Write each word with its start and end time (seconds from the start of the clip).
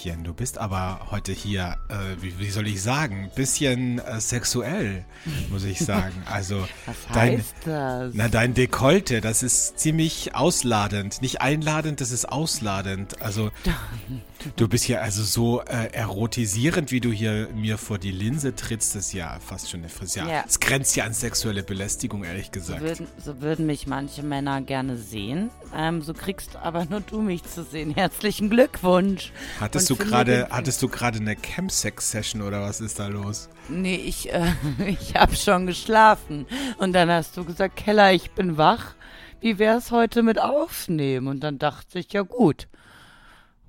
Kellerchen, 0.00 0.24
du 0.24 0.32
bist 0.32 0.58
aber 0.58 1.08
heute 1.10 1.32
hier, 1.32 1.76
äh, 1.88 2.22
wie, 2.22 2.38
wie 2.38 2.50
soll 2.50 2.66
ich 2.66 2.82
sagen, 2.82 3.30
bisschen 3.34 3.98
äh, 3.98 4.20
sexuell, 4.20 5.04
muss 5.50 5.64
ich 5.64 5.78
sagen. 5.78 6.22
Also 6.30 6.66
Was 6.86 6.96
dein, 7.12 7.38
heißt 7.38 7.54
das? 7.64 8.14
na, 8.14 8.28
dein 8.28 8.54
Dekolte, 8.54 9.20
das 9.20 9.42
ist 9.42 9.78
ziemlich 9.78 10.34
ausladend. 10.34 11.20
Nicht 11.22 11.40
einladend, 11.42 12.00
das 12.00 12.10
ist 12.10 12.26
ausladend. 12.26 13.20
Also 13.20 13.50
du 14.56 14.68
bist 14.68 14.84
hier 14.84 15.02
also 15.02 15.22
so 15.22 15.62
äh, 15.62 15.92
erotisierend, 15.92 16.90
wie 16.90 17.00
du 17.00 17.10
hier 17.10 17.48
mir 17.54 17.78
vor 17.78 17.98
die 17.98 18.10
Linse 18.10 18.54
trittst, 18.54 18.94
das 18.94 19.06
ist 19.06 19.12
ja 19.12 19.38
fast 19.40 19.70
schon 19.70 19.80
eine 19.80 19.88
Frisur. 19.88 20.28
Ja. 20.28 20.44
Es 20.46 20.60
grenzt 20.60 20.96
ja 20.96 21.04
an 21.04 21.14
sexuelle 21.14 21.62
Belästigung, 21.62 22.24
ehrlich 22.24 22.46
So 22.46 22.52
gesagt. 22.52 22.80
würden, 22.80 23.06
so 23.22 23.40
würden 23.40 23.66
mich 23.66 23.86
manche 23.86 24.22
Männer 24.22 24.60
gerne 24.60 24.96
sehen. 24.96 25.50
Ähm, 25.76 26.02
so 26.02 26.14
kriegst 26.14 26.56
aber 26.56 26.84
nur 26.86 27.00
du 27.00 27.20
mich 27.20 27.44
zu 27.44 27.64
sehen. 27.64 27.94
Herzlichen 27.94 28.50
Glückwunsch. 28.50 29.32
Hattest 29.60 29.90
Und 29.90 30.00
du 30.00 30.04
gerade, 30.04 30.48
hattest 30.50 30.82
du 30.82 30.88
gerade 30.88 31.18
eine 31.18 31.36
Campsex-Session 31.36 32.42
oder 32.42 32.62
was 32.62 32.80
ist 32.80 32.98
da 32.98 33.06
los? 33.08 33.48
Nee, 33.68 33.96
ich, 33.96 34.32
äh, 34.32 34.52
ich 34.86 35.14
hab 35.14 35.36
schon 35.36 35.66
geschlafen. 35.66 36.46
Und 36.78 36.92
dann 36.92 37.10
hast 37.10 37.36
du 37.36 37.44
gesagt, 37.44 37.76
Keller, 37.76 38.12
ich 38.12 38.30
bin 38.32 38.56
wach. 38.56 38.94
Wie 39.40 39.58
wär's 39.58 39.90
heute 39.90 40.22
mit 40.22 40.38
aufnehmen? 40.38 41.26
Und 41.26 41.40
dann 41.40 41.58
dachte 41.58 41.98
ich, 41.98 42.12
ja 42.12 42.22
gut. 42.22 42.68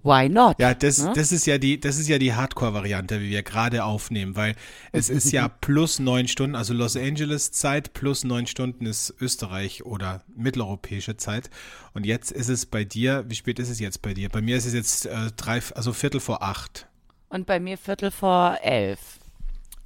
Why 0.03 0.30
not? 0.30 0.57
Ja, 0.59 0.73
das, 0.73 0.99
Ne? 1.03 1.13
das 1.16 1.31
ist 1.31 1.45
ja 1.45 1.57
die, 1.57 1.80
das 1.80 1.97
ist 1.97 2.07
ja 2.07 2.17
die 2.17 2.33
Hardcore-Variante, 2.33 3.21
wie 3.21 3.30
wir 3.30 3.44
gerade 3.44 3.83
aufnehmen, 3.83 4.35
weil 4.35 4.55
es 4.91 5.09
ist 5.09 5.31
ja 5.31 5.47
plus 5.61 5.99
neun 5.99 6.27
Stunden, 6.27 6.55
also 6.55 6.73
Los 6.73 6.95
Angeles 6.97 7.52
Zeit 7.52 7.93
plus 7.93 8.23
neun 8.23 8.47
Stunden 8.47 8.85
ist 8.85 9.13
Österreich 9.21 9.85
oder 9.85 10.23
mitteleuropäische 10.35 11.17
Zeit. 11.17 11.49
Und 11.93 12.05
jetzt 12.05 12.31
ist 12.31 12.49
es 12.49 12.66
bei 12.66 12.83
dir, 12.83 13.25
wie 13.27 13.35
spät 13.35 13.59
ist 13.59 13.69
es 13.69 13.80
jetzt 13.80 14.02
bei 14.02 14.13
dir? 14.13 14.30
Bei 14.30 14.41
mir 14.41 14.58
ist 14.58 14.66
es 14.66 14.73
jetzt 14.73 15.05
äh, 15.05 15.31
drei, 15.38 15.61
also 15.75 15.93
Viertel 15.93 16.19
vor 16.19 16.41
acht, 16.41 16.88
Und 17.30 17.45
bei 17.45 17.59
mir 17.59 17.77
Viertel 17.77 18.09
vor 18.11 18.58
elf. 18.63 18.99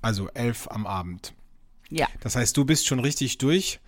also 0.01 0.29
elf 0.33 0.67
am 0.69 0.87
Abend. 0.87 1.33
Ja. 1.89 2.07
Das 2.21 2.35
heißt, 2.35 2.55
du 2.57 2.65
bist 2.65 2.87
schon 2.87 2.99
richtig 2.99 3.37
durch 3.37 3.79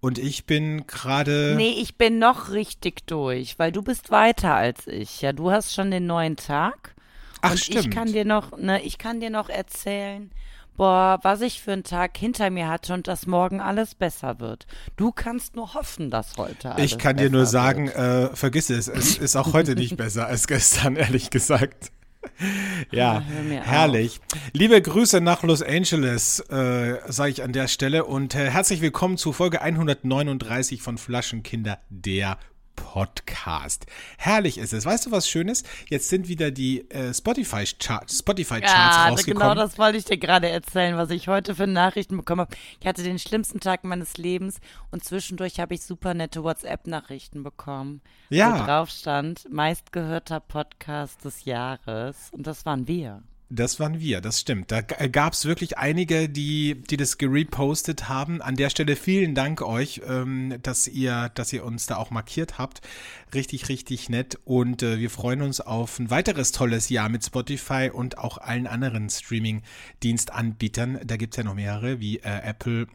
und 0.00 0.18
ich 0.18 0.46
bin 0.46 0.86
gerade. 0.86 1.54
Nee, 1.56 1.76
ich 1.80 1.96
bin 1.96 2.18
noch 2.18 2.50
richtig 2.50 3.06
durch, 3.06 3.58
weil 3.58 3.72
du 3.72 3.82
bist 3.82 4.10
weiter 4.10 4.54
als 4.54 4.86
ich. 4.86 5.20
Ja, 5.22 5.32
du 5.32 5.50
hast 5.50 5.74
schon 5.74 5.90
den 5.90 6.06
neuen 6.06 6.36
Tag. 6.36 6.94
Ach, 7.40 7.52
und 7.52 7.58
stimmt. 7.58 7.86
ich 7.86 7.90
kann 7.90 8.12
dir 8.12 8.24
noch, 8.24 8.56
ne, 8.56 8.82
ich 8.82 8.98
kann 8.98 9.20
dir 9.20 9.30
noch 9.30 9.48
erzählen, 9.48 10.30
boah, 10.76 11.18
was 11.22 11.40
ich 11.40 11.60
für 11.60 11.72
einen 11.72 11.84
Tag 11.84 12.16
hinter 12.16 12.50
mir 12.50 12.68
hatte 12.68 12.94
und 12.94 13.06
dass 13.08 13.26
morgen 13.26 13.60
alles 13.60 13.94
besser 13.94 14.40
wird. 14.40 14.66
Du 14.96 15.12
kannst 15.12 15.56
nur 15.56 15.74
hoffen, 15.74 16.10
dass 16.10 16.36
heute 16.36 16.72
alles 16.72 16.92
Ich 16.92 16.98
kann 16.98 17.16
dir 17.16 17.30
nur 17.30 17.46
sagen, 17.46 17.88
äh, 17.88 18.34
vergiss 18.34 18.70
es, 18.70 18.88
es 18.88 19.18
ist 19.18 19.36
auch 19.36 19.52
heute 19.52 19.74
nicht 19.74 19.96
besser 19.98 20.26
als 20.26 20.46
gestern, 20.46 20.96
ehrlich 20.96 21.30
gesagt. 21.30 21.92
Ja, 22.90 23.20
herrlich. 23.20 24.20
Liebe 24.52 24.80
Grüße 24.80 25.20
nach 25.20 25.42
Los 25.42 25.62
Angeles, 25.62 26.40
äh, 26.50 26.96
sage 27.06 27.30
ich 27.30 27.42
an 27.42 27.52
der 27.52 27.68
Stelle 27.68 28.04
und 28.04 28.34
äh, 28.34 28.50
herzlich 28.50 28.80
willkommen 28.80 29.16
zu 29.16 29.32
Folge 29.32 29.60
139 29.60 30.82
von 30.82 30.98
Flaschenkinder, 30.98 31.80
der 31.88 32.38
Podcast. 32.78 33.86
Herrlich 34.18 34.56
ist 34.58 34.72
es. 34.72 34.84
Weißt 34.86 35.06
du, 35.06 35.10
was 35.10 35.28
Schönes? 35.28 35.64
Jetzt 35.88 36.08
sind 36.08 36.28
wieder 36.28 36.50
die 36.50 36.88
äh, 36.90 37.12
Spotify-Charts 37.12 38.18
Spotify 38.20 38.60
Charts 38.60 38.72
Ja, 38.72 39.08
rausgekommen. 39.08 39.48
genau 39.48 39.54
das 39.60 39.78
wollte 39.78 39.98
ich 39.98 40.04
dir 40.04 40.16
gerade 40.16 40.48
erzählen, 40.48 40.96
was 40.96 41.10
ich 41.10 41.28
heute 41.28 41.54
für 41.54 41.66
Nachrichten 41.66 42.16
bekommen 42.16 42.42
habe. 42.42 42.56
Ich 42.80 42.86
hatte 42.86 43.02
den 43.02 43.18
schlimmsten 43.18 43.60
Tag 43.60 43.84
meines 43.84 44.16
Lebens 44.16 44.58
und 44.90 45.04
zwischendurch 45.04 45.60
habe 45.60 45.74
ich 45.74 45.82
super 45.82 46.14
nette 46.14 46.42
WhatsApp-Nachrichten 46.44 47.42
bekommen. 47.42 48.00
Ja. 48.30 48.60
Wo 48.60 48.64
drauf 48.64 48.90
stand, 48.90 49.46
meistgehörter 49.52 50.40
Podcast 50.40 51.24
des 51.24 51.44
Jahres. 51.44 52.30
Und 52.32 52.46
das 52.46 52.64
waren 52.64 52.86
wir. 52.86 53.22
Das 53.50 53.80
waren 53.80 53.98
wir, 53.98 54.20
das 54.20 54.40
stimmt. 54.40 54.70
Da 54.70 54.82
gab 54.82 55.32
es 55.32 55.46
wirklich 55.46 55.78
einige, 55.78 56.28
die, 56.28 56.82
die 56.90 56.98
das 56.98 57.16
gerepostet 57.16 58.06
haben. 58.06 58.42
An 58.42 58.56
der 58.56 58.68
Stelle 58.68 58.94
vielen 58.94 59.34
Dank 59.34 59.62
euch, 59.62 60.02
ähm, 60.06 60.58
dass 60.62 60.86
ihr, 60.86 61.30
dass 61.30 61.50
ihr 61.54 61.64
uns 61.64 61.86
da 61.86 61.96
auch 61.96 62.10
markiert 62.10 62.58
habt. 62.58 62.82
Richtig, 63.32 63.70
richtig 63.70 64.10
nett. 64.10 64.38
Und 64.44 64.82
äh, 64.82 64.98
wir 64.98 65.08
freuen 65.08 65.40
uns 65.40 65.62
auf 65.62 65.98
ein 65.98 66.10
weiteres 66.10 66.52
tolles 66.52 66.90
Jahr 66.90 67.08
mit 67.08 67.24
Spotify 67.24 67.90
und 67.90 68.18
auch 68.18 68.36
allen 68.36 68.66
anderen 68.66 69.08
Streaming-Dienstanbietern. 69.08 71.00
Da 71.04 71.16
gibt's 71.16 71.38
ja 71.38 71.44
noch 71.44 71.54
mehrere, 71.54 72.00
wie 72.00 72.18
äh, 72.18 72.42
Apple. 72.42 72.86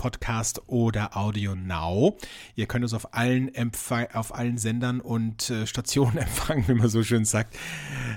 Podcast 0.00 0.62
oder 0.66 1.14
Audio 1.14 1.54
Now. 1.54 2.16
Ihr 2.56 2.64
könnt 2.64 2.84
uns 2.84 2.94
auf 2.94 3.12
allen, 3.12 3.54
Empfang, 3.54 4.06
auf 4.14 4.34
allen 4.34 4.56
Sendern 4.56 5.02
und 5.02 5.50
äh, 5.50 5.66
Stationen 5.66 6.16
empfangen, 6.16 6.66
wie 6.68 6.74
man 6.74 6.88
so 6.88 7.02
schön 7.02 7.26
sagt. 7.26 7.54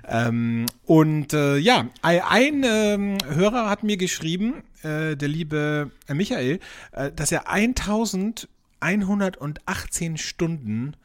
Ähm, 0.08 0.66
und 0.86 1.34
äh, 1.34 1.58
ja, 1.58 1.90
ein, 2.02 2.64
ähm, 2.64 3.18
Hörer 3.28 3.70
hat 3.70 3.84
mir 3.84 3.98
geschrieben, 3.98 4.64
äh, 4.84 5.18
der 5.18 5.28
liebe 5.28 5.92
äh, 6.08 6.14
Michael, 6.14 6.62
äh, 6.94 7.12
dass 7.12 7.34
er 7.34 7.50
1118 7.50 10.16
Stunden 10.16 10.96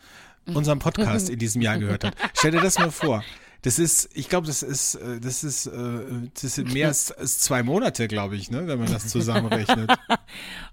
unseren 0.46 0.78
Podcast 0.78 1.28
in 1.28 1.40
diesem 1.40 1.60
Jahr 1.60 1.78
gehört 1.78 2.04
hat. 2.04 2.14
Stell 2.34 2.52
dir 2.52 2.60
das 2.60 2.78
mal 2.78 2.92
vor. 2.92 3.24
Das 3.62 3.78
ist, 3.80 4.08
ich 4.14 4.28
glaube, 4.28 4.46
das 4.46 4.62
ist, 4.62 4.94
äh, 4.94 5.18
das 5.20 5.42
ist, 5.42 5.66
äh, 5.66 6.00
das 6.40 6.54
sind 6.54 6.72
mehr 6.72 6.88
als, 6.88 7.10
als 7.10 7.40
zwei 7.40 7.62
Monate, 7.64 8.06
glaube 8.06 8.36
ich, 8.36 8.50
ne, 8.52 8.66
wenn 8.68 8.78
man 8.78 8.90
das 8.90 9.08
zusammenrechnet. 9.08 9.90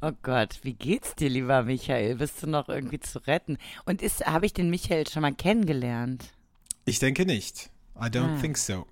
Oh 0.01 0.11
Gott, 0.21 0.59
wie 0.63 0.73
geht's 0.73 1.15
dir, 1.15 1.29
lieber 1.29 1.63
Michael? 1.63 2.15
Bist 2.17 2.43
du 2.43 2.47
noch 2.47 2.67
irgendwie 2.69 2.99
zu 2.99 3.19
retten? 3.25 3.57
Und 3.85 4.01
ist, 4.01 4.25
habe 4.25 4.45
ich 4.45 4.53
den 4.53 4.69
Michael 4.69 5.07
schon 5.07 5.21
mal 5.21 5.33
kennengelernt? 5.33 6.25
Ich 6.83 6.99
denke 6.99 7.25
nicht. 7.25 7.69
I 7.97 8.05
don't 8.07 8.35
Ah. 8.37 8.41
think 8.41 8.57
so. 8.57 8.85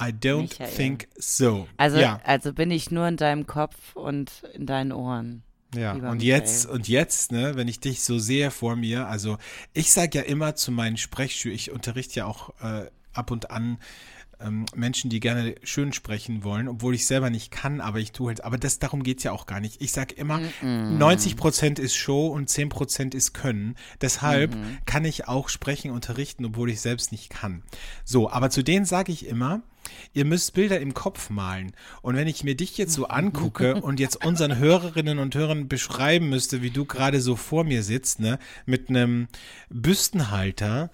I 0.00 0.10
don't 0.12 0.42
Michael. 0.58 0.68
think 0.68 1.08
so. 1.16 1.66
Also, 1.78 1.98
ja, 1.98 2.20
also 2.24 2.52
bin 2.52 2.70
ich 2.70 2.90
nur 2.90 3.08
in 3.08 3.16
deinem 3.16 3.46
Kopf 3.46 3.96
und 3.96 4.30
in 4.52 4.66
deinen 4.66 4.92
Ohren. 4.92 5.42
Ja. 5.76 5.92
Und 5.92 6.00
Michael. 6.02 6.22
jetzt, 6.22 6.66
und 6.66 6.88
jetzt, 6.88 7.32
ne, 7.32 7.56
wenn 7.56 7.68
ich 7.68 7.80
dich 7.80 8.02
so 8.02 8.18
sehe 8.18 8.50
vor 8.50 8.76
mir, 8.76 9.08
also 9.08 9.38
ich 9.72 9.92
sage 9.92 10.18
ja 10.18 10.24
immer 10.24 10.54
zu 10.54 10.72
meinen 10.72 10.96
Sprechschülern, 10.96 11.54
ich 11.54 11.70
unterrichte 11.70 12.20
ja 12.20 12.26
auch 12.26 12.50
äh, 12.60 12.86
ab 13.12 13.30
und 13.30 13.50
an 13.50 13.78
ähm, 14.44 14.66
Menschen, 14.74 15.10
die 15.10 15.20
gerne 15.20 15.54
schön 15.62 15.92
sprechen 15.92 16.44
wollen, 16.44 16.68
obwohl 16.68 16.94
ich 16.94 17.06
selber 17.06 17.30
nicht 17.30 17.50
kann, 17.50 17.80
aber 17.80 17.98
ich 17.98 18.12
tue 18.12 18.28
halt, 18.28 18.44
aber 18.44 18.58
das, 18.58 18.78
darum 18.78 19.02
geht's 19.02 19.24
ja 19.24 19.32
auch 19.32 19.46
gar 19.46 19.60
nicht. 19.60 19.80
Ich 19.80 19.92
sage 19.92 20.14
immer, 20.14 20.40
90 20.62 21.36
Prozent 21.36 21.78
ist 21.78 21.96
Show 21.96 22.28
und 22.28 22.48
10 22.48 22.68
Prozent 22.68 23.14
ist 23.14 23.32
Können. 23.32 23.76
Deshalb 24.00 24.56
kann 24.86 25.04
ich 25.04 25.28
auch 25.28 25.48
sprechen, 25.48 25.90
unterrichten, 25.90 26.44
obwohl 26.44 26.70
ich 26.70 26.80
selbst 26.80 27.12
nicht 27.12 27.30
kann. 27.30 27.62
So, 28.04 28.30
aber 28.30 28.50
zu 28.50 28.62
denen 28.62 28.84
sage 28.84 29.12
ich 29.12 29.26
immer, 29.26 29.62
ihr 30.12 30.24
müsst 30.24 30.54
Bilder 30.54 30.80
im 30.80 30.94
Kopf 30.94 31.30
malen. 31.30 31.72
Und 32.02 32.16
wenn 32.16 32.28
ich 32.28 32.44
mir 32.44 32.54
dich 32.54 32.76
jetzt 32.78 32.94
so 32.94 33.06
angucke 33.08 33.80
und 33.80 34.00
jetzt 34.00 34.24
unseren 34.24 34.58
Hörerinnen 34.58 35.18
und 35.18 35.34
Hörern 35.34 35.68
beschreiben 35.68 36.28
müsste, 36.28 36.62
wie 36.62 36.70
du 36.70 36.84
gerade 36.84 37.20
so 37.20 37.36
vor 37.36 37.64
mir 37.64 37.82
sitzt, 37.82 38.20
ne, 38.20 38.38
mit 38.66 38.88
einem 38.88 39.28
Büstenhalter 39.70 40.90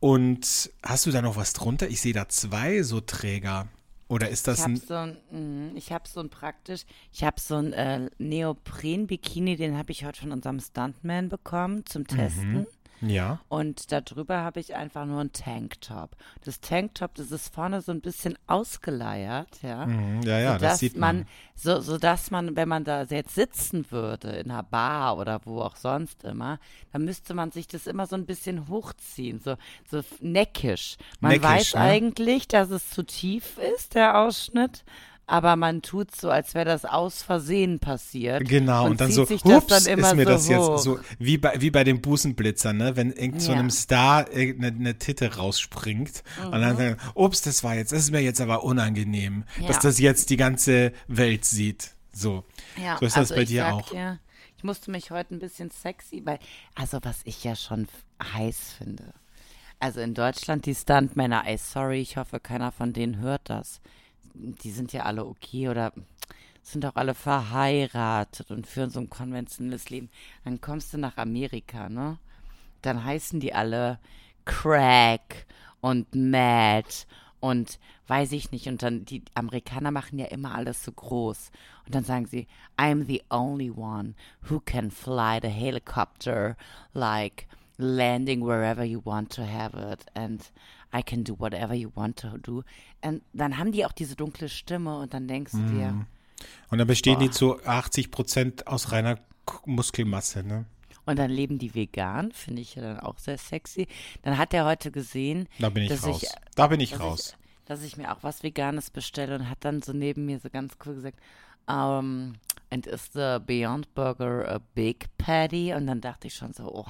und 0.00 0.70
hast 0.82 1.06
du 1.06 1.10
da 1.10 1.22
noch 1.22 1.36
was 1.36 1.52
drunter? 1.52 1.88
Ich 1.88 2.00
sehe 2.00 2.12
da 2.12 2.28
zwei 2.28 2.82
so 2.82 3.00
Träger. 3.00 3.68
Oder 4.08 4.28
ist 4.28 4.40
Ich 4.48 4.54
das 4.54 4.62
habe 4.62 4.72
ein. 4.72 4.76
so 4.76 4.94
ein, 4.94 5.18
mm, 5.30 5.76
ich 5.76 5.92
habe 5.92 6.08
so 6.08 6.18
ein 6.18 6.30
praktisch, 6.30 6.82
ich 7.12 7.22
habe 7.22 7.40
so 7.40 7.54
ein 7.56 7.72
äh, 7.72 8.10
Neopren-Bikini, 8.18 9.54
den 9.56 9.78
habe 9.78 9.92
ich 9.92 10.04
heute 10.04 10.20
von 10.20 10.32
unserem 10.32 10.58
Stuntman 10.58 11.28
bekommen 11.28 11.86
zum 11.86 12.06
Testen. 12.08 12.66
Ja. 13.00 13.40
Und 13.48 13.92
darüber 13.92 14.42
habe 14.42 14.60
ich 14.60 14.74
einfach 14.74 15.06
nur 15.06 15.20
ein 15.20 15.32
Tanktop. 15.32 16.16
Das 16.44 16.60
Tanktop, 16.60 17.14
das 17.14 17.30
ist 17.30 17.54
vorne 17.54 17.80
so 17.80 17.92
ein 17.92 18.00
bisschen 18.00 18.36
ausgeleiert, 18.46 19.62
ja. 19.62 19.86
Mhm, 19.86 20.22
ja, 20.22 20.38
ja, 20.38 20.52
das 20.52 20.60
sodass 20.60 20.78
sieht 20.78 20.96
man. 20.96 21.26
So, 21.54 21.80
so 21.80 21.98
dass 21.98 22.30
man, 22.30 22.56
wenn 22.56 22.68
man 22.68 22.84
da 22.84 23.02
jetzt 23.02 23.34
sitzen 23.34 23.90
würde, 23.90 24.28
in 24.30 24.50
einer 24.50 24.62
Bar 24.62 25.18
oder 25.18 25.40
wo 25.44 25.60
auch 25.60 25.76
sonst 25.76 26.24
immer, 26.24 26.58
dann 26.92 27.04
müsste 27.04 27.34
man 27.34 27.50
sich 27.50 27.66
das 27.66 27.86
immer 27.86 28.06
so 28.06 28.16
ein 28.16 28.26
bisschen 28.26 28.68
hochziehen, 28.68 29.40
so, 29.40 29.56
so 29.90 30.02
neckisch. 30.20 30.96
Man 31.20 31.32
Neckisch, 31.32 31.48
weiß 31.48 31.74
ne? 31.74 31.80
eigentlich, 31.80 32.48
dass 32.48 32.70
es 32.70 32.90
zu 32.90 33.02
tief 33.02 33.58
ist, 33.74 33.94
der 33.94 34.18
Ausschnitt, 34.18 34.84
aber 35.30 35.54
man 35.54 35.80
tut 35.80 36.14
so, 36.14 36.28
als 36.28 36.54
wäre 36.54 36.64
das 36.64 36.84
aus 36.84 37.22
Versehen 37.22 37.78
passiert. 37.78 38.48
Genau, 38.48 38.86
und, 38.86 39.00
dann 39.00 39.06
zieht 39.08 39.14
so, 39.16 39.24
sich 39.26 39.42
das 39.42 39.52
hups, 39.52 39.66
dann 39.68 39.86
immer 39.86 40.08
ist 40.10 40.16
mir 40.16 40.24
so 40.24 40.30
das 40.30 40.48
jetzt 40.48 40.58
hoch. 40.58 40.78
so, 40.78 41.00
wie 41.20 41.38
bei, 41.38 41.60
wie 41.60 41.70
bei 41.70 41.84
den 41.84 42.00
Busenblitzern, 42.00 42.76
ne? 42.76 42.96
wenn 42.96 43.12
irgend 43.12 43.40
so 43.40 43.52
Ja. 43.52 43.58
einem 43.60 43.70
Star 43.70 44.26
eine, 44.28 44.66
eine 44.66 44.98
Titte 44.98 45.36
rausspringt 45.36 46.24
und 46.44 46.52
dann 46.52 46.76
sagen, 46.76 46.96
ups, 47.14 47.42
das 47.42 47.62
war 47.62 47.76
jetzt, 47.76 47.92
das 47.92 48.00
ist 48.00 48.10
mir 48.10 48.20
jetzt 48.20 48.40
aber 48.40 48.64
unangenehm, 48.64 49.44
dass 49.68 49.76
Ja. 49.76 49.82
das 49.82 50.00
jetzt 50.00 50.30
die 50.30 50.36
ganze 50.36 50.92
Welt 51.06 51.44
sieht. 51.44 51.90
So, 52.12 52.42
Ja, 52.76 52.96
so 52.98 53.06
ist 53.06 53.16
also 53.16 53.32
das 53.34 53.38
bei 53.38 53.44
dir 53.44 53.62
sag 53.62 53.72
auch. 53.74 53.90
Dir, 53.90 54.18
ich 54.56 54.64
musste 54.64 54.90
mich 54.90 55.12
heute 55.12 55.36
ein 55.36 55.38
bisschen 55.38 55.70
sexy, 55.70 56.22
weil, 56.24 56.40
also 56.74 56.98
was 57.02 57.20
ich 57.22 57.44
ja 57.44 57.54
schon 57.54 57.86
heiß 58.34 58.74
finde. 58.78 59.14
Also 59.78 60.00
in 60.00 60.12
Deutschland 60.14 60.66
die 60.66 60.74
Stuntmänner, 60.74 61.44
ey, 61.46 61.56
sorry, 61.56 62.00
ich 62.00 62.16
hoffe, 62.16 62.40
keiner 62.40 62.72
von 62.72 62.92
denen 62.92 63.20
hört 63.20 63.42
das. 63.44 63.80
Die 64.34 64.70
sind 64.70 64.92
ja 64.92 65.04
alle 65.04 65.26
okay 65.26 65.68
oder 65.68 65.92
sind 66.62 66.84
auch 66.86 66.96
alle 66.96 67.14
verheiratet 67.14 68.50
und 68.50 68.66
führen 68.66 68.90
so 68.90 69.00
ein 69.00 69.10
konventionelles 69.10 69.90
Leben. 69.90 70.10
Dann 70.44 70.60
kommst 70.60 70.92
du 70.92 70.98
nach 70.98 71.16
Amerika, 71.16 71.88
ne? 71.88 72.18
Dann 72.82 73.04
heißen 73.04 73.40
die 73.40 73.54
alle 73.54 73.98
Crack 74.44 75.46
und 75.80 76.14
Matt 76.14 77.06
und 77.40 77.78
weiß 78.06 78.32
ich 78.32 78.52
nicht. 78.52 78.68
Und 78.68 78.82
dann, 78.82 79.04
die 79.04 79.22
Amerikaner 79.34 79.90
machen 79.90 80.18
ja 80.18 80.26
immer 80.26 80.54
alles 80.54 80.84
so 80.84 80.92
groß. 80.92 81.50
Und 81.86 81.94
dann 81.94 82.04
sagen 82.04 82.26
sie, 82.26 82.46
I'm 82.76 83.06
the 83.06 83.22
only 83.30 83.70
one 83.70 84.14
who 84.48 84.60
can 84.60 84.90
fly 84.90 85.38
the 85.40 85.48
helicopter 85.48 86.56
like 86.92 87.46
landing 87.78 88.42
wherever 88.42 88.84
you 88.84 89.00
want 89.04 89.32
to 89.32 89.42
have 89.42 89.74
it 89.74 90.04
and 90.14 90.52
I 90.94 91.02
can 91.02 91.24
do 91.24 91.38
whatever 91.38 91.74
you 91.74 91.90
want 91.94 92.18
to 92.20 92.36
do. 92.38 92.62
Und 93.02 93.22
dann 93.32 93.58
haben 93.58 93.72
die 93.72 93.84
auch 93.84 93.92
diese 93.92 94.16
dunkle 94.16 94.48
Stimme 94.48 94.98
und 94.98 95.14
dann 95.14 95.28
denkst 95.28 95.52
du 95.52 95.62
dir, 95.62 96.06
Und 96.70 96.78
dann 96.78 96.86
bestehen 96.86 97.18
Boah. 97.18 97.24
die 97.24 97.30
zu 97.30 97.62
80 97.64 98.10
Prozent 98.10 98.66
aus 98.66 98.92
reiner 98.92 99.18
Muskelmasse, 99.66 100.42
ne? 100.42 100.66
und 101.06 101.18
dann 101.18 101.30
leben 101.30 101.58
die 101.58 101.74
vegan, 101.74 102.30
finde 102.32 102.62
ich 102.62 102.76
ja 102.76 102.82
dann 102.82 103.00
auch 103.00 103.18
sehr 103.18 103.36
sexy. 103.38 103.88
Dann 104.22 104.38
hat 104.38 104.54
er 104.54 104.64
heute 104.64 104.90
gesehen, 104.90 105.48
Da 105.58 105.68
bin 105.70 105.82
ich 105.84 105.88
dass 105.88 106.06
raus. 106.06 106.22
ich 106.22 106.28
da 106.54 106.66
bin 106.68 106.80
ich 106.80 106.90
dass 106.92 107.00
raus. 107.00 107.36
Ich, 107.36 107.64
dass 107.66 107.82
ich 107.82 107.96
mir 107.96 108.12
auch 108.12 108.22
was 108.22 108.42
Veganes 108.42 108.90
bestelle 108.90 109.34
und 109.36 109.48
hat 109.48 109.58
dann 109.64 109.82
so 109.82 109.92
neben 109.92 110.26
mir 110.26 110.38
so 110.38 110.50
ganz 110.50 110.74
cool 110.84 110.94
gesagt, 110.94 111.18
um, 111.66 112.34
and 112.70 112.86
is 112.86 113.10
the 113.12 113.38
Beyond 113.44 113.92
Burger 113.94 114.48
a 114.48 114.60
big 114.74 115.06
patty? 115.18 115.72
Und 115.74 115.86
dann 115.86 116.00
dachte 116.00 116.28
ich 116.28 116.34
schon 116.34 116.52
so, 116.52 116.72
oh, 116.72 116.86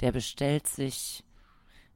der 0.00 0.12
bestellt 0.12 0.66
sich 0.66 1.22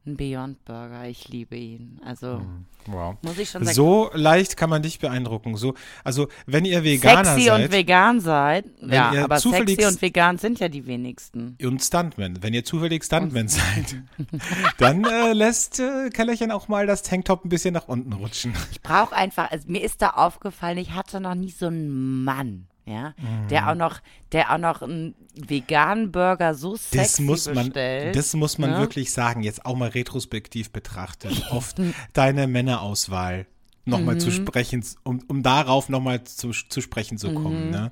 einen 0.05 0.17
Beyond 0.17 0.65
Burger. 0.65 1.07
Ich 1.07 1.27
liebe 1.29 1.55
ihn. 1.55 1.99
Also 2.03 2.41
Wow. 2.87 3.15
muss 3.21 3.37
ich 3.37 3.49
schon 3.51 3.63
sagen, 3.63 3.75
So 3.75 4.09
leicht 4.13 4.57
kann 4.57 4.69
man 4.71 4.81
dich 4.81 4.97
beeindrucken. 4.97 5.55
So, 5.55 5.75
also 6.03 6.27
wenn 6.47 6.65
ihr 6.65 6.83
Veganer 6.83 7.25
sexy 7.25 7.45
seid 7.49 7.65
und 7.65 7.71
vegan 7.71 8.19
seid. 8.19 8.65
Ja, 8.81 9.11
aber 9.23 9.37
zufällig- 9.37 9.75
sexy 9.75 9.85
und 9.93 10.01
vegan 10.01 10.37
sind 10.39 10.59
ja 10.59 10.67
die 10.67 10.87
wenigsten. 10.87 11.55
und 11.63 11.83
Stuntman, 11.83 12.41
wenn 12.41 12.53
ihr 12.55 12.63
zufällig 12.65 13.03
Stuntman 13.03 13.47
seid, 13.47 14.01
dann 14.79 15.03
äh, 15.03 15.33
lässt 15.33 15.79
äh, 15.79 16.09
Kellerchen 16.09 16.51
auch 16.51 16.67
mal 16.67 16.87
das 16.87 17.03
Tanktop 17.03 17.45
ein 17.45 17.49
bisschen 17.49 17.73
nach 17.75 17.87
unten 17.87 18.13
rutschen. 18.13 18.53
Ich 18.71 18.81
brauche 18.81 19.15
einfach, 19.15 19.51
also 19.51 19.69
mir 19.69 19.83
ist 19.83 20.01
da 20.01 20.09
aufgefallen, 20.11 20.79
ich 20.79 20.91
hatte 20.93 21.19
noch 21.19 21.35
nie 21.35 21.51
so 21.51 21.67
einen 21.67 22.23
Mann, 22.23 22.65
ja, 22.85 23.13
der 23.49 23.69
auch 23.69 23.75
noch, 23.75 23.99
der 24.31 24.53
auch 24.53 24.57
noch 24.57 24.81
einen 24.81 25.15
veganen 25.35 26.11
Burger 26.11 26.53
so 26.55 26.75
sexy 26.75 26.97
Das 26.97 27.19
muss 27.19 27.45
man, 27.47 27.65
bestellt. 27.67 28.15
das 28.15 28.33
muss 28.33 28.57
man 28.57 28.71
ne? 28.71 28.77
wirklich 28.79 29.13
sagen, 29.13 29.43
jetzt 29.43 29.65
auch 29.65 29.75
mal 29.75 29.89
retrospektiv 29.89 30.71
betrachtet. 30.71 31.45
Oft 31.51 31.79
deine 32.13 32.47
Männerauswahl 32.47 33.45
nochmal 33.85 34.15
Mhm. 34.15 34.19
zu 34.19 34.31
sprechen, 34.31 34.85
um, 35.03 35.23
um 35.27 35.41
darauf 35.41 35.89
nochmal 35.89 36.23
zu, 36.23 36.51
zu 36.51 36.81
sprechen 36.81 37.17
zu 37.17 37.33
kommen. 37.33 37.65
Mhm. 37.65 37.71
Ne? 37.71 37.91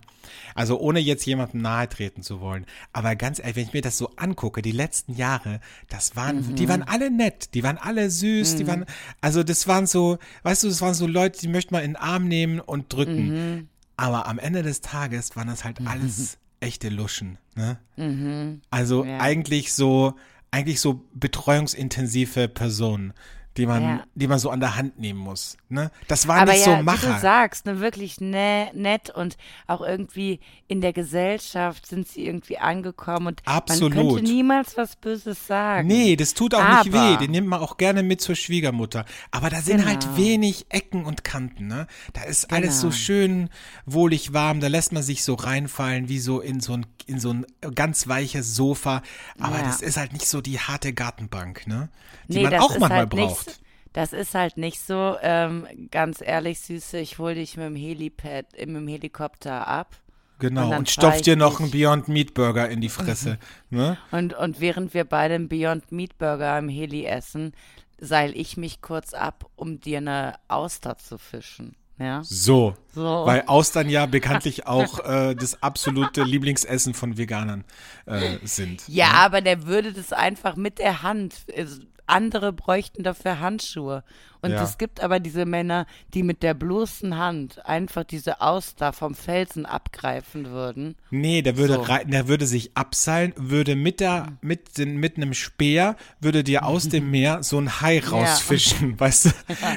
Also 0.53 0.79
ohne 0.79 0.99
jetzt 0.99 1.25
jemandem 1.25 1.61
nahe 1.61 1.89
treten 1.89 2.21
zu 2.21 2.41
wollen. 2.41 2.65
Aber 2.93 3.15
ganz 3.15 3.39
ehrlich, 3.39 3.55
wenn 3.55 3.63
ich 3.65 3.73
mir 3.73 3.81
das 3.81 3.97
so 3.97 4.11
angucke, 4.15 4.61
die 4.61 4.71
letzten 4.71 5.13
Jahre, 5.15 5.59
das 5.87 6.15
waren, 6.15 6.47
Mhm. 6.49 6.55
die 6.55 6.69
waren 6.69 6.83
alle 6.83 7.09
nett, 7.09 7.53
die 7.55 7.63
waren 7.63 7.77
alle 7.79 8.11
süß, 8.11 8.55
die 8.57 8.67
waren, 8.67 8.85
also 9.21 9.41
das 9.43 9.67
waren 9.67 9.87
so, 9.87 10.19
weißt 10.43 10.63
du, 10.63 10.67
das 10.67 10.81
waren 10.81 10.93
so 10.93 11.07
Leute, 11.07 11.39
die 11.39 11.47
möchte 11.47 11.73
man 11.73 11.83
in 11.83 11.91
den 11.93 11.95
Arm 11.97 12.27
nehmen 12.27 12.59
und 12.59 12.93
drücken. 12.93 13.69
Mhm. 13.99 14.05
Aber 14.05 14.27
am 14.27 14.39
Ende 14.39 14.63
des 14.63 14.81
Tages 14.81 15.35
waren 15.35 15.47
das 15.47 15.63
halt 15.63 15.79
alles 15.85 16.37
echte 16.61 16.89
Luschen. 16.89 17.37
Ne? 17.55 17.77
Also 18.69 19.05
Ja. 19.05 19.19
eigentlich 19.19 19.73
so, 19.73 20.15
eigentlich 20.51 20.79
so 20.81 21.05
betreuungsintensive 21.13 22.47
Personen, 22.47 23.13
die 23.59 23.65
man, 23.65 23.83
Ja. 23.83 24.03
die 24.15 24.27
man 24.27 24.39
so 24.39 24.49
an 24.49 24.59
der 24.61 24.75
Hand 24.75 24.99
nehmen 24.99 25.19
muss. 25.19 25.57
Ne? 25.67 25.91
Das 26.07 26.27
waren 26.27 26.39
aber 26.39 26.53
nicht 26.53 26.61
ja, 26.65 26.65
so 26.65 26.71
wie 26.71 26.77
du 26.77 26.83
Macher. 26.85 27.19
sagst, 27.19 27.65
ne, 27.65 27.79
wirklich 27.79 28.19
ne, 28.21 28.71
nett 28.73 29.09
und 29.11 29.37
auch 29.67 29.81
irgendwie 29.81 30.39
in 30.67 30.81
der 30.81 30.93
Gesellschaft 30.93 31.85
sind 31.85 32.07
sie 32.07 32.25
irgendwie 32.25 32.57
angekommen 32.57 33.27
und 33.27 33.41
man 33.45 33.55
Absolut. 33.57 33.93
könnte 33.93 34.23
niemals 34.23 34.77
was 34.77 34.95
Böses 34.95 35.45
sagen. 35.45 35.87
Nee, 35.87 36.15
das 36.15 36.33
tut 36.33 36.55
auch 36.55 36.63
nicht 36.83 36.93
Aber- 36.95 37.11
weh. 37.13 37.17
Den 37.17 37.31
nimmt 37.31 37.47
man 37.47 37.59
auch 37.59 37.77
gerne 37.77 38.01
mit 38.01 38.21
zur 38.21 38.35
Schwiegermutter. 38.35 39.05
Aber 39.31 39.49
da 39.49 39.61
sind 39.61 39.85
halt 39.85 40.01
Genau. 40.05 40.17
wenig 40.17 40.65
Ecken 40.69 41.03
und 41.05 41.23
Kanten, 41.23 41.67
ne? 41.67 41.85
Da 42.13 42.23
ist 42.23 42.51
alles 42.53 42.79
so 42.79 42.87
Genau. 42.87 42.97
schön 42.97 43.49
wohlig 43.85 44.33
warm. 44.33 44.61
Da 44.61 44.67
lässt 44.67 44.93
man 44.93 45.03
sich 45.03 45.23
so 45.23 45.33
reinfallen 45.35 46.07
wie 46.07 46.19
so 46.19 46.39
in 46.39 46.61
so 46.61 46.73
ein, 46.73 46.85
in 47.07 47.19
so 47.19 47.31
ein 47.33 47.45
ganz 47.75 48.07
weiches 48.07 48.55
Sofa. 48.55 49.01
Aber 49.39 49.57
Ja. 49.57 49.63
das 49.63 49.81
ist 49.81 49.97
halt 49.97 50.13
nicht 50.13 50.27
so 50.27 50.39
die 50.41 50.59
harte 50.59 50.93
Gartenbank, 50.93 51.67
ne? 51.67 51.89
Die 52.27 52.37
Nee, 52.37 52.43
man 52.43 52.55
auch 52.55 52.69
manchmal 52.69 52.91
halt 52.99 53.09
braucht. 53.09 53.48
Das 53.93 54.13
ist 54.13 54.35
halt 54.35 54.57
nicht 54.57 54.81
so, 54.81 55.15
ähm, 55.21 55.67
ganz 55.91 56.21
ehrlich, 56.21 56.59
Süße, 56.59 56.99
ich 56.99 57.17
hol 57.17 57.35
dich 57.35 57.57
mit 57.57 57.65
dem 57.65 57.75
Helipad, 57.75 58.45
äh, 58.53 58.65
mit 58.65 58.77
dem 58.77 58.87
Helikopter 58.87 59.67
ab. 59.67 59.95
Genau, 60.39 60.61
Und 60.61 60.67
und, 60.67 60.71
dann 60.71 60.85
stopf 60.85 61.13
fahr 61.15 61.21
dir 61.21 61.35
noch 61.35 61.59
einen 61.59 61.71
Beyond 61.71 62.07
Meat 62.07 62.33
Burger 62.33 62.69
in 62.69 62.81
die 62.81 62.89
Fresse. 62.89 63.39
ne? 63.69 63.97
Und, 64.11 64.33
und 64.33 64.59
während 64.61 64.93
wir 64.93 65.03
beide 65.03 65.35
einen 65.35 65.49
Beyond 65.49 65.91
Meat 65.91 66.17
Burger 66.17 66.57
im 66.57 66.69
Heli 66.69 67.05
essen, 67.05 67.53
seil 67.99 68.35
ich 68.35 68.55
mich 68.55 68.81
kurz 68.81 69.13
ab, 69.13 69.49
um 69.55 69.81
dir 69.81 69.97
eine 69.97 70.35
Auster 70.47 70.97
zu 70.97 71.17
fischen. 71.17 71.75
Ja? 71.99 72.21
So. 72.23 72.75
So. 72.95 73.25
Weil 73.25 73.43
Austern 73.47 73.89
ja 73.89 74.05
bekanntlich 74.05 74.65
auch 74.67 74.99
äh, 75.05 75.35
das 75.35 75.61
absolute 75.61 76.23
Lieblingsessen 76.23 76.93
von 76.93 77.17
Veganern 77.17 77.65
äh, 78.05 78.37
sind. 78.43 78.83
Ja, 78.87 79.11
aber 79.11 79.41
der 79.41 79.67
würde 79.67 79.91
das 79.91 80.13
einfach 80.13 80.55
mit 80.55 80.79
der 80.79 81.03
Hand. 81.03 81.35
Andere 82.09 82.53
bräuchten 82.53 83.03
dafür 83.03 83.39
Handschuhe. 83.39 84.03
Und 84.41 84.51
Ja. 84.51 84.63
es 84.63 84.77
gibt 84.77 85.01
aber 85.01 85.19
diese 85.19 85.45
Männer, 85.45 85.85
die 86.13 86.23
mit 86.23 86.43
der 86.43 86.53
bloßen 86.53 87.17
Hand 87.17 87.65
einfach 87.65 88.05
diese 88.05 88.39
Auster 88.41 88.93
vom 88.93 89.13
Felsen 89.13 89.65
abgreifen 89.65 90.47
würden. 90.51 90.95
Nee, 91.11 91.41
der 91.41 91.57
würde 91.57 91.73
So. 91.75 91.85
der 92.05 92.27
würde 92.27 92.45
sich 92.47 92.71
abseilen, 92.75 93.33
würde 93.35 93.75
mit 93.75 93.99
der 93.99 94.27
mit 94.41 94.77
den 94.77 94.97
mit 94.97 95.17
einem 95.17 95.33
Speer 95.33 95.97
würde 96.21 96.43
dir 96.43 96.65
aus 96.65 96.87
dem 96.87 97.11
Meer 97.11 97.43
so 97.43 97.59
ein 97.59 97.81
Hai 97.81 97.99
rausfischen, 97.99 98.97
weißt 98.99 99.25
du? 99.25 99.29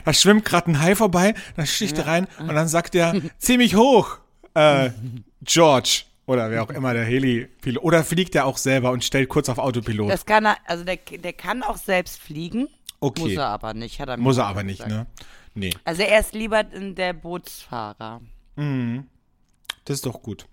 Da 0.05 0.13
schwimmt 0.13 0.45
gerade 0.45 0.71
ein 0.71 0.81
Hai 0.81 0.95
vorbei, 0.95 1.35
dann 1.57 1.67
sticht 1.67 1.99
er 1.99 2.07
rein 2.07 2.29
und 2.39 2.55
dann 2.55 2.69
sagt 2.69 2.95
er 2.95 3.21
ziemlich 3.39 3.75
hoch, 3.75 4.19
äh, 4.55 4.91
George 5.43 6.05
oder 6.33 6.51
wer 6.51 6.63
auch 6.63 6.71
immer 6.71 6.93
der 6.95 7.05
Heli-Pilot 7.05 7.83
oder 7.83 8.03
fliegt 8.05 8.35
er 8.35 8.47
auch 8.47 8.57
selber 8.57 8.91
und 8.91 9.05
stellt 9.05 9.29
kurz 9.29 9.49
auf 9.49 9.59
Autopilot. 9.59 10.11
Das 10.11 10.27
kann 10.27 10.45
er, 10.47 10.57
also 10.67 10.85
der, 10.85 10.97
der 10.97 11.33
kann 11.33 11.63
auch 11.63 11.77
selbst 11.77 12.19
fliegen. 12.21 12.69
Okay. 13.01 13.23
Muss 13.23 13.33
er 13.33 13.47
aber 13.47 13.75
nicht, 13.75 14.01
hat 14.01 14.09
er 14.09 14.17
mir 14.17 14.23
Muss 14.23 14.39
er 14.39 14.47
aber 14.47 14.63
nicht, 14.63 14.85
gesagt. 14.85 14.93
ne? 14.93 15.07
Nee, 15.55 15.71
Also 15.85 16.03
er 16.03 16.21
ist 16.21 16.35
lieber 16.35 16.63
der 16.65 17.13
Bootsfahrer. 17.13 18.21
das 18.57 19.97
ist 19.97 20.07
doch 20.07 20.23
gut. 20.23 20.47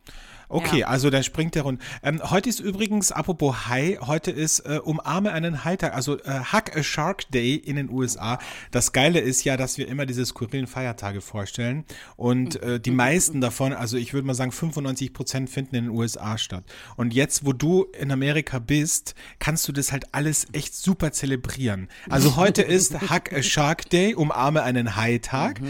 Okay, 0.50 0.80
Ja. 0.80 0.88
also 0.88 1.10
dann 1.10 1.24
springt 1.24 1.56
der 1.56 1.62
rund. 1.64 1.82
Ähm, 2.04 2.22
heute 2.30 2.50
ist 2.50 2.60
übrigens, 2.60 3.12
apropos 3.12 3.68
Hai, 3.68 3.98
heute 4.02 4.32
ist 4.32 4.60
äh, 4.62 4.80
Umarme 4.84 5.32
einen 5.32 5.64
Haitag, 5.64 5.94
also 5.94 6.18
äh, 6.20 6.40
Hug 6.52 6.76
a 6.76 6.84
Shark 6.84 7.30
Day 7.32 7.54
in 7.56 7.76
den 7.76 7.90
USA. 7.90 8.40
Das 8.72 8.92
Geile 8.92 9.20
ist 9.20 9.44
ja, 9.44 9.58
dass 9.58 9.78
wir 9.78 9.88
immer 9.88 10.06
diese 10.08 10.26
skurrilen 10.26 10.66
Feiertage 10.68 11.22
vorstellen 11.22 11.86
und 12.16 12.62
äh, 12.64 12.80
die 12.80 12.92
meisten 12.92 13.42
davon, 13.42 13.74
also 13.74 13.96
ich 13.98 14.14
würde 14.14 14.26
mal 14.28 14.34
sagen 14.34 14.52
95 14.52 15.14
Prozent 15.14 15.50
finden 15.50 15.76
in 15.76 15.84
den 15.86 15.92
USA 15.92 16.38
statt. 16.38 16.64
Und 16.98 17.14
jetzt, 17.14 17.46
wo 17.46 17.54
du 17.54 17.84
in 18.00 18.12
Amerika 18.12 18.58
bist, 18.60 19.14
kannst 19.38 19.68
du 19.68 19.72
das 19.72 19.92
halt 19.92 20.14
alles 20.14 20.48
echt 20.54 20.74
super 20.74 21.12
zelebrieren. 21.12 21.88
Also 22.10 22.36
heute 22.36 22.64
ist 22.64 23.00
Hug 23.02 23.32
a 23.32 23.44
Shark 23.44 23.90
Day, 23.92 24.16
Umarme 24.16 24.64
einen 24.64 24.96
Haitag. 24.96 25.62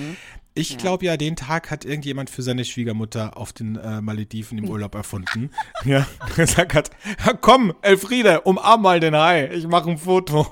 Ich 0.60 0.78
glaube 0.78 1.06
ja, 1.06 1.18
den 1.18 1.36
Tag 1.36 1.72
hat 1.72 1.86
irgendjemand 1.86 2.30
für 2.30 2.42
seine 2.42 2.66
Schwiegermutter 2.66 3.38
auf 3.38 3.54
den 3.54 3.76
äh, 3.76 4.02
Malediven 4.02 4.58
im 4.58 4.70
Urlaub 4.70 4.96
erfunden. 4.96 5.52
ja, 5.86 6.06
gesagt 6.36 6.74
hat, 6.74 6.92
"Ja, 7.26 7.34
komm, 7.34 7.74
Elfriede, 7.82 8.42
umarm 8.42 8.82
mal 8.82 9.00
den 9.00 9.16
Hai, 9.16 9.48
ich 9.54 9.68
mache 9.68 9.92
ein 9.92 9.98
Foto. 9.98 10.48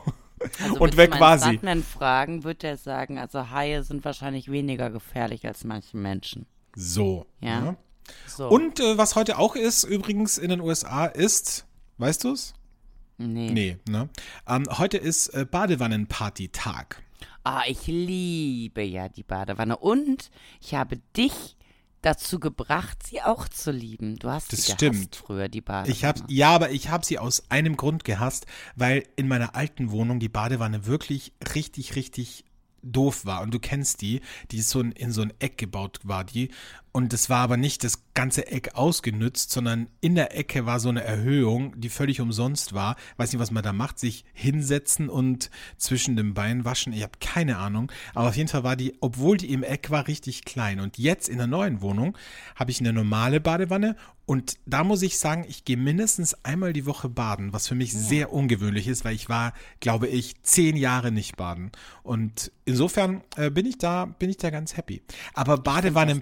Also 0.62 0.78
Und 0.78 0.98
weg 0.98 1.14
du 1.14 1.20
war 1.20 1.38
sie. 1.40 1.46
Stuntman 1.46 1.84
fragen, 1.84 2.44
wird 2.44 2.64
er 2.64 2.78
sagen, 2.78 3.18
also 3.18 3.50
Haie 3.50 3.84
sind 3.84 4.06
wahrscheinlich 4.06 4.52
weniger 4.52 4.90
gefährlich 4.90 5.46
als 5.48 5.64
manche 5.64 5.98
Menschen. 5.98 6.46
So. 6.76 7.26
Ja. 7.42 7.60
ne? 7.60 7.78
So. 8.28 8.48
Und 8.48 8.80
äh, 8.80 8.98
was 8.98 9.16
heute 9.16 9.38
auch 9.38 9.56
ist, 9.56 9.84
übrigens 9.84 10.38
in 10.38 10.50
den 10.50 10.62
USA, 10.62 11.06
ist, 11.06 11.66
weißt 11.98 12.24
du's? 12.24 12.54
Nee. 13.18 13.50
Nee, 13.50 13.78
ne? 13.90 14.10
Ähm, 14.48 14.66
heute 14.78 14.98
ist 14.98 15.30
äh, 15.30 15.46
Badewannenparty-Tag. 15.50 17.02
Ah, 17.50 17.64
ich 17.66 17.88
liebe 17.88 18.82
ja 18.84 19.08
die 19.08 19.24
Badewanne. 19.24 19.78
Und 19.78 20.32
ich 20.60 20.76
habe 20.76 20.98
dich 21.16 21.56
dazu 22.02 22.42
gebracht, 22.42 23.04
sie 23.08 23.22
auch 23.22 23.48
zu 23.48 23.72
lieben. 23.72 24.18
Du 24.18 24.30
hast 24.30 24.52
Das 24.52 24.66
sie 24.66 24.74
stimmt. 24.74 24.96
gehasst 24.96 25.16
früher, 25.16 25.48
die 25.48 25.62
Badewanne. 25.62 25.94
Ich 25.94 26.04
hab, 26.04 26.30
ja, 26.30 26.50
aber 26.54 26.72
ich 26.72 26.90
habe 26.90 27.06
sie 27.06 27.18
aus 27.20 27.50
einem 27.50 27.78
Grund 27.78 28.04
gehasst, 28.04 28.48
weil 28.76 29.06
in 29.16 29.30
meiner 29.30 29.56
alten 29.56 29.92
Wohnung 29.92 30.20
die 30.20 30.28
Badewanne 30.28 30.88
wirklich 30.88 31.32
richtig, 31.56 31.96
richtig 31.96 32.44
doof 32.84 33.26
war. 33.26 33.42
Und 33.42 33.54
du 33.54 33.60
kennst 33.60 34.02
die, 34.02 34.20
die 34.52 34.58
ist 34.58 34.70
so 34.70 34.82
in, 34.82 34.92
in 34.92 35.14
so 35.14 35.22
ein 35.22 35.34
Eck 35.40 35.58
gebaut 35.58 36.00
war, 36.04 36.26
die. 36.26 36.50
Und 36.92 37.14
es 37.14 37.30
war 37.30 37.40
aber 37.40 37.58
nicht 37.58 37.84
das 37.84 38.04
ganze 38.14 38.48
Eck 38.48 38.76
ausgenützt, 38.76 39.52
sondern 39.52 39.88
in 40.02 40.16
der 40.16 40.36
Ecke 40.36 40.66
war 40.66 40.80
so 40.80 40.90
eine 40.90 41.04
Erhöhung, 41.04 41.80
die 41.80 41.90
völlig 41.90 42.22
umsonst 42.22 42.74
war. 42.74 42.96
Weiß 43.18 43.32
nicht, 43.32 43.40
was 43.40 43.52
man 43.52 43.64
da 43.64 43.74
macht, 43.74 44.00
sich 44.00 44.26
hinsetzen 44.34 45.10
und 45.10 45.52
zwischen 45.78 46.16
den 46.16 46.34
Beinen 46.34 46.66
waschen. 46.66 46.94
Ich 46.94 47.04
habe 47.04 47.14
keine 47.20 47.58
Ahnung. 47.58 47.92
Aber 48.16 48.30
auf 48.30 48.36
jeden 48.36 48.50
Fall 48.50 48.64
war 48.64 48.76
die, 48.76 48.96
obwohl 49.00 49.38
die 49.38 49.52
im 49.52 49.64
Eck 49.64 49.92
war, 49.92 50.08
richtig 50.08 50.46
klein. 50.46 50.80
Und 50.80 50.98
jetzt 50.98 51.30
in 51.30 51.38
der 51.38 51.48
neuen 51.48 51.82
Wohnung 51.82 52.18
habe 52.56 52.72
ich 52.72 52.80
eine 52.80 52.94
normale 52.94 53.40
Badewanne 53.40 53.96
und 54.30 54.58
da 54.66 54.84
muss 54.84 55.04
ich 55.04 55.20
sagen, 55.20 55.46
ich 55.48 55.64
gehe 55.64 55.78
mindestens 55.78 56.34
einmal 56.44 56.74
die 56.74 56.86
Woche 56.86 57.08
baden, 57.08 57.54
was 57.54 57.70
für 57.70 57.76
mich 57.76 57.94
ja. 57.94 58.00
sehr 58.00 58.34
ungewöhnlich 58.34 58.90
ist, 58.90 59.06
weil 59.06 59.16
ich 59.16 59.30
war, 59.30 59.54
glaube 59.80 60.08
ich, 60.08 60.44
zehn 60.44 60.76
Jahre 60.76 61.14
nicht 61.14 61.38
baden. 61.38 61.72
Und 62.04 62.52
insofern 62.66 63.22
äh, 63.38 63.50
bin 63.50 63.66
ich 63.66 63.78
da, 63.78 64.04
bin 64.04 64.30
ich 64.30 64.36
da 64.36 64.50
ganz 64.50 64.76
happy. 64.76 65.02
Aber 65.34 65.58
Badewanne 65.58 66.20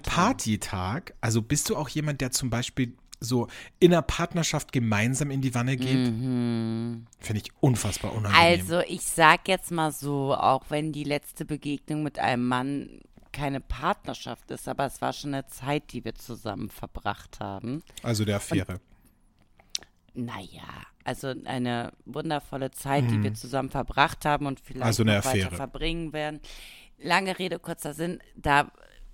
Partytag, 0.58 1.14
also 1.20 1.42
bist 1.42 1.70
du 1.70 1.76
auch 1.76 1.88
jemand, 1.88 2.20
der 2.20 2.30
zum 2.30 2.50
Beispiel 2.50 2.96
so 3.18 3.48
in 3.80 3.92
einer 3.92 4.02
Partnerschaft 4.02 4.72
gemeinsam 4.72 5.30
in 5.30 5.40
die 5.40 5.54
Wanne 5.54 5.76
geht, 5.76 6.12
mhm. 6.12 7.06
finde 7.18 7.42
ich 7.42 7.50
unfassbar 7.60 8.12
unangenehm. 8.12 8.60
Also 8.60 8.80
ich 8.80 9.02
sag 9.02 9.48
jetzt 9.48 9.70
mal 9.70 9.90
so, 9.90 10.34
auch 10.34 10.66
wenn 10.68 10.92
die 10.92 11.04
letzte 11.04 11.44
Begegnung 11.44 12.02
mit 12.02 12.18
einem 12.18 12.46
Mann 12.46 13.00
keine 13.32 13.60
Partnerschaft 13.60 14.50
ist, 14.50 14.68
aber 14.68 14.86
es 14.86 15.00
war 15.00 15.12
schon 15.12 15.34
eine 15.34 15.46
Zeit, 15.46 15.92
die 15.92 16.04
wir 16.04 16.14
zusammen 16.14 16.68
verbracht 16.68 17.40
haben. 17.40 17.82
Also 18.02 18.24
der 18.24 18.36
Affäre. 18.36 18.80
Naja, 20.14 20.68
also 21.04 21.34
eine 21.44 21.92
wundervolle 22.04 22.70
Zeit, 22.70 23.04
mhm. 23.04 23.08
die 23.08 23.22
wir 23.24 23.34
zusammen 23.34 23.70
verbracht 23.70 24.24
haben 24.24 24.46
und 24.46 24.60
vielleicht 24.60 24.84
also 24.84 25.02
eine 25.02 25.24
weiter 25.24 25.50
verbringen 25.50 26.12
werden. 26.12 26.40
Lange 26.98 27.38
Rede, 27.38 27.58
kurzer 27.58 27.92
Sinn, 27.92 28.20
da 28.36 28.70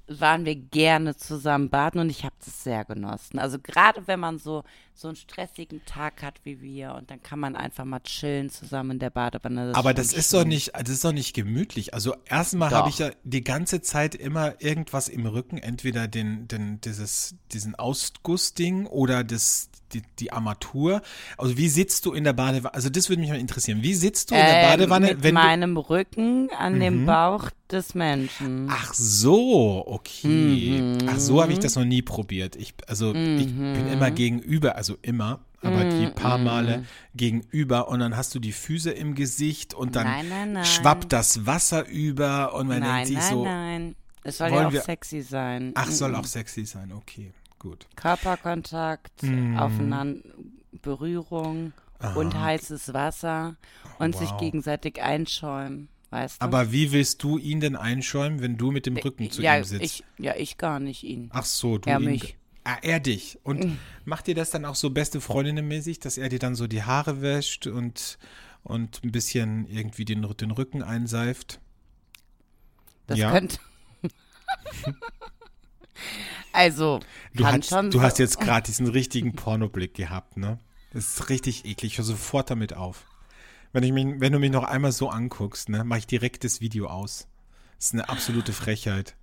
waren 0.09 0.44
wir 0.44 0.56
gerne 0.56 1.16
zusammen 1.16 1.71
baden 1.71 2.00
und 2.00 2.11
ich 2.11 2.25
habe 2.25 2.35
das 2.44 2.64
sehr 2.64 2.85
genossen. 2.85 3.38
Also 3.38 3.59
gerade 3.59 4.06
wenn 4.06 4.21
man 4.21 4.38
so 4.38 4.64
so 4.94 5.09
einen 5.09 5.16
stressigen 5.16 5.85
Tag 5.87 6.23
hat 6.23 6.40
wie 6.44 6.61
wir 6.61 6.94
und 6.94 7.11
dann 7.11 7.23
kann 7.23 7.38
man 7.38 7.56
einfach 7.56 7.85
mal 7.85 8.00
chillen 8.00 8.50
zusammen 8.50 8.92
in 8.92 8.99
der 8.99 9.11
Badewanne. 9.11 9.68
Das 9.68 9.76
Aber 9.76 9.94
das 9.94 10.12
ist 10.12 10.30
schön. 10.30 10.40
doch 10.40 10.47
nicht, 10.47 10.73
das 10.75 10.90
ist 10.90 11.04
doch 11.04 11.12
nicht 11.12 11.35
gemütlich. 11.35 11.94
Also 11.94 12.14
erstmal 12.26 12.71
habe 12.71 12.90
ich 12.90 12.99
ja 12.99 13.11
die 13.25 13.42
ganze 13.42 13.80
Zeit 13.80 14.14
immer 14.14 14.61
irgendwas 14.61 15.09
im 15.09 15.26
Rücken, 15.26 15.59
entweder 15.59 16.09
den, 16.09 16.47
den 16.47 16.80
dieses 16.80 17.35
diesen 17.52 17.75
Ausgussding 17.75 18.87
oder 18.87 19.25
das 19.25 19.71
die, 19.94 20.02
die 20.18 20.32
Armatur. 20.32 21.02
Also 21.38 21.56
wie 21.56 21.68
sitzt 21.68 22.06
du 22.06 22.12
in 22.12 22.25
der 22.25 22.32
Badewanne? 22.32 22.75
Also 22.75 22.88
das 22.88 23.08
würde 23.08 23.20
mich 23.20 23.30
mal 23.30 23.38
interessieren. 23.38 23.82
Wie 23.82 23.94
sitzt 23.94 24.30
du 24.30 24.34
in 24.34 24.40
der 24.40 24.62
ähm, 24.62 24.68
Badewanne? 24.70 25.06
Mit 25.08 25.22
wenn 25.22 25.34
meinem 25.34 25.76
Rücken 25.76 26.50
an 26.58 26.76
mhm. 26.76 26.80
dem 26.80 27.06
Bauch 27.06 27.50
des 27.70 27.94
Menschen. 27.94 28.68
Ach 28.70 28.92
so, 28.94 29.84
okay. 29.87 30.80
Mhm. 30.80 31.08
Ach 31.08 31.18
so 31.18 31.42
habe 31.42 31.52
ich 31.52 31.58
das 31.58 31.76
noch 31.76 31.84
nie 31.84 32.02
probiert. 32.02 32.56
Ich, 32.56 32.75
also 32.87 33.12
mhm. 33.14 33.38
ich 33.38 33.46
bin 33.46 33.88
immer 33.92 34.11
mhm. 34.11 34.14
gegenüber, 34.14 34.76
also 34.76 34.96
immer, 35.02 35.40
aber 35.62 35.84
die 35.84 36.06
mhm, 36.06 36.14
paar 36.14 36.38
Male 36.38 36.84
gegenüber 37.14 37.88
und 37.88 38.00
dann 38.00 38.16
hast 38.16 38.34
du 38.34 38.40
die 38.40 38.52
Füße 38.52 38.90
im 38.90 39.14
Gesicht 39.14 39.75
und 39.75 39.96
dann 39.96 40.06
nein, 40.06 40.28
nein, 40.28 40.52
nein. 40.52 40.64
schwappt 40.64 41.12
das 41.12 41.46
Wasser 41.46 41.87
über 41.87 42.54
und 42.54 42.68
man 42.68 42.80
nein, 42.80 43.06
denkt 43.06 43.20
sich 43.20 43.30
so. 43.30 43.44
Nein, 43.44 43.82
nein, 43.84 43.96
es 44.25 44.38
soll 44.38 44.50
ja 44.50 44.68
auch 44.68 44.72
sexy 44.72 45.22
sein. 45.22 45.72
Ach, 45.75 45.90
soll 45.90 46.14
auch 46.14 46.25
sexy 46.25 46.64
sein, 46.64 46.92
okay. 46.92 47.32
Gut. 47.62 47.87
Körperkontakt, 47.95 49.23
mm. 49.23 49.57
Aufeinander, 49.57 50.21
Berührung 50.73 51.73
Aha. 52.00 52.14
und 52.14 52.35
heißes 52.35 52.92
Wasser 52.92 53.54
und 54.00 54.14
wow. 54.14 54.21
sich 54.21 54.37
gegenseitig 54.38 55.00
einschäumen. 55.00 55.88
Weißt 56.11 56.42
du? 56.42 56.45
Aber 56.45 56.73
wie 56.73 56.90
willst 56.90 57.23
du 57.23 57.38
ihn 57.38 57.61
denn 57.61 57.76
einschäumen, 57.76 58.40
wenn 58.40 58.57
du 58.57 58.73
mit 58.73 58.87
dem 58.87 58.97
Rücken 58.97 59.31
zu 59.31 59.42
ja, 59.42 59.59
ihm 59.59 59.62
sitzt? 59.62 59.85
Ich, 59.85 60.04
ja, 60.19 60.35
ich 60.35 60.59
gar 60.59 60.81
nicht 60.81 61.04
ihn. 61.04 61.31
Ach 61.33 61.45
so, 61.45 61.78
du 61.78 61.88
er 61.88 62.00
ihn. 62.00 62.04
mich. 62.07 62.37
Ah, 62.64 62.78
er 62.83 62.99
dich. 62.99 63.38
Und 63.45 63.64
mhm. 63.64 63.78
macht 64.07 64.26
dir 64.26 64.35
das 64.35 64.50
dann 64.50 64.64
auch 64.64 64.75
so 64.75 64.90
beste 64.90 65.21
Freundinnenmäßig, 65.21 66.00
dass 66.00 66.19
er 66.19 66.28
dir 66.31 66.40
dann 66.40 66.57
so 66.57 66.66
die 66.66 66.83
Haare 66.83 67.23
wäscht 67.23 67.69
und, 67.69 68.19
und 68.64 69.04
ein 69.04 69.12
bisschen 69.12 69.69
irgendwie 69.69 70.04
den, 70.04 70.26
den 70.37 70.50
Rücken 70.50 70.83
einseift? 70.83 71.61
Das 73.07 73.19
ja. 73.19 73.31
könnte. 73.31 73.59
Also, 76.52 77.00
du, 77.35 77.47
hast, 77.47 77.73
du 77.73 77.92
so. 77.92 78.02
hast 78.02 78.18
jetzt 78.18 78.38
gerade 78.38 78.66
diesen 78.66 78.87
richtigen 78.87 79.35
Pornoblick 79.35 79.94
gehabt, 79.94 80.37
ne? 80.37 80.59
Das 80.92 81.09
ist 81.09 81.30
richtig 81.30 81.64
eklig. 81.64 81.92
Ich 81.92 81.99
höre 81.99 82.04
sofort 82.04 82.50
damit 82.50 82.75
auf. 82.75 83.06
Wenn, 83.73 83.82
ich 83.82 83.92
mich, 83.92 84.06
wenn 84.18 84.32
du 84.32 84.38
mich 84.38 84.50
noch 84.50 84.64
einmal 84.64 84.92
so 84.92 85.09
anguckst, 85.09 85.71
ne, 85.71 85.85
mache 85.85 86.00
ich 86.00 86.06
direkt 86.06 86.44
das 86.44 86.61
Video 86.61 86.88
aus. 86.88 87.26
Das 87.78 87.87
ist 87.87 87.92
eine 87.94 88.09
absolute 88.09 88.52
Frechheit. 88.52 89.16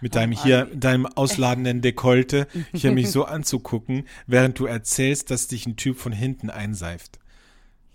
Mit 0.00 0.14
deinem 0.14 0.32
oh 0.38 0.42
hier, 0.42 0.64
deinem 0.74 1.04
ausladenden 1.04 1.82
Dekolte, 1.82 2.48
hier 2.72 2.92
mich 2.92 3.10
so 3.10 3.24
anzugucken, 3.26 4.08
während 4.26 4.58
du 4.58 4.64
erzählst, 4.64 5.30
dass 5.30 5.46
dich 5.46 5.66
ein 5.66 5.76
Typ 5.76 5.98
von 5.98 6.12
hinten 6.12 6.48
einseift. 6.48 7.18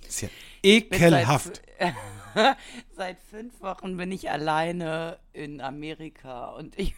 Das 0.01 0.09
ist 0.09 0.21
ja 0.21 0.29
ekelhaft. 0.61 1.63
Seit 2.95 3.17
fünf 3.29 3.61
Wochen 3.61 3.97
bin 3.97 4.11
ich 4.11 4.29
alleine 4.29 5.17
in 5.33 5.61
Amerika 5.61 6.49
und 6.49 6.77
ich, 6.77 6.95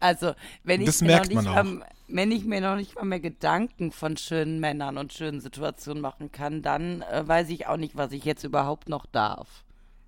also 0.00 0.32
wenn 0.64 0.82
ich, 0.82 1.00
mir 1.00 1.18
noch 1.18 1.26
nicht 1.26 1.42
mal, 1.44 1.86
wenn 2.08 2.32
ich 2.32 2.44
mir 2.44 2.60
noch 2.60 2.76
nicht 2.76 2.94
mal 2.94 3.04
mehr 3.04 3.20
Gedanken 3.20 3.92
von 3.92 4.16
schönen 4.16 4.60
Männern 4.60 4.98
und 4.98 5.12
schönen 5.12 5.40
Situationen 5.40 6.00
machen 6.00 6.32
kann, 6.32 6.62
dann 6.62 7.02
äh, 7.02 7.26
weiß 7.26 7.50
ich 7.50 7.66
auch 7.66 7.76
nicht, 7.76 7.96
was 7.96 8.12
ich 8.12 8.24
jetzt 8.24 8.44
überhaupt 8.44 8.88
noch 8.88 9.06
darf 9.06 9.65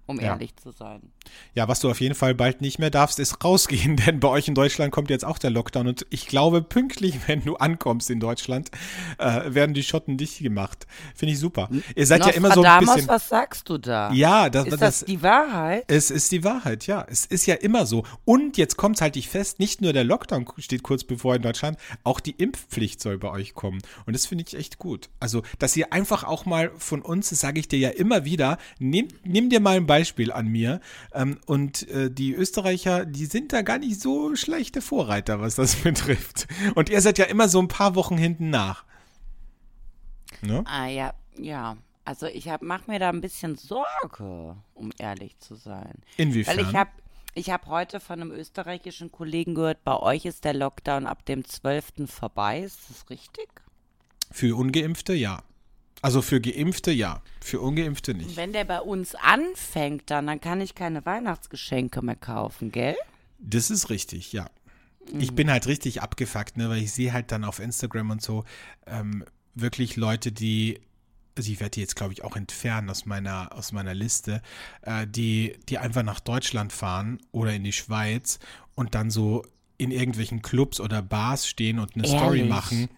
um 0.08 0.18
ja. 0.18 0.28
ehrlich 0.28 0.56
zu 0.56 0.70
sein. 0.70 1.12
Ja, 1.54 1.68
was 1.68 1.80
du 1.80 1.90
auf 1.90 2.00
jeden 2.00 2.14
Fall 2.14 2.34
bald 2.34 2.62
nicht 2.62 2.78
mehr 2.78 2.90
darfst, 2.90 3.18
ist 3.18 3.44
rausgehen, 3.44 3.96
denn 4.06 4.20
bei 4.20 4.28
euch 4.28 4.48
in 4.48 4.54
Deutschland 4.54 4.90
kommt 4.90 5.10
jetzt 5.10 5.24
auch 5.24 5.38
der 5.38 5.50
Lockdown 5.50 5.86
und 5.86 6.06
ich 6.10 6.26
glaube, 6.26 6.62
pünktlich, 6.62 7.16
wenn 7.26 7.44
du 7.44 7.56
ankommst 7.56 8.10
in 8.10 8.18
Deutschland, 8.18 8.70
äh, 9.18 9.54
werden 9.54 9.74
die 9.74 9.82
Schotten 9.82 10.16
dicht 10.16 10.38
gemacht. 10.40 10.86
Finde 11.14 11.34
ich 11.34 11.38
super. 11.38 11.68
Ihr 11.94 12.06
seid 12.06 12.24
ja 12.24 12.32
immer 12.32 12.52
so 12.52 12.62
ein 12.62 12.80
bisschen. 12.80 13.06
was 13.06 13.28
sagst 13.28 13.68
du 13.68 13.76
da? 13.76 14.10
Ja, 14.12 14.48
das, 14.48 14.64
ist 14.64 14.72
das, 14.72 14.80
das 14.80 15.04
die 15.04 15.22
Wahrheit? 15.22 15.84
Es 15.88 16.10
ist 16.10 16.32
die 16.32 16.42
Wahrheit, 16.42 16.86
ja. 16.86 17.06
Es 17.08 17.26
ist 17.26 17.46
ja 17.46 17.54
immer 17.54 17.84
so. 17.84 18.04
Und 18.24 18.56
jetzt 18.56 18.76
kommt 18.76 18.96
es 18.96 19.02
halt 19.02 19.16
ich 19.16 19.28
fest, 19.28 19.58
nicht 19.58 19.82
nur 19.82 19.92
der 19.92 20.04
Lockdown 20.04 20.46
steht 20.56 20.82
kurz 20.82 21.04
bevor 21.04 21.34
in 21.36 21.42
Deutschland, 21.42 21.78
auch 22.02 22.20
die 22.20 22.30
Impfpflicht 22.30 23.00
soll 23.02 23.18
bei 23.18 23.30
euch 23.30 23.52
kommen. 23.52 23.80
Und 24.06 24.14
das 24.14 24.24
finde 24.24 24.44
ich 24.46 24.56
echt 24.56 24.78
gut. 24.78 25.10
Also, 25.20 25.42
dass 25.58 25.76
ihr 25.76 25.92
einfach 25.92 26.24
auch 26.24 26.46
mal 26.46 26.70
von 26.78 27.02
uns, 27.02 27.28
das 27.28 27.40
sage 27.40 27.60
ich 27.60 27.68
dir 27.68 27.78
ja 27.78 27.90
immer 27.90 28.24
wieder, 28.24 28.56
nimm, 28.78 29.08
nimm 29.24 29.50
dir 29.50 29.60
mal 29.60 29.76
ein 29.76 29.86
Beispiel 29.86 29.97
Beispiel 29.98 30.30
an 30.30 30.46
mir. 30.46 30.80
Ähm, 31.12 31.38
und 31.46 31.88
äh, 31.88 32.10
die 32.10 32.32
Österreicher, 32.32 33.04
die 33.04 33.26
sind 33.26 33.52
da 33.52 33.62
gar 33.62 33.78
nicht 33.78 34.00
so 34.00 34.36
schlechte 34.36 34.80
Vorreiter, 34.80 35.40
was 35.40 35.56
das 35.56 35.74
betrifft. 35.82 36.46
Und 36.74 36.88
ihr 36.88 37.00
seid 37.00 37.18
ja 37.18 37.24
immer 37.24 37.48
so 37.48 37.60
ein 37.60 37.68
paar 37.68 37.96
Wochen 37.96 38.16
hinten 38.16 38.50
nach. 38.50 38.84
Ne? 40.40 40.62
Ah 40.66 40.86
ja, 40.86 41.14
ja. 41.36 41.76
Also 42.04 42.26
ich 42.26 42.46
mache 42.60 42.90
mir 42.90 42.98
da 43.00 43.10
ein 43.10 43.20
bisschen 43.20 43.56
Sorge, 43.56 44.56
um 44.74 44.92
ehrlich 44.98 45.36
zu 45.40 45.56
sein. 45.56 45.94
Inwiefern? 46.16 46.56
Weil 46.56 46.64
ich 46.64 46.74
habe 46.74 46.90
ich 47.34 47.50
hab 47.50 47.66
heute 47.66 48.00
von 48.00 48.20
einem 48.20 48.30
österreichischen 48.30 49.12
Kollegen 49.12 49.54
gehört, 49.54 49.84
bei 49.84 49.96
euch 49.96 50.24
ist 50.24 50.44
der 50.44 50.54
Lockdown 50.54 51.06
ab 51.06 51.26
dem 51.26 51.44
12. 51.44 52.06
vorbei. 52.06 52.60
Ist 52.60 52.88
das 52.88 53.10
richtig? 53.10 53.48
Für 54.30 54.56
Ungeimpfte, 54.56 55.12
ja. 55.12 55.42
Also 56.00 56.22
für 56.22 56.40
Geimpfte 56.40 56.92
ja, 56.92 57.22
für 57.40 57.60
Ungeimpfte 57.60 58.14
nicht. 58.14 58.36
Wenn 58.36 58.52
der 58.52 58.64
bei 58.64 58.80
uns 58.80 59.14
anfängt, 59.14 60.10
dann, 60.10 60.26
dann 60.26 60.40
kann 60.40 60.60
ich 60.60 60.74
keine 60.74 61.04
Weihnachtsgeschenke 61.04 62.02
mehr 62.02 62.16
kaufen, 62.16 62.70
gell? 62.70 62.96
Das 63.38 63.70
ist 63.70 63.90
richtig, 63.90 64.32
ja. 64.32 64.48
Mhm. 65.12 65.20
Ich 65.20 65.34
bin 65.34 65.50
halt 65.50 65.66
richtig 65.66 66.02
abgefuckt, 66.02 66.56
ne, 66.56 66.68
weil 66.68 66.78
ich 66.78 66.92
sehe 66.92 67.12
halt 67.12 67.32
dann 67.32 67.44
auf 67.44 67.58
Instagram 67.58 68.10
und 68.10 68.22
so 68.22 68.44
ähm, 68.86 69.24
wirklich 69.54 69.96
Leute, 69.96 70.32
die 70.32 70.80
also 71.36 71.52
ich 71.52 71.60
werde 71.60 71.70
die 71.70 71.80
jetzt, 71.80 71.94
glaube 71.94 72.12
ich, 72.12 72.24
auch 72.24 72.34
entfernen 72.34 72.90
aus 72.90 73.06
meiner, 73.06 73.54
aus 73.54 73.70
meiner 73.70 73.94
Liste, 73.94 74.42
äh, 74.82 75.06
die, 75.06 75.56
die 75.68 75.78
einfach 75.78 76.02
nach 76.02 76.18
Deutschland 76.18 76.72
fahren 76.72 77.20
oder 77.30 77.54
in 77.54 77.62
die 77.62 77.72
Schweiz 77.72 78.40
und 78.74 78.96
dann 78.96 79.12
so 79.12 79.44
in 79.76 79.92
irgendwelchen 79.92 80.42
Clubs 80.42 80.80
oder 80.80 81.00
Bars 81.00 81.46
stehen 81.46 81.78
und 81.78 81.94
eine 81.94 82.04
Ehrlich? 82.04 82.20
Story 82.20 82.42
machen 82.42 82.88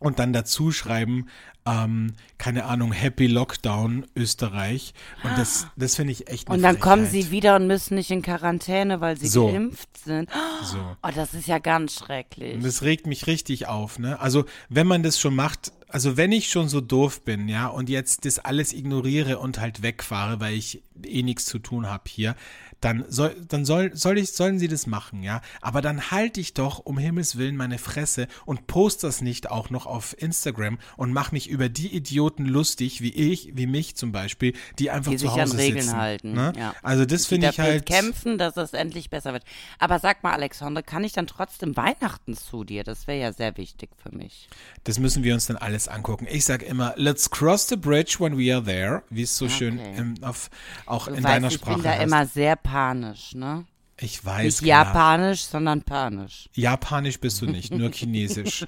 und 0.00 0.18
dann 0.18 0.32
dazu 0.32 0.72
schreiben, 0.72 1.26
ähm, 1.66 2.14
keine 2.38 2.64
Ahnung, 2.64 2.90
Happy 2.90 3.26
Lockdown 3.26 4.06
Österreich. 4.16 4.94
Und 5.22 5.36
das, 5.38 5.68
das 5.76 5.94
finde 5.94 6.12
ich 6.12 6.28
echt 6.28 6.48
Und 6.48 6.62
dann 6.62 6.76
Frechheit. 6.76 6.80
kommen 6.82 7.06
sie 7.06 7.30
wieder 7.30 7.54
und 7.56 7.66
müssen 7.66 7.94
nicht 7.94 8.10
in 8.10 8.22
Quarantäne, 8.22 9.00
weil 9.00 9.16
sie 9.16 9.28
so. 9.28 9.52
geimpft 9.52 9.98
sind. 9.98 10.30
So. 10.64 10.78
Oh, 11.02 11.08
das 11.14 11.34
ist 11.34 11.46
ja 11.46 11.58
ganz 11.58 11.94
schrecklich. 11.94 12.54
Und 12.54 12.64
das 12.64 12.82
regt 12.82 13.06
mich 13.06 13.26
richtig 13.26 13.68
auf, 13.68 13.98
ne? 13.98 14.18
Also, 14.20 14.46
wenn 14.70 14.86
man 14.86 15.02
das 15.02 15.20
schon 15.20 15.36
macht, 15.36 15.72
also 15.92 16.16
wenn 16.16 16.32
ich 16.32 16.48
schon 16.50 16.68
so 16.68 16.80
doof 16.80 17.22
bin, 17.22 17.48
ja, 17.48 17.66
und 17.66 17.88
jetzt 17.88 18.24
das 18.24 18.38
alles 18.38 18.72
ignoriere 18.72 19.38
und 19.38 19.60
halt 19.60 19.82
wegfahre, 19.82 20.40
weil 20.40 20.54
ich 20.54 20.82
eh 21.04 21.22
nichts 21.22 21.46
zu 21.46 21.58
tun 21.58 21.86
habe 21.86 22.04
hier, 22.06 22.36
dann 22.80 23.04
soll, 23.08 23.36
dann 23.48 23.64
soll, 23.64 23.94
soll 23.94 24.18
ich, 24.18 24.32
sollen 24.32 24.58
sie 24.58 24.68
das 24.68 24.86
machen, 24.86 25.22
ja. 25.22 25.42
Aber 25.60 25.82
dann 25.82 26.10
halte 26.10 26.40
ich 26.40 26.54
doch 26.54 26.78
um 26.78 26.98
Himmels 26.98 27.36
Willen 27.36 27.56
meine 27.56 27.78
Fresse 27.78 28.26
und 28.46 28.66
poste 28.66 29.06
das 29.06 29.20
nicht 29.20 29.50
auch 29.50 29.70
noch 29.70 29.86
auf 29.86 30.16
Instagram 30.20 30.78
und 30.96 31.12
mache 31.12 31.34
mich 31.34 31.48
über 31.48 31.68
die 31.68 31.94
Idioten 31.94 32.46
lustig, 32.46 33.02
wie 33.02 33.12
ich, 33.12 33.54
wie 33.54 33.66
mich 33.66 33.96
zum 33.96 34.12
Beispiel, 34.12 34.54
die 34.78 34.90
einfach 34.90 35.10
die 35.10 35.18
zu 35.18 35.26
sich 35.26 35.30
Hause 35.30 35.42
an 35.42 35.50
Regeln 35.52 35.82
sitzen. 35.82 35.96
halten. 35.96 36.32
Ne? 36.32 36.52
Ja. 36.56 36.74
Also 36.82 37.04
das 37.04 37.26
finde 37.26 37.50
ich 37.50 37.60
halt. 37.60 37.84
kämpfen, 37.84 38.38
dass 38.38 38.56
es 38.56 38.72
endlich 38.72 39.10
besser 39.10 39.32
wird. 39.32 39.44
Aber 39.78 39.98
sag 39.98 40.22
mal, 40.22 40.32
Alexander, 40.32 40.82
kann 40.82 41.04
ich 41.04 41.12
dann 41.12 41.26
trotzdem 41.26 41.76
Weihnachten 41.76 42.34
zu 42.34 42.64
dir? 42.64 42.82
Das 42.82 43.06
wäre 43.06 43.20
ja 43.20 43.32
sehr 43.32 43.56
wichtig 43.58 43.90
für 44.02 44.14
mich. 44.14 44.48
Das 44.84 44.98
müssen 44.98 45.22
wir 45.22 45.34
uns 45.34 45.46
dann 45.46 45.56
alles 45.56 45.79
angucken. 45.88 46.26
Ich 46.30 46.44
sage 46.44 46.64
immer, 46.66 46.94
let's 46.96 47.30
cross 47.30 47.68
the 47.68 47.76
bridge 47.76 48.16
when 48.18 48.36
we 48.38 48.54
are 48.54 48.62
there, 48.64 49.02
wie 49.10 49.22
es 49.22 49.36
so 49.36 49.48
schön 49.48 49.78
Okay. 49.78 49.94
im, 49.98 50.14
auf, 50.22 50.50
auch 50.86 51.06
Du 51.06 51.14
in 51.14 51.22
weißt, 51.24 51.34
deiner 51.36 51.48
ich 51.48 51.54
Sprache 51.54 51.74
bin 51.74 51.82
da 51.84 51.90
heißt. 51.90 52.02
immer 52.02 52.26
sehr 52.26 52.56
panisch, 52.56 53.34
ne? 53.34 53.64
Ich 54.02 54.24
weiß. 54.24 54.44
Nicht 54.44 54.62
klar. 54.62 54.86
japanisch, 54.86 55.42
sondern 55.42 55.82
panisch. 55.82 56.48
Japanisch 56.54 57.20
bist 57.20 57.42
du 57.42 57.46
nicht, 57.46 57.70
nur 57.74 57.90
Chinesisch. 57.92 58.64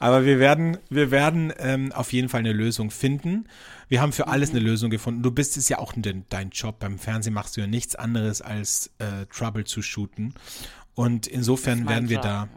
Aber 0.00 0.24
wir 0.24 0.38
werden, 0.38 0.78
wir 0.88 1.10
werden 1.10 1.52
ähm, 1.58 1.92
auf 1.92 2.12
jeden 2.14 2.30
Fall 2.30 2.40
eine 2.40 2.54
Lösung 2.54 2.90
finden. 2.90 3.46
Wir 3.88 4.00
haben 4.00 4.12
für 4.12 4.28
alles 4.28 4.50
eine 4.50 4.60
Lösung 4.60 4.88
gefunden. 4.88 5.22
Du 5.22 5.30
bist 5.30 5.58
es 5.58 5.68
ja 5.68 5.78
auch 5.78 5.92
de 5.94 6.22
dein 6.30 6.50
Job. 6.50 6.78
Beim 6.78 6.98
Fernsehen 6.98 7.34
machst 7.34 7.56
du 7.56 7.60
ja 7.60 7.66
nichts 7.66 7.96
anderes 7.96 8.40
als 8.40 8.90
äh, 8.98 9.26
Trouble 9.30 9.64
zu 9.64 9.82
shooten. 9.82 10.32
Und 10.94 11.26
insofern 11.26 11.86
werden 11.88 12.08
wir 12.08 12.16
Job, 12.16 12.24
da, 12.24 12.48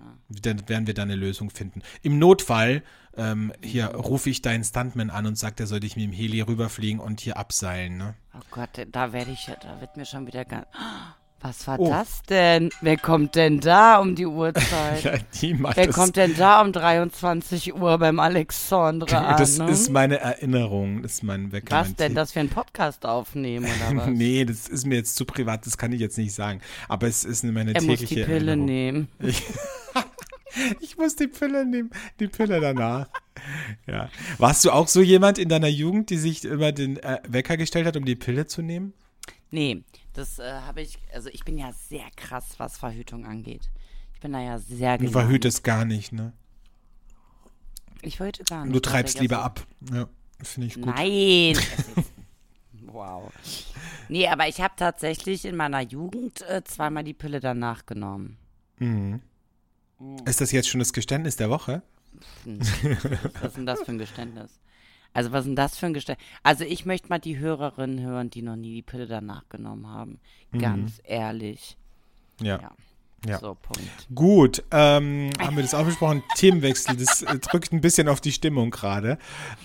dann 0.42 0.68
werden 0.68 0.88
wir 0.88 0.94
da 0.94 1.04
eine 1.04 1.16
Lösung 1.16 1.50
finden. 1.50 1.82
Im 2.02 2.20
Notfall 2.20 2.84
ähm, 3.16 3.54
hier 3.62 3.88
rufe 3.88 4.30
ich 4.30 4.42
deinen 4.42 4.64
Stuntman 4.64 5.10
an 5.10 5.26
und 5.28 5.38
sage, 5.38 5.56
der 5.56 5.68
soll 5.68 5.80
dich 5.80 5.96
mit 5.96 6.06
dem 6.06 6.12
Heli 6.12 6.42
rüberfliegen 6.42 7.00
und 7.00 7.22
hier 7.22 7.38
abseilen. 7.38 7.98
Ne? 7.98 8.16
Oh 8.36 8.42
Gott, 8.52 8.70
da 8.92 9.14
werde 9.14 9.32
ich, 9.32 9.46
da 9.46 9.80
wird 9.82 9.98
mir 9.98 10.06
schon 10.06 10.26
wieder 10.28 10.46
ganz. 10.46 10.66
Was 11.42 11.68
war 11.68 11.78
Oh. 11.78 11.90
das 11.90 12.22
denn? 12.30 12.70
Wer 12.80 12.96
kommt 12.96 13.36
denn 13.36 13.60
da 13.60 13.98
um 14.00 14.16
die 14.16 14.26
Uhrzeit? 14.26 14.64
Ja, 15.04 15.12
die 15.42 15.60
Wer 15.62 15.90
kommt 15.90 16.16
denn 16.16 16.38
da 16.38 16.62
um 16.62 16.72
23 16.72 17.76
Uhr 17.76 17.98
beim 17.98 18.22
Alexandre 18.22 19.18
an? 19.28 19.38
das 19.38 19.58
ne? 19.58 19.70
ist 19.70 19.90
meine 19.90 20.20
Erinnerung, 20.22 21.02
das 21.02 21.16
ist 21.16 21.24
mein 21.24 21.52
Wecker. 21.52 21.76
Was 21.82 21.96
denn, 21.96 22.16
dass 22.16 22.34
wir 22.34 22.40
einen 22.40 22.50
Podcast 22.50 23.06
aufnehmen 23.06 23.66
oder 23.66 23.98
was? 23.98 24.08
Nee, 24.08 24.46
das 24.46 24.70
ist 24.70 24.86
mir 24.86 24.96
jetzt 24.96 25.18
zu 25.18 25.26
privat, 25.26 25.66
das 25.66 25.78
kann 25.78 25.92
ich 25.92 26.00
jetzt 26.00 26.18
nicht 26.18 26.34
sagen. 26.34 26.62
Aber 26.88 27.08
es 27.08 27.26
ist 27.26 27.44
meine 27.44 27.76
er 27.76 27.82
muss 27.82 28.00
tägliche 28.00 28.16
die 28.16 28.22
Pille 28.24 28.36
Erinnerung. 28.52 28.66
nehmen. 28.66 29.08
Ich 29.20 29.44
muss 30.98 31.16
die 31.16 31.28
Pille 31.28 31.66
nehmen, 31.66 31.90
die 32.20 32.28
Pille 32.28 32.60
danach. 32.60 33.08
Ja. 33.88 34.10
Warst 34.38 34.64
du 34.66 34.72
auch 34.72 34.88
so 34.88 35.02
jemand 35.02 35.38
in 35.38 35.50
deiner 35.50 35.68
Jugend, 35.68 36.10
die 36.10 36.18
sich 36.18 36.46
immer 36.46 36.72
den 36.72 36.98
äh, 36.98 37.20
Wecker 37.28 37.58
gestellt 37.58 37.86
hat, 37.86 37.98
um 37.98 38.06
die 38.06 38.16
Pille 38.16 38.48
zu 38.48 38.62
nehmen? 38.62 38.94
Nee, 39.52 39.84
das 40.14 40.40
äh, 40.40 40.52
habe 40.62 40.82
ich, 40.82 40.98
also 41.14 41.30
ich 41.30 41.44
bin 41.44 41.58
ja 41.58 41.72
sehr 41.74 42.10
krass, 42.16 42.56
was 42.58 42.78
Verhütung 42.78 43.26
angeht. 43.26 43.70
Ich 44.14 44.20
bin 44.22 44.32
da 44.34 44.42
ja 44.42 44.60
sehr 44.60 44.98
Du 44.98 45.10
verhütest 45.10 45.64
gar 45.64 45.86
nicht, 45.86 46.14
ne? 46.14 46.34
Ich 48.02 48.18
verhüte 48.18 48.44
gar 48.44 48.66
nicht. 48.66 48.76
Du 48.76 48.80
treibst 48.80 49.20
lieber 49.20 49.38
so- 49.38 49.42
ab. 49.42 49.68
Ja, 49.94 50.08
finde 50.42 50.68
ich 50.68 50.76
gut. 50.76 50.86
Nein. 50.86 51.58
Wow. 52.94 53.32
Nee, 54.08 54.28
aber 54.28 54.48
ich 54.48 54.62
habe 54.62 54.76
tatsächlich 54.78 55.46
in 55.46 55.56
meiner 55.56 55.82
Jugend 55.82 56.44
äh, 56.44 56.64
zweimal 56.64 57.04
die 57.04 57.16
Pille 57.16 57.40
danach 57.40 57.88
genommen. 57.88 58.38
Mhm. 58.78 59.20
Ist 60.26 60.42
das 60.42 60.52
jetzt 60.52 60.70
schon 60.70 60.80
das 60.80 60.94
Geständnis 60.94 61.36
der 61.36 61.50
Woche? 61.50 61.82
Was 62.46 63.50
ist 63.50 63.58
denn 63.58 63.66
das 63.66 63.82
für 63.82 63.92
ein 63.92 63.98
Geständnis? 63.98 64.60
Also 65.14 65.32
was 65.32 65.42
ist 65.42 65.48
denn 65.48 65.56
das 65.56 65.78
für 65.78 65.86
ein 65.86 65.94
Geständnis? 65.94 66.28
Also 66.42 66.64
ich 66.64 66.86
möchte 66.86 67.10
mal 67.10 67.20
die 67.20 67.38
Hörerinnen 67.38 68.02
hören, 68.02 68.30
die 68.30 68.42
noch 68.42 68.56
nie 68.56 68.76
die 68.76 68.82
Pille 68.82 69.08
danach 69.08 69.48
genommen 69.50 69.88
haben. 69.88 70.20
Ganz 70.58 71.02
ehrlich. 71.04 71.78
Ja. 72.42 72.60
Ja. 72.62 72.72
Ja. 73.28 73.40
So. 73.40 73.58
Gut, 74.14 74.64
ähm, 74.72 75.30
haben 75.40 75.56
wir 75.56 75.64
das 75.64 75.74
auch 75.74 75.86
besprochen. 75.86 76.24
Themenwechsel, 76.36 76.98
das 76.98 77.22
äh, 77.22 77.40
drückt 77.40 77.72
ein 77.72 77.80
bisschen 77.80 78.10
auf 78.10 78.20
die 78.20 78.34
Stimmung 78.34 78.70
gerade. 78.70 79.18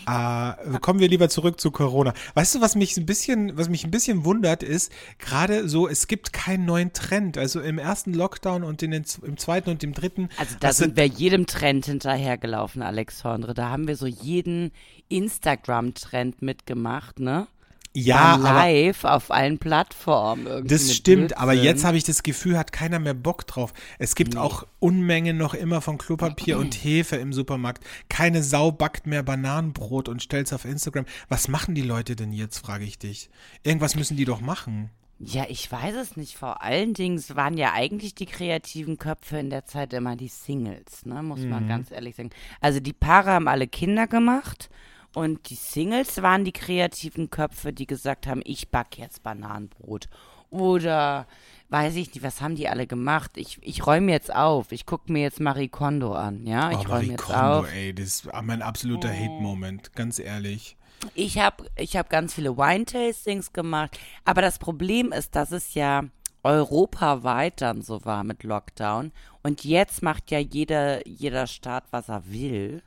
Äh, 0.07 0.79
kommen 0.81 1.01
wir 1.01 1.09
lieber 1.09 1.29
zurück 1.29 1.61
zu 1.61 1.71
Corona. 1.71 2.15
Weißt 2.35 2.55
du, 2.55 2.61
was 2.61 2.77
mich 2.77 2.97
ein 2.97 3.07
bisschen, 3.07 3.57
was 3.57 3.69
mich 3.69 3.85
ein 3.85 3.91
bisschen 3.91 4.25
wundert, 4.25 4.63
ist 4.63 4.93
gerade 5.19 5.69
so, 5.69 5.89
es 5.89 6.07
gibt 6.07 6.33
keinen 6.33 6.67
neuen 6.67 6.93
Trend. 6.93 7.37
Also 7.37 7.61
im 7.61 7.79
ersten 7.79 8.15
Lockdown 8.15 8.63
und 8.63 8.83
in 8.83 8.93
den, 8.93 9.05
im 9.23 9.37
zweiten 9.37 9.71
und 9.71 9.83
im 9.83 9.93
dritten. 9.93 10.29
Also 10.37 10.57
da 10.61 10.73
sind 10.73 10.97
wir 10.97 11.07
jedem 11.07 11.47
Trend 11.47 11.87
hinterhergelaufen, 11.87 12.83
Alexandre. 12.83 13.55
Da 13.55 13.71
haben 13.71 13.89
wir 13.89 13.97
so 13.97 14.07
jeden 14.07 14.71
Instagram-Trend 15.09 16.43
mitgemacht, 16.43 17.19
ne? 17.19 17.49
Ja, 17.95 18.17
Waren 18.17 18.47
aber 18.47 18.59
live 18.61 19.05
auf 19.05 19.31
allen 19.31 19.59
Plattformen 19.59 20.47
irgendwie. 20.47 20.69
Das 20.75 20.95
stimmt, 20.95 21.37
aber 21.39 21.53
jetzt 21.53 21.85
habe 21.85 21.97
ich 21.97 22.05
das 22.05 22.23
Gefühl, 22.23 22.57
hat 22.59 22.73
keiner 22.73 22.99
mehr 22.99 23.15
Bock 23.15 23.47
drauf. 23.47 23.73
Es 23.99 24.15
gibt 24.15 24.37
auch 24.37 24.67
Unmengen 24.79 25.37
noch 25.37 25.55
immer 25.55 25.81
von 25.81 25.99
Klopapier 25.99 26.59
und 26.59 26.75
Hefe 26.85 27.17
im 27.17 27.33
Supermarkt. 27.33 27.85
Keine 28.09 28.43
Sau 28.43 28.71
backt 28.71 29.07
mehr 29.07 29.23
Bananenbrot 29.23 30.09
und 30.09 30.23
stellt's 30.23 30.53
auf 30.53 30.65
Instagram. 30.65 31.07
Was 31.29 31.49
machen 31.49 31.75
die 31.75 31.83
Leute 31.83 32.15
denn 32.15 32.33
jetzt, 32.33 32.59
frage 32.59 32.85
ich 32.85 32.99
dich. 32.99 33.31
Irgendwas 33.65 33.97
müssen 33.97 34.17
die 34.17 34.25
doch 34.25 34.41
machen. 34.41 34.91
Ja, 35.21 35.47
ich 35.49 35.71
weiß 35.73 35.97
es 35.97 36.17
nicht. 36.17 36.37
Vor 36.37 36.63
allen 36.63 36.95
Dingen 36.95 37.21
waren 37.31 37.57
ja 37.57 37.73
eigentlich 37.73 38.15
die 38.15 38.27
kreativen 38.27 38.99
Köpfe 38.99 39.39
in 39.39 39.51
der 39.51 39.65
Zeit 39.65 39.93
immer 39.93 40.15
die 40.15 40.29
Singles, 40.29 41.05
ne? 41.07 41.25
Muss 41.25 41.41
man 41.41 41.65
Mhm. 41.65 41.69
ganz 41.69 41.91
ehrlich 41.91 42.15
sagen. 42.15 42.31
Also 42.61 42.79
die 42.79 42.93
Paare 42.93 43.33
haben 43.33 43.49
alle 43.49 43.67
Kinder 43.67 44.07
gemacht 44.07 44.71
und 45.15 45.51
die 45.51 45.55
Singles 45.55 46.23
waren 46.23 46.45
die 46.45 46.53
kreativen 46.53 47.31
Köpfe, 47.31 47.73
die 47.73 47.87
gesagt 47.87 48.27
haben, 48.27 48.43
ich 48.45 48.69
back 48.69 48.99
jetzt 48.99 49.23
Bananenbrot. 49.23 50.09
Oder 50.51 51.27
weiß 51.69 51.97
ich 51.97 52.15
nicht, 52.15 52.23
was 52.23 52.41
haben 52.41 52.57
die 52.57 52.69
alle 52.69 52.87
gemacht? 52.87 53.33
Ich, 53.37 53.59
ich 53.63 53.87
räume 53.87 54.13
jetzt 54.13 54.35
auf. 54.35 54.73
Ich 54.73 54.87
gucke 54.87 55.13
mir 55.13 55.23
jetzt 55.23 55.41
Marie 55.41 55.69
Kondo 55.69 56.15
an, 56.15 56.47
ja? 56.47 56.71
Ich 56.71 56.89
oh, 56.89 56.93
räume 56.93 57.13
jetzt 57.13 57.23
Kondo, 57.23 57.61
auf. 57.61 57.73
ey, 57.75 57.95
das 57.95 58.07
ist 58.07 58.29
mein 58.43 58.63
absoluter 58.63 59.11
Hate-Moment, 59.11 59.95
ganz 59.95 60.19
ehrlich. 60.19 60.77
Ich 61.15 61.39
habe 61.39 61.67
ich 61.77 61.97
hab 61.97 62.11
ganz 62.11 62.35
viele 62.35 62.57
Wine-Tastings 62.57 63.53
gemacht, 63.53 63.99
aber 64.25 64.43
das 64.43 64.59
Problem 64.59 65.13
ist, 65.13 65.37
dass 65.37 65.53
es 65.53 65.75
ja 65.75 66.05
europaweit 66.43 67.61
dann 67.61 67.83
so 67.83 68.05
war 68.05 68.25
mit 68.25 68.43
Lockdown 68.43 69.13
und 69.43 69.65
jetzt 69.65 70.03
macht 70.03 70.31
ja 70.31 70.39
jeder, 70.39 71.07
jeder 71.07 71.47
Staat, 71.47 71.85
was 71.91 72.09
er 72.09 72.31
will. 72.31 72.83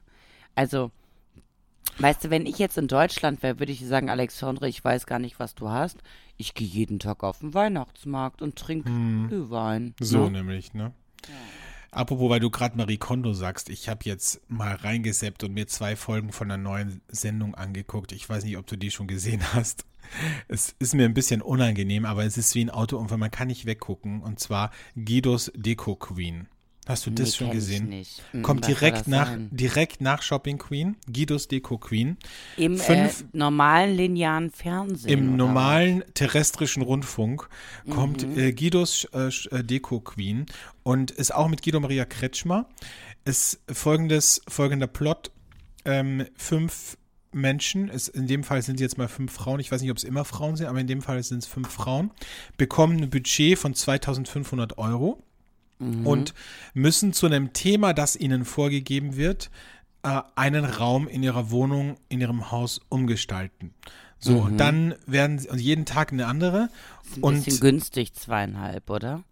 Also, 0.56 0.92
weißt 2.00 2.26
du, 2.26 2.30
wenn 2.30 2.46
ich 2.46 2.58
jetzt 2.58 2.78
in 2.78 2.88
Deutschland 2.88 3.44
wäre, 3.44 3.60
würde 3.60 3.72
ich 3.72 3.86
sagen, 3.86 4.10
Alexandre, 4.10 4.68
ich 4.68 4.84
weiß 4.84 5.06
gar 5.06 5.20
nicht, 5.20 5.40
was 5.40 5.56
du 5.56 5.70
hast. 5.70 5.98
Ich 6.38 6.54
gehe 6.54 6.68
jeden 6.68 7.00
Tag 7.00 7.24
auf 7.24 7.40
den 7.40 7.54
Weihnachtsmarkt 7.54 8.42
und 8.42 8.56
trinke 8.56 8.90
Glühwein. 8.90 9.94
So 10.00 10.26
ne? 10.26 10.32
nämlich, 10.32 10.74
ne? 10.74 10.94
Apropos, 11.92 12.30
weil 12.30 12.40
du 12.40 12.50
gerade 12.50 12.78
Marie 12.78 12.98
Kondo 12.98 13.34
sagst, 13.34 13.70
ich 13.70 13.90
habe 13.90 14.06
jetzt 14.06 14.42
mal 14.50 14.76
reingeseppt 14.76 15.44
und 15.44 15.54
mir 15.54 15.68
zwei 15.68 15.98
Folgen 15.98 16.32
von 16.32 16.50
einer 16.50 16.62
neuen 16.62 17.02
Sendung 17.10 17.54
angeguckt. 17.54 18.14
Ich 18.14 18.30
weiß 18.30 18.46
nicht, 18.46 18.58
ob 18.58 18.66
du 18.66 18.78
die 18.78 18.92
schon 18.92 19.08
gesehen 19.08 19.42
hast. 19.54 19.86
Es 20.48 20.74
ist 20.80 20.96
mir 20.96 21.06
ein 21.06 21.14
bisschen 21.14 21.42
unangenehm, 21.42 22.06
aber 22.06 22.24
es 22.24 22.38
ist 22.38 22.56
wie 22.56 22.64
ein 22.64 22.70
Autounfall, 22.70 23.18
man 23.18 23.32
kann 23.32 23.50
nicht 23.50 23.66
weggucken. 23.66 24.22
Und 24.22 24.40
zwar 24.40 24.72
Guidos 24.96 25.52
Deko 25.54 25.96
Queen. 25.96 26.48
Hast 26.92 27.06
du 27.06 27.10
das 27.12 27.30
Nee, 27.32 27.36
schon 27.38 27.52
gesehen? 27.52 27.90
nicht. 27.90 28.22
Mm, 28.34 28.42
Kommt 28.42 28.62
was 28.62 28.68
direkt 28.68 29.08
nach, 29.08 29.28
sein? 29.28 29.50
direkt 29.52 30.02
nach 30.02 30.22
Shopping 30.22 30.58
Queen, 30.58 30.98
Guidos 31.12 31.48
Deko 31.48 31.78
Queen. 31.78 32.18
Im 32.58 32.74
äh, 32.74 32.78
Fünf- 32.78 33.26
normalen 33.34 33.96
linearen 33.96 34.52
Fernsehen. 34.52 35.10
Im 35.12 35.36
normalen 35.38 36.04
terrestrischen 36.14 36.84
Rundfunk 36.84 37.48
kommt 37.90 38.28
Mhm. 38.28 38.38
äh, 38.38 38.52
Guidos 38.54 39.06
äh, 39.14 39.30
äh, 39.56 39.64
Deko 39.64 40.02
Queen 40.02 40.46
und 40.84 41.12
ist 41.12 41.34
auch 41.34 41.48
mit 41.48 41.64
Guido 41.64 41.80
Maria 41.80 42.06
Kretschmer. 42.06 42.68
Ist 43.26 43.62
folgendes, 43.72 44.42
folgender 44.48 44.88
Plot. 44.88 45.32
Ähm, 45.86 46.26
fünf 46.36 46.98
Menschen, 47.34 47.90
es, 47.90 48.08
in 48.10 48.28
dem 48.28 48.44
Fall 48.44 48.62
sind 48.62 48.76
es 48.76 48.82
jetzt 48.82 48.98
mal 48.98 49.08
fünf 49.08 49.32
Frauen, 49.32 49.62
ich 49.62 49.72
weiß 49.72 49.82
nicht, 49.82 49.90
ob 49.92 49.96
es 49.98 50.04
immer 50.04 50.26
Frauen 50.26 50.58
sind, 50.58 50.68
aber 50.68 50.80
in 50.82 50.88
dem 50.88 51.02
Fall 51.02 51.24
sind 51.24 51.38
es 51.38 51.48
fünf 51.48 51.70
Frauen, 51.70 52.12
bekommen 52.58 53.02
ein 53.02 53.10
Budget 53.10 53.58
von 53.58 53.74
2500 53.74 54.78
Euro 54.78 55.24
und 56.04 56.34
müssen 56.74 57.14
zu 57.14 57.26
einem 57.26 57.54
Thema, 57.54 57.94
das 57.94 58.16
ihnen 58.16 58.46
vorgegeben 58.46 59.16
wird, 59.16 59.50
äh, 60.04 60.22
einen 60.36 60.66
Raum 60.66 61.08
in 61.08 61.24
ihrer 61.24 61.52
Wohnung, 61.52 61.98
in 62.10 62.22
ihrem 62.22 62.52
Haus 62.52 62.80
umgestalten. 62.90 63.74
So, 64.20 64.38
und 64.38 64.58
dann 64.58 64.94
werden 65.08 65.40
sie, 65.40 65.50
und 65.50 65.60
jeden 65.60 65.86
Tag 65.86 66.12
eine 66.12 66.28
andere. 66.28 66.70
Ist 67.04 67.18
ein 67.18 67.24
Und 67.24 67.44
bisschen 67.44 67.60
günstig, 67.60 68.14
zweieinhalb, 68.14 68.90
oder? 68.90 69.24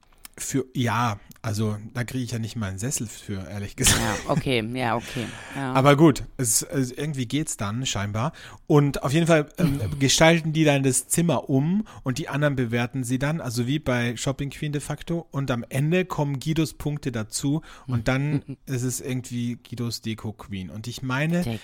Für, 0.41 0.65
ja, 0.73 1.19
also 1.41 1.77
da 1.93 2.03
kriege 2.03 2.23
ich 2.23 2.31
ja 2.31 2.39
nicht 2.39 2.57
mal 2.57 2.67
einen 2.67 2.79
Sessel 2.79 3.07
für, 3.07 3.47
ehrlich 3.49 3.77
gesagt. 3.77 4.01
Ja, 4.01 4.31
okay, 4.31 4.61
ja, 4.73 4.95
okay. 4.95 5.25
Ja. 5.55 5.73
Aber 5.73 5.95
gut, 5.95 6.23
es, 6.37 6.63
es, 6.63 6.91
irgendwie 6.91 7.27
geht's 7.27 7.55
dann 7.55 7.85
scheinbar. 7.85 8.33
Und 8.67 9.03
auf 9.03 9.13
jeden 9.13 9.27
Fall 9.27 9.47
ähm, 9.57 9.79
gestalten 9.99 10.51
die 10.51 10.65
dann 10.65 10.83
das 10.83 11.07
Zimmer 11.07 11.49
um 11.49 11.85
und 12.03 12.17
die 12.17 12.27
anderen 12.27 12.57
bewerten 12.57 13.05
sie 13.05 13.19
dann, 13.19 13.39
also 13.39 13.67
wie 13.67 13.79
bei 13.79 14.17
Shopping 14.17 14.49
Queen 14.49 14.73
de 14.73 14.81
facto. 14.81 15.27
Und 15.31 15.49
am 15.49 15.63
Ende 15.69 16.03
kommen 16.03 16.39
Guidos 16.39 16.73
Punkte 16.73 17.11
dazu 17.11 17.61
und 17.87 18.09
dann 18.09 18.57
ist 18.65 18.83
es 18.83 18.99
irgendwie 18.99 19.57
Guidos 19.57 20.01
Deko 20.01 20.33
Queen. 20.33 20.69
Und 20.69 20.87
ich 20.87 21.01
meine, 21.03 21.59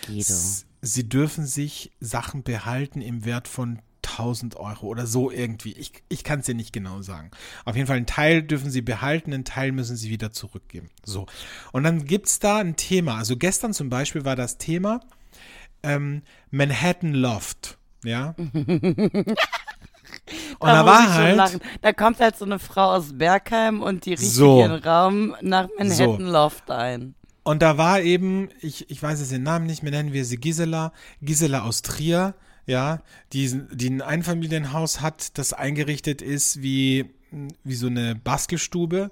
sie 0.81 1.09
dürfen 1.09 1.45
sich 1.45 1.91
Sachen 1.99 2.43
behalten 2.43 3.01
im 3.01 3.25
Wert 3.25 3.49
von 3.49 3.79
1000 4.17 4.55
Euro 4.57 4.87
oder 4.87 5.05
so 5.07 5.31
irgendwie. 5.31 5.73
Ich, 5.73 5.91
ich 6.09 6.23
kann 6.23 6.39
es 6.39 6.45
dir 6.45 6.55
nicht 6.55 6.73
genau 6.73 7.01
sagen. 7.01 7.31
Auf 7.65 7.75
jeden 7.75 7.87
Fall 7.87 7.97
einen 7.97 8.05
Teil 8.05 8.43
dürfen 8.43 8.69
sie 8.71 8.81
behalten, 8.81 9.33
einen 9.33 9.45
Teil 9.45 9.71
müssen 9.71 9.95
sie 9.95 10.09
wieder 10.09 10.31
zurückgeben. 10.31 10.89
So. 11.03 11.25
Und 11.71 11.83
dann 11.83 12.05
gibt's 12.05 12.39
da 12.39 12.57
ein 12.57 12.75
Thema. 12.75 13.17
Also 13.17 13.37
gestern 13.37 13.73
zum 13.73 13.89
Beispiel 13.89 14.25
war 14.25 14.35
das 14.35 14.57
Thema 14.57 15.01
ähm, 15.83 16.23
Manhattan 16.51 17.13
Loft. 17.13 17.77
Ja. 18.03 18.35
Und 20.59 20.67
da, 20.69 20.81
ich 20.81 20.85
war 20.85 21.13
halt. 21.13 21.35
lachen. 21.35 21.59
Da 21.81 21.93
kommt 21.93 22.19
halt 22.19 22.37
so 22.37 22.45
eine 22.45 22.59
Frau 22.59 22.93
aus 22.93 23.17
Bergheim 23.17 23.81
und 23.81 24.05
die 24.05 24.11
riecht 24.11 24.21
So. 24.31 24.59
ihren 24.59 24.71
Raum 24.83 25.35
nach 25.41 25.67
Manhattan 25.77 26.25
Loft 26.25 26.71
ein. 26.71 27.15
Und 27.43 27.61
da 27.61 27.77
war 27.77 28.01
eben, 28.01 28.49
ich, 28.61 28.89
ich 28.89 29.01
weiß 29.01 29.19
jetzt 29.19 29.31
den 29.31 29.43
Namen 29.43 29.65
nicht 29.67 29.83
mehr, 29.83 29.91
nennen 29.91 30.13
wir 30.13 30.25
sie 30.25 30.37
Gisela, 30.37 30.93
Gisela 31.21 31.63
aus 31.63 31.81
Trier, 31.83 32.33
ja, 32.65 33.01
die, 33.33 33.61
die 33.71 33.89
ein 33.89 34.01
Einfamilienhaus 34.01 35.01
hat, 35.01 35.37
das 35.37 35.53
eingerichtet 35.53 36.21
ist 36.21 36.61
wie, 36.61 37.05
wie 37.63 37.75
so 37.75 37.87
eine 37.87 38.15
Bastelstube. 38.15 39.11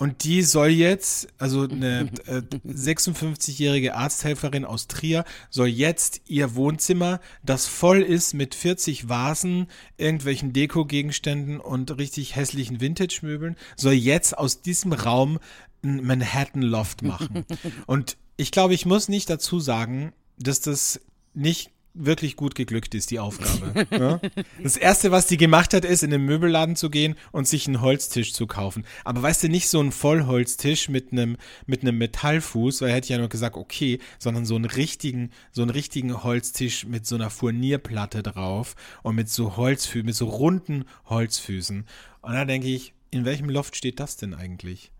Und 0.00 0.24
die 0.24 0.40
soll 0.40 0.70
jetzt, 0.70 1.28
also 1.36 1.64
eine 1.64 2.10
äh, 2.26 2.40
56-jährige 2.66 3.94
Arzthelferin 3.94 4.64
aus 4.64 4.88
Trier, 4.88 5.26
soll 5.50 5.68
jetzt 5.68 6.22
ihr 6.26 6.54
Wohnzimmer, 6.54 7.20
das 7.42 7.66
voll 7.66 8.00
ist 8.00 8.32
mit 8.32 8.54
40 8.54 9.10
Vasen, 9.10 9.66
irgendwelchen 9.98 10.54
Dekogegenständen 10.54 11.60
und 11.60 11.98
richtig 11.98 12.34
hässlichen 12.34 12.80
Vintage-Möbeln, 12.80 13.56
soll 13.76 13.92
jetzt 13.92 14.38
aus 14.38 14.62
diesem 14.62 14.94
Raum 14.94 15.38
ein 15.84 16.02
Manhattan-Loft 16.02 17.02
machen. 17.02 17.44
Und 17.86 18.16
ich 18.38 18.52
glaube, 18.52 18.72
ich 18.72 18.86
muss 18.86 19.08
nicht 19.08 19.28
dazu 19.28 19.60
sagen, 19.60 20.14
dass 20.38 20.62
das 20.62 21.00
nicht 21.34 21.72
wirklich 21.94 22.36
gut 22.36 22.54
geglückt 22.54 22.94
ist, 22.94 23.10
die 23.10 23.18
Aufgabe. 23.18 23.86
ja? 23.90 24.20
Das 24.62 24.76
erste, 24.76 25.10
was 25.10 25.26
die 25.26 25.36
gemacht 25.36 25.74
hat, 25.74 25.84
ist, 25.84 26.02
in 26.02 26.10
den 26.10 26.24
Möbelladen 26.24 26.76
zu 26.76 26.90
gehen 26.90 27.16
und 27.32 27.48
sich 27.48 27.66
einen 27.66 27.80
Holztisch 27.80 28.32
zu 28.32 28.46
kaufen. 28.46 28.84
Aber 29.04 29.22
weißt 29.22 29.42
du, 29.42 29.48
nicht 29.48 29.68
so 29.68 29.80
einen 29.80 29.92
Vollholztisch 29.92 30.88
mit 30.88 31.12
einem, 31.12 31.36
mit 31.66 31.82
einem 31.82 31.98
Metallfuß, 31.98 32.80
weil 32.80 32.90
er 32.90 32.96
hätte 32.96 33.12
ja 33.12 33.18
nur 33.18 33.28
gesagt, 33.28 33.56
okay, 33.56 33.98
sondern 34.18 34.44
so 34.44 34.54
einen 34.54 34.66
richtigen, 34.66 35.30
so 35.52 35.62
einen 35.62 35.70
richtigen 35.70 36.22
Holztisch 36.22 36.86
mit 36.86 37.06
so 37.06 37.16
einer 37.16 37.30
Furnierplatte 37.30 38.22
drauf 38.22 38.76
und 39.02 39.16
mit 39.16 39.28
so 39.28 39.56
Holzfüßen, 39.56 40.06
mit 40.06 40.14
so 40.14 40.26
runden 40.26 40.84
Holzfüßen. 41.06 41.84
Und 42.22 42.32
da 42.32 42.44
denke 42.44 42.68
ich, 42.68 42.94
in 43.10 43.24
welchem 43.24 43.50
Loft 43.50 43.76
steht 43.76 43.98
das 43.98 44.16
denn 44.16 44.34
eigentlich? 44.34 44.92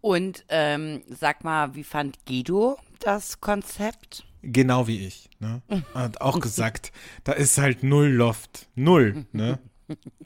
Und 0.00 0.44
ähm, 0.48 1.02
sag 1.08 1.44
mal, 1.44 1.74
wie 1.74 1.84
fand 1.84 2.24
Guido 2.26 2.78
das 3.00 3.40
Konzept? 3.40 4.24
Genau 4.42 4.86
wie 4.86 5.06
ich. 5.06 5.28
Ne? 5.40 5.62
Hat 5.94 6.20
auch 6.20 6.40
gesagt, 6.40 6.92
da 7.24 7.32
ist 7.32 7.58
halt 7.58 7.82
null 7.82 8.08
Loft. 8.08 8.68
Null. 8.74 9.26
Ne? 9.32 9.58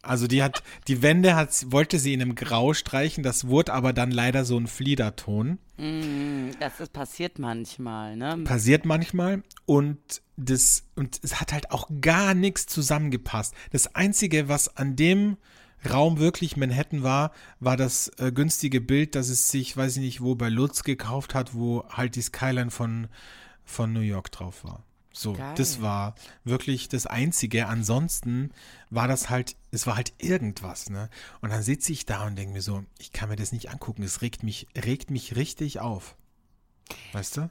Also 0.02 0.26
die 0.26 0.42
hat, 0.42 0.62
die 0.88 1.02
Wände 1.02 1.34
hat, 1.34 1.66
wollte 1.70 1.98
sie 1.98 2.14
in 2.14 2.22
einem 2.22 2.34
Grau 2.34 2.72
streichen, 2.72 3.22
das 3.22 3.46
wurde 3.46 3.72
aber 3.72 3.92
dann 3.92 4.10
leider 4.10 4.44
so 4.44 4.58
ein 4.58 4.66
Fliederton. 4.66 5.58
Das 6.58 6.80
ist 6.80 6.92
passiert 6.92 7.38
manchmal, 7.38 8.16
ne? 8.16 8.38
Passiert 8.44 8.84
manchmal 8.84 9.42
und 9.66 9.98
das, 10.36 10.84
und 10.96 11.20
es 11.22 11.40
hat 11.40 11.52
halt 11.52 11.70
auch 11.70 11.88
gar 12.00 12.34
nichts 12.34 12.66
zusammengepasst. 12.66 13.54
Das 13.70 13.94
Einzige, 13.94 14.48
was 14.48 14.76
an 14.76 14.96
dem 14.96 15.36
Raum 15.90 16.18
wirklich 16.18 16.56
Manhattan 16.56 17.02
war, 17.02 17.32
war 17.58 17.76
das 17.76 18.08
äh, 18.18 18.32
günstige 18.32 18.80
Bild, 18.80 19.14
das 19.14 19.28
es 19.28 19.50
sich, 19.50 19.76
weiß 19.76 19.96
ich 19.96 20.02
nicht, 20.02 20.20
wo 20.20 20.34
bei 20.34 20.48
Lutz 20.48 20.84
gekauft 20.84 21.34
hat, 21.34 21.54
wo 21.54 21.84
halt 21.88 22.16
die 22.16 22.22
Skyline 22.22 22.70
von, 22.70 23.08
von 23.70 23.92
New 23.92 24.00
York 24.00 24.30
drauf 24.30 24.64
war. 24.64 24.84
So, 25.12 25.32
Geil. 25.32 25.54
das 25.56 25.82
war 25.82 26.14
wirklich 26.44 26.88
das 26.88 27.06
Einzige. 27.06 27.66
Ansonsten 27.66 28.52
war 28.90 29.08
das 29.08 29.28
halt, 29.28 29.56
es 29.70 29.86
war 29.86 29.96
halt 29.96 30.12
irgendwas, 30.18 30.88
ne? 30.88 31.10
Und 31.40 31.50
dann 31.50 31.62
sitze 31.62 31.92
ich 31.92 32.06
da 32.06 32.26
und 32.26 32.36
denke 32.36 32.52
mir 32.54 32.62
so, 32.62 32.84
ich 32.98 33.12
kann 33.12 33.28
mir 33.28 33.36
das 33.36 33.52
nicht 33.52 33.70
angucken. 33.70 34.02
Es 34.02 34.22
regt 34.22 34.42
mich, 34.42 34.68
regt 34.76 35.10
mich 35.10 35.34
richtig 35.34 35.80
auf. 35.80 36.16
Weißt 37.12 37.38
du? 37.38 37.50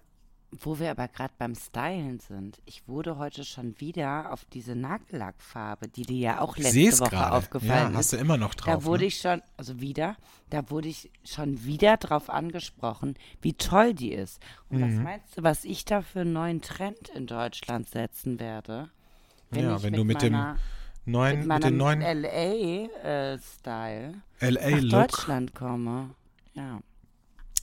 Wo 0.52 0.80
wir 0.80 0.90
aber 0.90 1.08
gerade 1.08 1.32
beim 1.38 1.54
Stylen 1.54 2.20
sind. 2.20 2.60
Ich 2.66 2.88
wurde 2.88 3.20
heute 3.20 3.44
schon 3.44 3.80
wieder 3.80 4.34
auf 4.34 4.46
diese 4.46 4.76
Nagellackfarbe, 4.76 5.88
die 5.88 6.02
dir 6.02 6.18
ja 6.18 6.42
auch 6.42 6.58
letzte 6.58 6.88
es 6.88 7.00
Woche 7.00 7.12
gerade. 7.12 7.34
aufgefallen 7.36 7.92
Ja, 7.92 7.98
hast 8.00 8.14
du 8.14 8.18
immer 8.18 8.36
noch 8.38 8.56
drauf. 8.56 8.74
Da 8.74 8.84
wurde 8.84 9.02
ne? 9.04 9.08
ich 9.08 9.20
schon, 9.22 9.44
also 9.58 9.80
wieder, 9.80 10.16
da 10.50 10.68
wurde 10.72 10.88
ich 10.88 11.12
schon 11.24 11.64
wieder 11.66 11.98
drauf 11.98 12.32
angesprochen, 12.32 13.14
wie 13.42 13.54
toll 13.54 13.94
die 13.94 14.12
ist. 14.12 14.42
Und 14.70 14.80
Mhm. 14.80 14.98
was 14.98 15.04
meinst 15.04 15.38
du, 15.38 15.44
was 15.44 15.66
ich 15.66 15.86
da 15.86 16.02
für 16.02 16.22
einen 16.22 16.34
neuen 16.34 16.62
Trend 16.62 17.10
in 17.10 17.28
Deutschland 17.28 17.88
setzen 17.88 18.40
werde? 18.40 18.90
Ja, 19.52 19.76
ich 19.76 19.84
wenn 19.84 19.94
du 19.94 20.04
mit 20.04 20.24
dem 20.24 20.34
meiner, 20.34 20.58
neuen, 21.06 21.40
mit 21.40 21.48
mit 21.48 21.64
den 21.64 21.78
neuen 21.78 22.02
LA-Style 22.02 24.14
nach 24.42 24.50
LA-Look 24.50 24.90
Deutschland 24.90 25.54
komme. 25.54 26.16
Ja. 26.54 26.80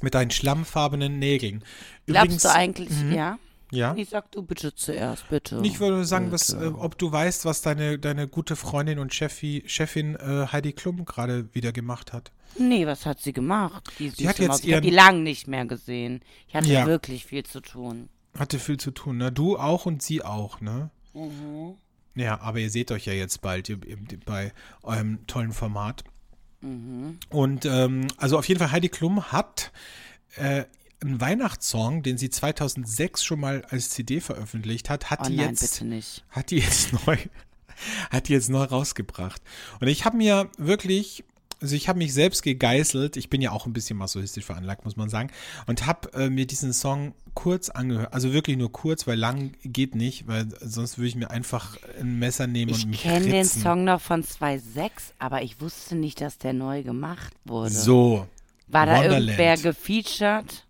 Mit 0.03 0.15
deinen 0.15 0.31
schlammfarbenen 0.31 1.19
Nägeln. 1.19 1.65
Glaubst 2.07 2.45
du 2.45 2.51
eigentlich, 2.53 2.91
ja? 3.13 3.39
Ja. 3.73 3.95
Ich 3.97 4.11
sag 4.11 4.31
du 4.31 4.43
bitte 4.43 4.75
zuerst, 4.77 5.29
bitte. 5.29 5.61
Ich 5.65 5.81
würde 5.81 6.05
sagen, 6.05 6.31
was, 6.31 6.51
äh, 6.51 6.67
ob 6.67 6.97
du 6.99 7.11
weißt, 7.11 7.45
was 7.47 7.63
deine, 7.63 7.99
deine 7.99 8.29
gute 8.29 8.55
Freundin 8.55 9.01
und 9.01 9.13
Chefi, 9.13 9.65
Chefin 9.67 10.15
äh, 10.15 10.47
Heidi 10.53 10.73
Klum 10.73 11.05
gerade 11.05 11.53
wieder 11.53 11.73
gemacht 11.73 12.13
hat. 12.13 12.31
Nee, 12.59 12.87
was 12.87 13.05
hat 13.07 13.21
sie 13.21 13.33
gemacht? 13.33 13.93
Die, 13.99 14.11
Die 14.11 14.29
hat 14.29 14.39
jetzt 14.39 14.49
Maus. 14.49 14.61
Ich 14.61 14.67
ihren- 14.69 14.83
die 14.83 14.91
lang 14.91 15.25
nicht 15.25 15.49
mehr 15.49 15.67
gesehen. 15.67 16.21
Ich 16.47 16.55
hatte 16.55 16.69
Ja. 16.69 16.87
wirklich 16.87 17.27
viel 17.27 17.43
zu 17.43 17.61
tun. 17.61 18.09
Hatte 18.39 18.61
viel 18.61 18.77
zu 18.77 18.93
tun, 18.93 19.17
ne? 19.17 19.33
Du 19.33 19.59
auch 19.59 19.85
und 19.85 20.01
sie 20.01 20.23
auch, 20.23 20.61
ne? 20.61 20.91
Mhm. 21.13 21.75
Ja, 22.15 22.41
aber 22.41 22.61
ihr 22.61 22.71
seht 22.71 22.93
euch 22.93 23.07
ja 23.07 23.13
jetzt 23.15 23.43
bald 23.43 23.69
ihr- 23.69 23.85
ihr- 23.85 23.99
bei 24.25 24.53
eurem 24.85 25.27
tollen 25.27 25.53
Format. 25.53 26.05
Mhm. 26.61 27.19
Und 27.31 27.65
ähm, 27.67 28.07
also 28.17 28.39
auf 28.39 28.49
jeden 28.49 28.59
Fall, 28.59 28.73
Heidi 28.73 28.89
Klum 28.89 29.31
hat 29.33 29.73
äh, 30.37 30.65
einen 31.03 31.21
Weihnachtssong, 31.21 32.03
den 32.03 32.19
sie 32.19 32.31
2006 32.31 33.25
schon 33.25 33.41
mal 33.41 33.65
als 33.69 33.91
CD 33.91 34.21
veröffentlicht 34.21 34.89
hat, 34.91 35.11
hat 35.11 35.21
Oh 35.23 35.29
die 35.29 35.37
nein, 35.37 35.51
jetzt 35.51 35.61
bitte 35.73 35.85
nicht. 35.85 36.25
hat 36.31 36.51
die 36.51 36.59
jetzt 36.59 36.93
neu, 37.07 37.17
hat 38.11 38.29
die 38.29 38.33
jetzt 38.33 38.49
neu 38.49 38.63
rausgebracht. 38.65 39.43
Und 39.81 39.89
ich 39.89 40.05
habe 40.05 40.17
mir 40.17 40.51
wirklich, 40.57 41.25
also 41.61 41.75
ich 41.75 41.89
habe 41.89 41.99
mich 41.99 42.13
selbst 42.13 42.43
gegeißelt. 42.43 43.17
Ich 43.17 43.31
bin 43.31 43.41
ja 43.41 43.51
auch 43.51 43.67
ein 43.67 43.73
bisschen 43.73 43.97
masochistisch 43.97 44.45
veranlagt, 44.45 44.85
muss 44.85 44.97
man 44.97 45.09
sagen. 45.09 45.31
Und 45.67 45.87
habe 45.87 46.13
äh, 46.13 46.29
mir 46.29 46.47
diesen 46.47 46.73
Song 46.73 47.15
kurz 47.35 47.69
angehört. 47.71 48.13
Also 48.13 48.33
wirklich 48.33 48.57
nur 48.57 48.73
kurz, 48.73 49.07
weil 49.07 49.19
lang 49.19 49.53
geht 49.63 49.95
nicht, 49.95 50.27
weil 50.27 50.47
sonst 50.61 50.99
würde 50.99 51.09
ich 51.09 51.15
mir 51.17 51.31
einfach 51.31 51.77
ein 52.01 52.19
Messer 52.19 52.47
nehmen 52.47 52.73
und 52.73 52.79
Ich 52.79 52.87
mich 52.87 53.03
kenne 53.03 53.27
den. 53.27 53.45
Song 53.45 53.85
noch 53.85 54.01
von 54.01 54.23
2.6, 54.23 54.91
aber 55.19 55.43
ich 55.43 55.61
wusste 55.61 55.95
nicht, 55.97 56.21
dass 56.21 56.39
der 56.39 56.53
neu 56.53 56.83
gemacht 56.83 57.33
wurde. 57.45 57.71
So. 57.71 58.27
War 58.69 58.87
da 58.87 58.97
Wonderland. 58.97 59.29
irgendwer 59.29 59.57
gefeatured? 59.57 60.66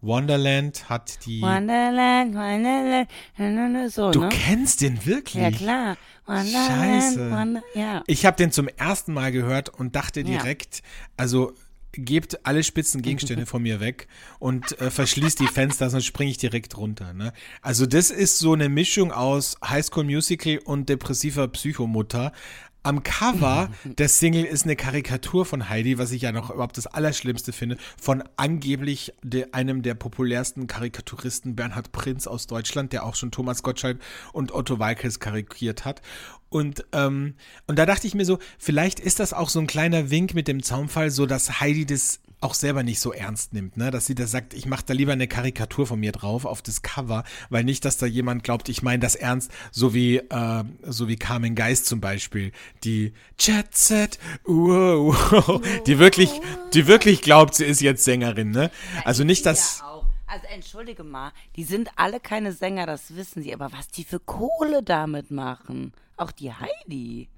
Wonderland 0.00 0.88
hat 0.88 1.24
die. 1.26 1.40
Wonderland, 1.40 2.34
Wonderland, 2.34 3.92
so, 3.92 4.10
du 4.10 4.20
ne? 4.20 4.28
kennst 4.28 4.80
den 4.80 5.04
wirklich? 5.06 5.42
Ja, 5.42 5.50
klar. 5.50 5.96
Wonderland, 6.26 6.54
Scheiße. 6.54 7.30
Wonder, 7.30 7.62
ja. 7.74 8.02
Ich 8.06 8.26
habe 8.26 8.36
den 8.36 8.52
zum 8.52 8.68
ersten 8.68 9.12
Mal 9.12 9.32
gehört 9.32 9.68
und 9.68 9.96
dachte 9.96 10.20
Ja. 10.20 10.26
direkt, 10.26 10.82
also 11.16 11.54
gebt 11.92 12.44
alle 12.44 12.62
spitzen 12.62 13.00
Gegenstände 13.00 13.46
von 13.46 13.62
mir 13.62 13.80
weg 13.80 14.06
und 14.38 14.78
äh, 14.80 14.90
verschließt 14.90 15.40
die 15.40 15.46
Fenster, 15.46 15.88
sonst 15.88 16.04
springe 16.04 16.30
ich 16.30 16.38
direkt 16.38 16.76
runter. 16.76 17.14
Ne? 17.14 17.32
Also 17.62 17.86
das 17.86 18.10
ist 18.10 18.38
so 18.38 18.52
eine 18.52 18.68
Mischung 18.68 19.12
aus 19.12 19.56
Highschool 19.66 20.04
Musical 20.04 20.58
und 20.64 20.88
depressiver 20.88 21.48
Psychomutter. 21.48 22.32
Am 22.86 23.02
Cover 23.02 23.68
der 23.82 24.08
Single 24.08 24.44
ist 24.44 24.62
eine 24.62 24.76
Karikatur 24.76 25.44
von 25.44 25.68
Heidi, 25.68 25.98
was 25.98 26.12
ich 26.12 26.22
ja 26.22 26.30
noch 26.30 26.50
überhaupt 26.50 26.76
das 26.76 26.86
Allerschlimmste 26.86 27.52
finde, 27.52 27.78
von 28.00 28.22
angeblich 28.36 29.12
de, 29.24 29.48
einem 29.50 29.82
der 29.82 29.94
populärsten 29.94 30.68
Karikaturisten 30.68 31.56
Bernhard 31.56 31.90
Prinz 31.90 32.28
aus 32.28 32.46
Deutschland, 32.46 32.92
der 32.92 33.02
auch 33.02 33.16
schon 33.16 33.32
Thomas 33.32 33.64
Gottschalk 33.64 33.98
und 34.32 34.52
Otto 34.52 34.78
Walkes 34.78 35.18
karikiert 35.18 35.84
hat. 35.84 36.00
Und, 36.48 36.84
ähm, 36.92 37.34
und 37.66 37.76
da 37.76 37.86
dachte 37.86 38.06
ich 38.06 38.14
mir 38.14 38.24
so, 38.24 38.38
vielleicht 38.56 39.00
ist 39.00 39.18
das 39.18 39.32
auch 39.32 39.48
so 39.48 39.58
ein 39.58 39.66
kleiner 39.66 40.10
Wink 40.10 40.34
mit 40.34 40.46
dem 40.46 40.62
Zaunfall, 40.62 41.10
so 41.10 41.26
dass 41.26 41.60
Heidi 41.60 41.86
das 41.86 42.20
auch 42.40 42.54
selber 42.54 42.82
nicht 42.82 43.00
so 43.00 43.12
ernst 43.12 43.54
nimmt, 43.54 43.76
ne? 43.76 43.90
Dass 43.90 44.06
sie 44.06 44.14
da 44.14 44.26
sagt, 44.26 44.52
ich 44.52 44.66
mache 44.66 44.84
da 44.86 44.92
lieber 44.92 45.12
eine 45.12 45.26
Karikatur 45.26 45.86
von 45.86 45.98
mir 45.98 46.12
drauf 46.12 46.44
auf 46.44 46.60
das 46.60 46.82
Cover, 46.82 47.24
weil 47.48 47.64
nicht, 47.64 47.84
dass 47.84 47.96
da 47.96 48.06
jemand 48.06 48.44
glaubt, 48.44 48.68
ich 48.68 48.82
meine 48.82 49.00
das 49.00 49.14
ernst, 49.14 49.50
so 49.70 49.94
wie 49.94 50.18
äh, 50.18 50.64
so 50.82 51.08
wie 51.08 51.16
Carmen 51.16 51.54
Geist 51.54 51.86
zum 51.86 52.00
Beispiel, 52.00 52.52
die 52.84 53.14
Jet 53.38 53.74
Set, 53.74 54.18
wow, 54.44 55.16
wow, 55.30 55.62
die 55.86 55.98
wirklich, 55.98 56.30
die 56.74 56.86
wirklich 56.86 57.22
glaubt, 57.22 57.54
sie 57.54 57.64
ist 57.64 57.80
jetzt 57.80 58.04
Sängerin, 58.04 58.50
ne? 58.50 58.70
Also 59.04 59.24
nicht, 59.24 59.46
dass. 59.46 59.82
Also 60.28 60.46
entschuldige 60.52 61.04
mal, 61.04 61.32
die 61.54 61.62
sind 61.62 61.88
alle 61.94 62.18
keine 62.18 62.52
Sänger, 62.52 62.84
das 62.84 63.14
wissen 63.14 63.44
sie, 63.44 63.54
aber 63.54 63.72
was 63.72 63.88
die 63.88 64.02
für 64.02 64.18
Kohle 64.18 64.82
damit 64.82 65.30
machen. 65.30 65.92
Auch 66.16 66.32
die 66.32 66.52
Heidi. 66.52 67.28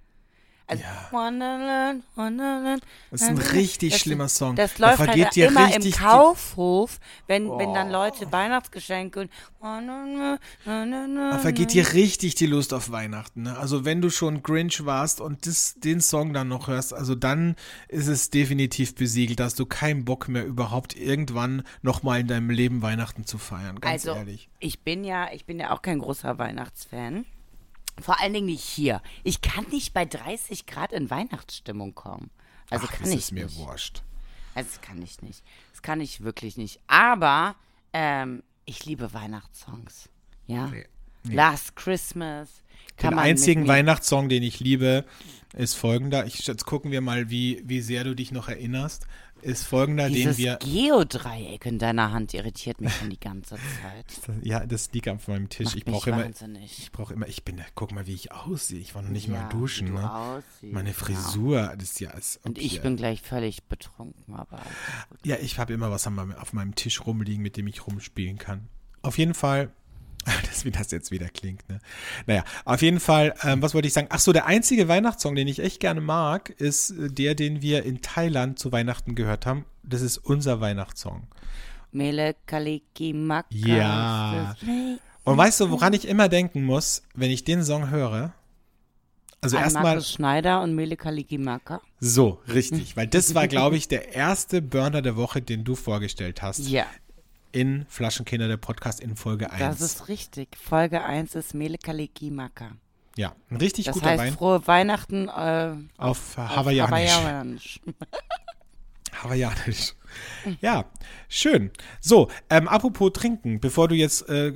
Also, 0.71 0.85
Wonderland, 1.13 2.05
Wonderland. 2.15 2.83
Das 3.11 3.23
ist 3.23 3.29
ein 3.29 3.39
richtig 3.39 3.93
Das- 3.93 4.01
schlimmer 4.03 4.29
Song. 4.29 4.55
Das 4.55 4.75
Da 4.75 4.89
läuft 4.91 4.97
vergeht 5.03 5.25
halt 5.25 5.35
dir 5.37 5.49
immer 5.49 5.67
richtig 5.67 5.97
im 5.97 6.03
Kaufhof, 6.03 7.01
wenn, 7.27 7.49
wenn 7.59 7.73
dann 7.73 7.91
Leute 7.91 8.31
Weihnachtsgeschenke 8.31 9.21
und 9.21 9.31
Da 9.61 11.39
vergeht 11.39 11.73
dir 11.73 11.93
richtig 11.95 12.35
die 12.35 12.47
Lust 12.47 12.75
auf 12.75 12.91
Weihnachten. 12.91 13.43
Ne? 13.43 13.57
Also 13.57 13.85
wenn 13.87 14.03
du 14.03 14.11
schon 14.11 14.43
Grinch 14.43 14.85
warst 14.85 15.21
und 15.21 15.47
das, 15.47 15.75
den 15.79 16.01
Song 16.01 16.33
dann 16.33 16.49
noch 16.49 16.69
hörst, 16.69 16.93
also 16.93 17.15
dann 17.15 17.57
ist 17.89 18.09
es 18.09 18.31
definitiv 18.31 18.95
besiegelt, 18.95 19.41
dass 19.41 19.55
du 19.55 19.65
keinen 19.67 20.05
Bock 20.05 20.29
mehr 20.29 20.45
überhaupt 20.45 20.95
irgendwann 20.95 21.63
nochmal 21.83 22.21
in 22.21 22.27
deinem 22.27 22.51
Leben 22.51 22.83
Weihnachten 22.83 23.25
zu 23.25 23.39
feiern. 23.39 23.81
Ganz 23.81 24.07
Also, 24.07 24.19
ehrlich. 24.19 24.49
ich 24.59 24.81
bin 24.81 25.03
ja, 25.05 25.29
ich 25.33 25.47
bin 25.47 25.59
ja 25.59 25.71
auch 25.73 25.81
kein 25.83 25.99
großer 25.99 26.39
Weihnachtsfan. 26.39 27.25
Vor 28.01 28.21
allen 28.21 28.33
Dingen 28.33 28.47
nicht 28.47 28.63
hier. 28.65 29.03
Ich 29.25 29.41
kann 29.41 29.67
nicht 29.71 29.93
bei 29.93 30.05
30 30.05 30.67
Grad 30.67 30.93
in 30.93 31.11
Weihnachtsstimmung 31.11 31.95
kommen. 31.95 32.31
Also 32.71 32.87
Ach, 32.89 32.93
kann 32.93 33.03
das 33.05 33.11
ich 33.11 33.19
ist 33.19 33.33
mir 33.33 33.45
nicht. 33.47 33.57
wurscht. 33.59 34.03
Also 34.55 34.71
das 34.71 34.81
kann 34.81 35.01
ich 35.03 35.23
nicht. 35.23 35.43
Das 35.73 35.83
kann 35.83 36.01
ich 36.01 36.23
wirklich 36.23 36.57
nicht. 36.57 36.81
Aber 36.87 37.55
ähm, 37.93 38.43
ich 38.65 38.85
liebe 38.85 39.13
Weihnachtssongs. 39.13 40.09
Ja. 40.47 40.67
Nee. 40.67 40.87
Last 41.35 41.77
Christmas. 41.77 42.49
Kann 42.97 43.13
Den 43.13 43.19
einzigen 43.21 43.69
Weihnachtssong, 43.69 44.29
den 44.29 44.43
ich 44.43 44.61
liebe, 44.61 45.05
ist 45.55 45.75
folgender. 45.75 46.27
Ich, 46.27 46.47
jetzt 46.47 46.67
gucken 46.67 46.91
wir 46.91 47.01
mal, 47.01 47.31
wie, 47.31 47.63
wie 47.65 47.81
sehr 47.81 48.05
du 48.05 48.15
dich 48.15 48.33
noch 48.33 48.49
erinnerst. 48.49 49.07
Ist 49.43 49.65
folgender, 49.65 50.09
Dieses 50.09 50.37
den 50.37 50.45
wir. 50.45 50.57
Geodreieck 50.57 51.65
in 51.67 51.79
deiner 51.79 52.13
Hand 52.13 52.35
irritiert 52.35 52.81
mich 52.81 52.93
schon 52.95 53.11
die 53.11 53.21
ganze 53.21 53.57
Zeit. 53.57 54.39
Ja, 54.43 54.67
das 54.67 54.91
liegt 54.93 55.09
auf 55.09 55.29
meinem 55.29 55.49
Tisch. 55.49 55.67
Macht 55.67 55.77
ich 55.77 55.85
brauche 55.85 56.11
immer. 56.11 56.25
wahnsinnig. 56.25 56.79
Ich 56.79 56.93
brauche 56.93 57.15
immer. 57.15 57.27
Ich 57.29 57.45
bin. 57.45 57.61
Guck 57.75 57.93
mal, 57.93 58.07
wie 58.07 58.15
ich 58.15 58.33
aussehe. 58.33 58.79
Ich 58.81 58.95
war 58.95 59.03
noch 59.03 59.11
nicht 59.11 59.29
Ja, 59.29 59.35
mal 59.35 59.49
duschen. 59.49 59.89
wie 59.89 59.93
Ne? 59.93 60.13
aussiehst, 60.13 60.73
Meine 60.73 60.89
ja. 60.91 60.95
Frisur, 60.95 61.75
das 61.77 61.91
ist 61.91 62.01
ja. 62.01 62.13
Und 62.43 62.59
ich 62.59 62.81
bin 62.83 62.97
gleich 62.97 63.23
völlig 63.23 63.63
betrunken, 63.65 64.35
aber 64.35 64.61
Ja, 65.25 65.37
ich 65.37 65.59
habe 65.59 65.73
immer 65.73 65.91
was 65.91 66.07
auf 66.07 66.53
meinem 66.53 66.75
Tisch 66.75 67.05
rumliegen, 67.07 67.43
mit 67.43 67.57
dem 67.57 67.67
ich 67.67 67.87
rumspielen 67.87 68.39
kann. 68.39 68.69
Auf 69.03 69.19
jeden 69.19 69.35
Fall, 69.35 69.71
das, 70.47 70.65
wie 70.65 70.71
das 70.71 70.91
jetzt 70.91 71.11
wieder 71.11 71.29
klingt, 71.29 71.69
ne? 71.69 71.79
Naja, 72.27 72.45
auf 72.65 72.83
jeden 72.83 73.01
Fall, 73.01 73.35
ähm, 73.43 73.63
was 73.63 73.75
wollte 73.75 73.89
ich 73.89 73.95
sagen? 73.95 74.09
Ach 74.11 74.21
so, 74.21 74.33
der 74.33 74.47
einzige 74.47 74.89
Weihnachtssong, 74.89 75.35
den 75.35 75.49
ich 75.49 75.61
echt 75.61 75.81
gerne 75.81 76.01
mag, 76.01 76.51
ist 76.51 76.91
äh, 76.91 77.11
der, 77.11 77.35
den 77.35 77.63
wir 77.63 77.85
in 77.85 78.03
Thailand 78.03 78.59
zu 78.59 78.73
Weihnachten 78.73 79.15
gehört 79.15 79.47
haben. 79.47 79.65
Das 79.83 80.03
ist 80.03 80.19
unser 80.19 80.61
Weihnachtssong. 80.61 81.27
Mele 81.93 82.37
Kaliki 82.47 83.13
Maka. 83.13 83.49
Ja. 83.51 84.57
Und 85.25 85.37
weißt 85.37 85.61
du, 85.61 85.71
woran 85.71 85.93
ich 85.93 86.07
immer 86.07 86.29
denken 86.29 86.65
muss, 86.65 87.03
wenn 87.15 87.31
ich 87.31 87.45
den 87.45 87.63
Song 87.63 87.91
höre? 87.91 88.35
Also 89.41 89.57
erstmal, 89.57 89.85
Markus 89.85 90.13
Schneider 90.13 90.63
und 90.63 90.75
Mele 90.75 90.97
Kaliki 90.97 91.39
Maka. 91.39 91.81
so, 92.01 92.41
richtig, 92.53 92.97
weil 92.97 93.07
das 93.07 93.35
war, 93.35 93.47
glaube 93.47 93.77
ich, 93.77 93.87
der 93.87 94.15
erste 94.15 94.61
Burner 94.61 95.01
der 95.01 95.17
Woche, 95.17 95.41
den 95.41 95.65
du 95.65 95.77
vorgestellt 95.77 96.43
hast. 96.43 96.69
Ja, 96.69 96.87
in 97.53 97.87
Flaschenkinder, 97.89 98.49
der 98.49 98.57
Podcast 98.57 99.01
in 99.01 99.17
Folge 99.17 99.51
1. 99.51 99.59
das 99.61 99.81
ist 99.81 100.09
richtig. 100.09 100.57
Folge 100.57 101.03
1 101.05 101.35
ist 101.35 101.55
Mele 101.55 101.79
Kaliki 101.79 102.31
Maka. 102.31 102.73
ja, 103.17 103.35
ein 103.51 103.57
richtig 103.57 103.87
Das 103.87 103.95
guter 103.95 104.11
heißt 104.11 104.23
Wein 104.23 104.33
frohe 104.35 104.67
Weihnachten 104.67 105.29
äh, 105.29 105.75
auf 105.97 106.37
auf 106.37 106.57
Hawaiianisch. 106.57 106.91
Hawaiianisch. 106.91 107.81
Hawaiianisch. 109.23 109.95
Ja, 110.61 110.85
schön. 111.29 111.71
So, 112.01 112.29
ähm, 112.51 112.69
apropos 112.69 113.13
trinken, 113.13 113.61
bevor 113.61 113.89
du 113.89 113.95
jetzt 113.95 114.29
äh, 114.29 114.53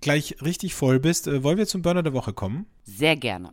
gleich 0.00 0.36
richtig 0.42 0.74
voll 0.74 1.00
bist, 1.00 1.26
äh, 1.26 1.42
wollen 1.42 1.58
wir 1.58 1.66
zum 1.66 1.82
Burner 1.82 2.02
der 2.02 2.12
Woche 2.12 2.32
kommen? 2.32 2.66
Sehr 2.84 3.16
gerne. 3.16 3.50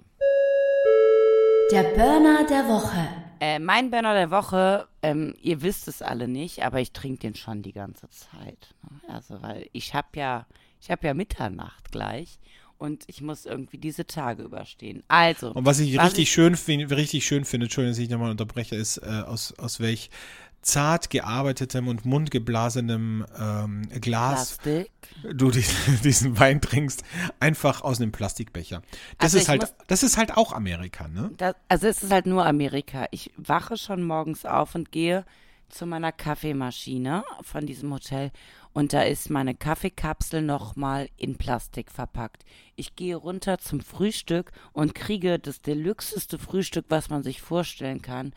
Der 1.72 1.84
Burner 1.96 2.46
der 2.50 2.67
Woche. 2.67 3.08
Äh, 3.42 3.58
mein 3.60 3.90
Burner 3.90 4.14
der 4.14 4.30
Woche, 4.30 4.88
ähm, 5.02 5.34
ihr 5.42 5.64
wisst 5.64 5.88
es 5.88 6.02
alle 6.04 6.28
nicht, 6.28 6.64
aber 6.64 6.80
ich 6.80 6.92
trinke 6.92 7.22
den 7.22 7.36
schon 7.36 7.64
die 7.64 7.74
ganze 7.74 8.08
Zeit. 8.10 8.76
ne? 8.84 9.14
Also, 9.14 9.42
weil 9.42 9.68
ich 9.74 9.94
habe 9.96 10.08
ja, 10.16 10.46
ich 10.80 10.92
habe 10.92 11.08
ja 11.08 11.14
Mitternacht 11.16 11.92
gleich 11.92 12.38
und 12.78 13.04
ich 13.08 13.22
muss 13.22 13.48
irgendwie 13.48 13.80
diese 13.80 14.06
Tage 14.06 14.44
überstehen. 14.44 15.02
Also, 15.08 15.52
Und 15.54 15.66
was 15.66 15.80
ich 15.80 15.98
Was 15.98 16.06
richtig 16.08 16.24
ich- 16.24 16.32
schön 16.32 16.56
finde, 16.56 16.96
richtig 16.96 17.26
schön 17.26 17.44
finde, 17.44 17.66
Entschuldigung, 17.66 17.94
dass 17.94 18.00
ich 18.00 18.10
nochmal 18.12 18.30
unterbreche, 18.30 18.76
ist 18.76 18.98
äh, 18.98 19.24
aus, 19.26 19.54
aus 19.58 19.80
welch 19.80 20.12
zart 20.62 21.10
gearbeitetem 21.10 21.88
und 21.88 22.06
mundgeblasenem 22.06 23.26
ähm, 23.39 23.82
Glas 24.02 24.58
Plastik. 24.58 24.91
du 25.34 25.50
diesen, 25.52 26.02
diesen 26.04 26.39
Wein 26.39 26.62
trinkst, 26.62 27.04
einfach 27.39 27.82
aus 27.82 28.00
einem 28.00 28.12
Plastikbecher. 28.12 28.82
Das 29.17 29.26
Also 29.34 29.38
ist 29.39 29.50
halt, 29.50 29.62
muss- 29.62 29.74
das 29.88 30.04
ist 30.04 30.17
halt 30.17 30.38
auch 30.38 30.52
Amerika, 30.54 31.08
ne? 31.08 31.32
Das, 31.38 31.56
also 31.67 31.88
es 31.88 32.04
ist 32.04 32.12
halt 32.12 32.26
nur 32.28 32.45
Amerika. 32.45 33.06
Ich 33.12 33.32
wache 33.38 33.78
schon 33.78 34.04
morgens 34.04 34.45
auf 34.45 34.76
und 34.76 34.91
gehe 34.91 35.26
zu 35.69 35.86
meiner 35.86 36.12
Kaffeemaschine 36.12 37.24
von 37.41 37.65
diesem 37.65 37.91
Hotel 37.93 38.32
und 38.74 38.93
da 38.93 39.02
ist 39.04 39.30
meine 39.30 39.56
Kaffeekapsel 39.56 40.41
nochmal 40.41 41.10
in 41.17 41.38
Plastik 41.38 41.91
verpackt. 41.91 42.43
Ich 42.76 42.95
gehe 42.95 43.15
runter 43.15 43.58
zum 43.58 43.80
Frühstück 43.82 44.52
und 44.74 44.95
kriege 44.95 45.39
das 45.39 45.62
deluxeste 45.62 46.38
Frühstück, 46.38 46.86
was 46.89 47.10
man 47.10 47.24
sich 47.24 47.41
vorstellen 47.41 48.02
kann, 48.02 48.34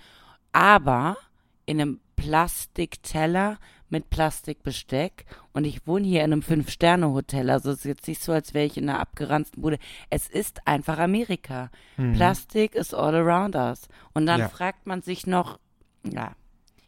aber 0.52 1.16
in 1.66 1.80
einem 1.80 2.00
Plastikteller 2.16 3.59
mit 3.88 4.11
Plastikbesteck 4.11 5.24
und 5.53 5.64
ich 5.64 5.87
wohne 5.87 6.07
hier 6.07 6.24
in 6.24 6.33
einem 6.33 6.42
Fünf-Sterne-Hotel, 6.42 7.48
also 7.50 7.70
es 7.70 7.79
ist 7.79 7.85
jetzt 7.85 8.09
nicht 8.09 8.22
so, 8.22 8.33
als 8.33 8.55
wäre 8.55 8.66
ich 8.66 8.77
in 8.77 8.88
einer 8.88 8.98
abgeranzten 9.00 9.62
Bude. 9.62 9.79
Es 10.11 10.27
ist 10.29 10.66
einfach 10.66 10.98
Amerika. 10.98 11.70
Plastik 11.96 12.74
is 12.74 12.92
all 12.94 13.14
around 13.14 13.55
us. 13.55 13.88
Und 14.14 14.27
dann 14.27 14.40
Ja. 14.40 14.48
fragt 14.48 14.87
man 14.87 15.03
sich 15.03 15.27
noch, 15.27 15.59
ja, 16.03 16.33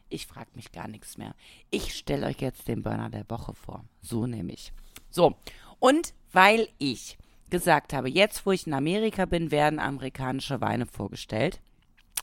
ich 0.09 0.27
frage 0.27 0.51
mich 0.55 0.73
gar 0.73 0.89
nichts 0.89 1.17
mehr. 1.19 1.35
Ich 1.71 1.95
stelle 1.95 2.27
euch 2.27 2.41
jetzt 2.41 2.67
den 2.69 2.83
Burner 2.83 3.11
der 3.11 3.29
Woche 3.29 3.55
vor. 3.55 3.85
So 4.03 4.27
nämlich. 4.27 4.73
So, 5.11 5.37
und 5.79 6.13
weil 6.33 6.69
ich 6.79 7.19
gesagt 7.51 7.93
habe, 7.93 8.09
jetzt 8.09 8.47
wo 8.47 8.53
ich 8.53 8.67
in 8.67 8.75
Amerika 8.75 9.27
bin, 9.27 9.51
werden 9.51 9.79
amerikanische 9.79 10.61
Weine 10.61 10.87
vorgestellt, 10.87 11.61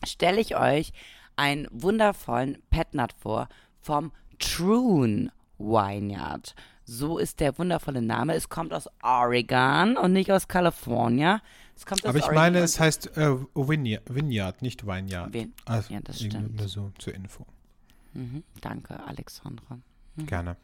stelle 0.06 0.42
ich 0.42 0.58
euch 0.58 0.92
einen 1.36 1.68
wundervollen 1.72 2.58
Petnat 2.70 3.14
vor 3.14 3.48
vom 3.82 4.12
Troon 4.40 5.32
Vineyard. 5.58 6.56
So 6.86 7.18
ist 7.18 7.40
der 7.40 7.58
wundervolle 7.58 8.02
Name. 8.02 8.34
Es 8.36 8.50
kommt 8.50 8.74
aus 8.74 8.90
Oregon 9.02 9.96
und 9.98 10.12
nicht 10.14 10.32
aus 10.32 10.48
California. 10.48 11.42
Es 11.76 11.86
kommt 11.86 12.04
aus 12.04 12.10
Aber 12.10 12.18
ich 12.18 12.26
Oregon 12.26 12.42
meine, 12.42 12.60
es 12.60 12.80
heißt 12.80 13.16
äh, 13.18 13.36
Vineyard, 13.56 14.62
nicht 14.62 14.86
Vineyard. 14.86 15.34
Vin- 15.34 15.54
Also, 15.66 15.94
ja, 15.94 16.02
das 16.02 16.20
stimmt. 16.20 16.58
Nur 16.58 16.68
so 16.68 16.92
zur 17.00 17.14
Info. 17.16 17.46
Mhm, 18.14 18.44
danke, 18.62 19.02
Alexandra. 19.06 19.80
Gerne. 20.18 20.58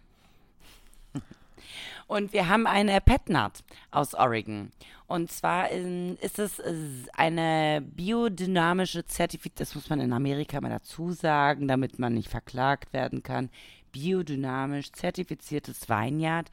Und 2.08 2.34
wir 2.34 2.48
haben 2.48 2.68
eine 2.68 3.02
Petnat 3.02 3.64
aus 3.92 4.14
Oregon. 4.16 4.72
Und 5.08 5.32
zwar 5.32 5.72
ähm, 5.72 6.18
ist 6.22 6.38
es 6.38 6.60
äh, 6.60 6.74
eine 7.14 7.82
biodynamische 7.82 9.06
Zertifizierung, 9.06 9.58
das 9.58 9.76
muss 9.76 9.90
man 9.90 10.00
in 10.00 10.14
Amerika 10.14 10.62
mal 10.62 10.70
dazu 10.70 11.12
sagen, 11.12 11.68
damit 11.68 11.98
man 11.98 12.14
nicht 12.14 12.30
verklagt 12.30 12.94
werden 12.94 13.24
kann. 13.24 13.50
Biodynamisch 13.92 14.92
zertifiziertes 14.92 15.90
Weinjard. 15.90 16.52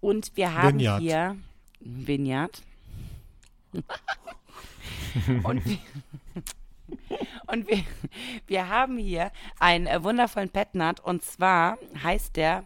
Und 0.00 0.36
wir 0.36 0.54
haben 0.54 0.78
Vineyard. 0.80 1.00
hier 1.00 1.36
Vineyard. 1.80 2.62
Und 5.44 5.64
wir, 5.64 5.78
und 7.46 7.68
wir, 7.68 7.84
wir 8.46 8.68
haben 8.68 8.98
hier 8.98 9.30
einen 9.58 9.86
äh, 9.86 10.02
wundervollen 10.02 10.50
Petnat 10.50 11.00
und 11.00 11.22
zwar 11.22 11.78
heißt 12.02 12.36
der 12.36 12.64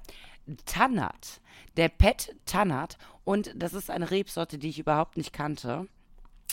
Tannat. 0.65 1.41
Der 1.79 1.89
Pet 1.89 2.35
Tannat 2.45 2.99
und 3.25 3.53
das 3.55 3.73
ist 3.73 3.89
eine 3.89 4.11
Rebsorte, 4.11 4.59
die 4.59 4.69
ich 4.69 4.81
überhaupt 4.81 5.17
nicht 5.17 5.33
kannte. 5.33 5.87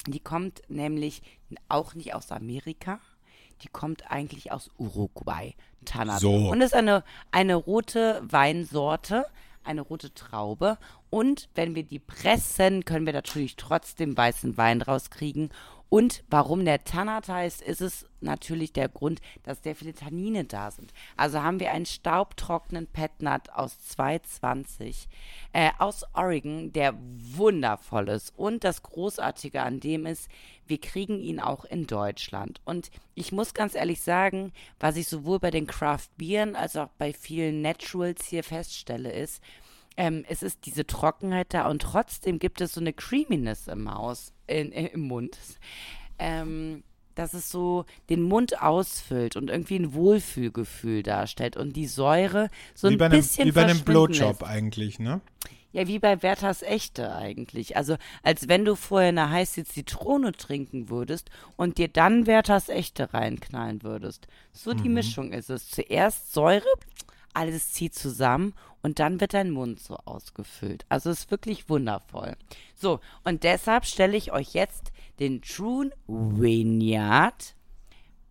Die 0.05 0.19
kommt 0.19 0.61
nämlich 0.67 1.23
auch 1.67 1.95
nicht 1.95 2.13
aus 2.13 2.31
Amerika. 2.31 2.99
Die 3.63 3.67
kommt 3.67 4.11
eigentlich 4.11 4.51
aus 4.51 4.69
Uruguay. 4.77 5.55
Tannat. 5.83 6.19
So. 6.19 6.31
Und 6.31 6.61
ist 6.61 6.75
eine, 6.75 7.03
eine 7.31 7.55
rote 7.55 8.21
Weinsorte, 8.23 9.25
eine 9.63 9.81
rote 9.81 10.13
Traube. 10.13 10.77
Und 11.09 11.49
wenn 11.55 11.73
wir 11.73 11.83
die 11.83 11.97
pressen, 11.97 12.85
können 12.85 13.07
wir 13.07 13.13
natürlich 13.13 13.55
trotzdem 13.55 14.15
weißen 14.15 14.57
Wein 14.57 14.83
rauskriegen. 14.83 15.49
Und 15.89 16.23
warum 16.29 16.65
der 16.65 16.83
Tannat 16.83 17.29
heißt, 17.29 17.61
ist 17.61 17.81
es 17.81 18.07
natürlich 18.19 18.73
der 18.73 18.89
Grund, 18.89 19.21
dass 19.43 19.63
sehr 19.63 19.75
viele 19.75 19.93
Tannine 19.93 20.43
da 20.43 20.71
sind. 20.71 20.91
Also 21.15 21.41
haben 21.41 21.59
wir 21.59 21.71
einen 21.71 21.85
staubtrockenen 21.85 22.87
Petnat 22.87 23.51
aus 23.51 23.79
220 23.89 25.07
äh, 25.53 25.69
aus 25.77 26.03
Oregon, 26.13 26.73
der 26.73 26.95
wundervoll 26.97 28.09
ist. 28.09 28.33
Und 28.35 28.63
das 28.63 28.83
Großartige 28.83 29.61
an 29.61 29.79
dem 29.79 30.05
ist, 30.05 30.27
wir 30.67 30.81
kriegen 30.81 31.19
ihn 31.19 31.39
auch 31.39 31.65
in 31.65 31.85
Deutschland. 31.85 32.59
Und 32.65 32.89
ich 33.13 33.31
muss 33.31 33.53
ganz 33.53 33.75
ehrlich 33.75 34.01
sagen, 34.01 34.51
was 34.79 34.95
ich 34.95 35.07
sowohl 35.07 35.39
bei 35.39 35.51
den 35.51 35.67
Craft 35.67 36.09
Beeren 36.17 36.55
als 36.55 36.75
auch 36.75 36.89
bei 36.97 37.13
vielen 37.13 37.61
Naturals 37.61 38.25
hier 38.25 38.43
feststelle, 38.43 39.11
ist, 39.11 39.41
ähm, 39.97 40.25
es 40.27 40.43
ist 40.43 40.65
diese 40.65 40.85
Trockenheit 40.85 41.53
da 41.53 41.67
und 41.69 41.81
trotzdem 41.81 42.39
gibt 42.39 42.61
es 42.61 42.73
so 42.73 42.81
eine 42.81 42.93
Creaminess 42.93 43.67
im 43.67 43.93
Haus, 43.93 44.33
in, 44.47 44.71
in, 44.71 44.87
im 44.87 45.01
Mund. 45.01 45.37
Ähm, 46.17 46.83
dass 47.15 47.33
es 47.33 47.49
so 47.49 47.85
den 48.09 48.21
Mund 48.21 48.61
ausfüllt 48.61 49.35
und 49.35 49.49
irgendwie 49.49 49.77
ein 49.77 49.93
Wohlfühlgefühl 49.93 51.01
darstellt 51.01 51.57
und 51.57 51.75
die 51.75 51.87
Säure 51.87 52.49
so 52.73 52.89
wie 52.89 52.93
ein 52.93 52.97
bei 52.97 53.05
einem, 53.05 53.17
bisschen 53.17 53.47
Wie 53.47 53.51
bei 53.51 53.63
einem 53.63 53.81
Blowjob 53.81 54.41
lässt. 54.41 54.43
eigentlich, 54.43 54.99
ne? 54.99 55.21
Ja, 55.71 55.87
wie 55.87 55.99
bei 55.99 56.23
Werthers 56.23 56.61
Echte 56.61 57.13
eigentlich. 57.13 57.75
Also 57.75 57.97
als 58.23 58.47
wenn 58.47 58.63
du 58.63 58.75
vorher 58.75 59.09
eine 59.09 59.29
heiße 59.29 59.65
Zitrone 59.65 60.31
trinken 60.31 60.89
würdest 60.89 61.29
und 61.57 61.77
dir 61.77 61.89
dann 61.89 62.27
Werthers 62.27 62.69
Echte 62.69 63.13
reinknallen 63.13 63.83
würdest. 63.83 64.27
So 64.53 64.73
die 64.73 64.87
Mischung 64.87 65.33
ist 65.33 65.49
es. 65.49 65.69
Zuerst 65.69 66.33
Säure, 66.33 66.63
alles 67.35 67.71
zieht 67.71 67.93
zusammen 67.93 68.53
und 68.81 68.99
dann 68.99 69.19
wird 69.19 69.33
dein 69.33 69.51
Mund 69.51 69.79
so 69.79 69.97
ausgefüllt. 70.05 70.85
Also 70.89 71.09
ist 71.09 71.31
wirklich 71.31 71.69
wundervoll. 71.69 72.35
So, 72.75 72.99
und 73.23 73.43
deshalb 73.43 73.85
stelle 73.85 74.15
ich 74.15 74.31
euch 74.31 74.53
jetzt 74.53 74.91
den 75.19 75.41
True 75.41 75.91
Vineyard 76.07 77.55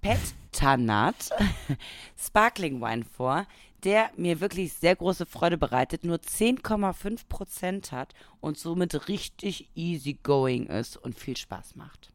Pet 0.01 0.21
Tanat 0.53 1.31
Sparkling 2.17 2.81
Wine 2.81 3.05
vor, 3.05 3.47
der 3.85 4.11
mir 4.17 4.41
wirklich 4.41 4.73
sehr 4.73 4.97
große 4.97 5.27
Freude 5.27 5.59
bereitet, 5.59 6.05
nur 6.05 6.19
10,5 6.19 7.27
Prozent 7.29 7.93
hat 7.93 8.15
und 8.41 8.59
somit 8.59 9.09
richtig 9.09 9.69
easy 9.75 10.19
going 10.23 10.67
ist 10.67 10.97
und 10.97 11.19
viel 11.19 11.37
Spaß 11.37 11.77
macht. 11.77 12.11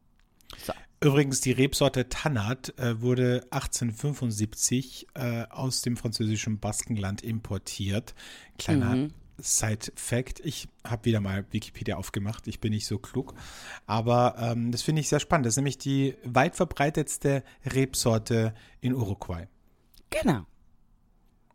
So. 0.56 0.72
Übrigens, 1.02 1.40
die 1.40 1.52
Rebsorte 1.52 2.10
Tannat 2.10 2.78
äh, 2.78 3.00
wurde 3.00 3.46
1875 3.50 5.06
äh, 5.14 5.44
aus 5.48 5.80
dem 5.80 5.96
französischen 5.96 6.58
Baskenland 6.58 7.22
importiert. 7.22 8.14
Kleiner 8.58 8.96
Mhm. 8.96 9.14
Side-Fact. 9.38 10.40
Ich 10.40 10.68
habe 10.84 11.06
wieder 11.06 11.20
mal 11.20 11.46
Wikipedia 11.50 11.96
aufgemacht. 11.96 12.46
Ich 12.46 12.60
bin 12.60 12.72
nicht 12.72 12.86
so 12.86 12.98
klug. 12.98 13.34
Aber 13.86 14.34
ähm, 14.38 14.70
das 14.70 14.82
finde 14.82 15.00
ich 15.00 15.08
sehr 15.08 15.20
spannend. 15.20 15.46
Das 15.46 15.54
ist 15.54 15.56
nämlich 15.56 15.78
die 15.78 16.16
weit 16.24 16.54
verbreitetste 16.56 17.42
Rebsorte 17.64 18.54
in 18.82 18.94
Uruguay. 18.94 19.48
Genau. 20.10 20.44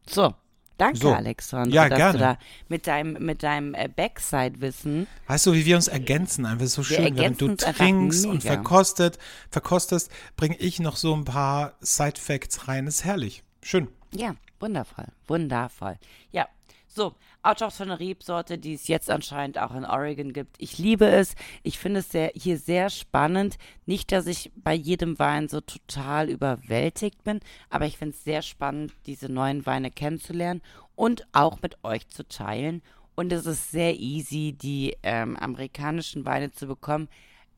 So. 0.08 0.34
Danke, 0.78 0.98
So. 1.00 1.14
Alexandre, 1.14 1.74
Ja, 1.74 1.88
dass 1.90 1.98
gerne. 1.98 2.14
du 2.14 2.20
da 2.20 2.38
mit 2.68 2.88
deinem, 2.88 3.26
mit 3.26 3.44
deinem 3.44 3.74
äh, 3.74 3.88
Backside-Wissen 3.88 5.08
Weißt 5.28 5.46
du, 5.46 5.54
wie 5.54 5.66
wir 5.66 5.76
uns 5.76 5.88
ergänzen? 5.88 6.46
Einfach 6.46 6.66
so 6.68 6.84
schön, 6.84 7.16
während 7.16 7.40
du 7.40 7.56
trinkst 7.56 8.26
und 8.26 8.44
verkostet, 8.44 9.18
verkostest, 9.50 10.12
bringe 10.36 10.58
ich 10.58 10.80
noch 10.80 10.98
so 10.98 11.16
ein 11.16 11.24
paar 11.26 11.74
Side-Facts 11.82 12.68
rein. 12.68 12.88
ist 12.88 13.06
herrlich. 13.06 13.44
Schön. 13.62 13.88
Ja, 14.12 14.36
wundervoll, 14.60 15.06
wundervoll. 15.28 15.98
Ja, 16.32 16.48
so, 16.96 17.14
autochthone 17.44 18.00
Rebsorte, 18.00 18.58
die 18.58 18.74
es 18.74 18.88
jetzt 18.88 19.10
anscheinend 19.10 19.60
auch 19.60 19.76
in 19.76 19.86
Oregon 19.86 20.32
gibt. 20.32 20.56
Ich 20.60 20.78
liebe 20.78 21.06
es. 21.06 21.36
Ich 21.62 21.78
finde 21.78 22.00
es 22.00 22.10
sehr, 22.10 22.32
hier 22.34 22.58
sehr 22.58 22.90
spannend. 22.90 23.58
Nicht, 23.86 24.14
dass 24.14 24.28
ich 24.28 24.52
bei 24.56 24.74
jedem 24.74 25.20
Wein 25.20 25.50
so 25.50 25.60
total 25.60 26.30
überwältigt 26.30 27.24
bin, 27.24 27.42
aber 27.70 27.86
ich 27.86 27.98
finde 27.98 28.16
es 28.16 28.24
sehr 28.24 28.42
spannend, 28.42 28.94
diese 29.06 29.30
neuen 29.30 29.66
Weine 29.66 29.92
kennenzulernen 29.92 30.62
und 30.96 31.28
auch 31.34 31.62
mit 31.62 31.84
euch 31.84 32.08
zu 32.08 32.26
teilen. 32.28 32.82
Und 33.16 33.32
es 33.34 33.46
ist 33.46 33.72
sehr 33.72 33.96
easy, 33.98 34.54
die 34.54 34.96
ähm, 35.04 35.36
amerikanischen 35.38 36.26
Weine 36.26 36.52
zu 36.52 36.66
bekommen. 36.66 37.10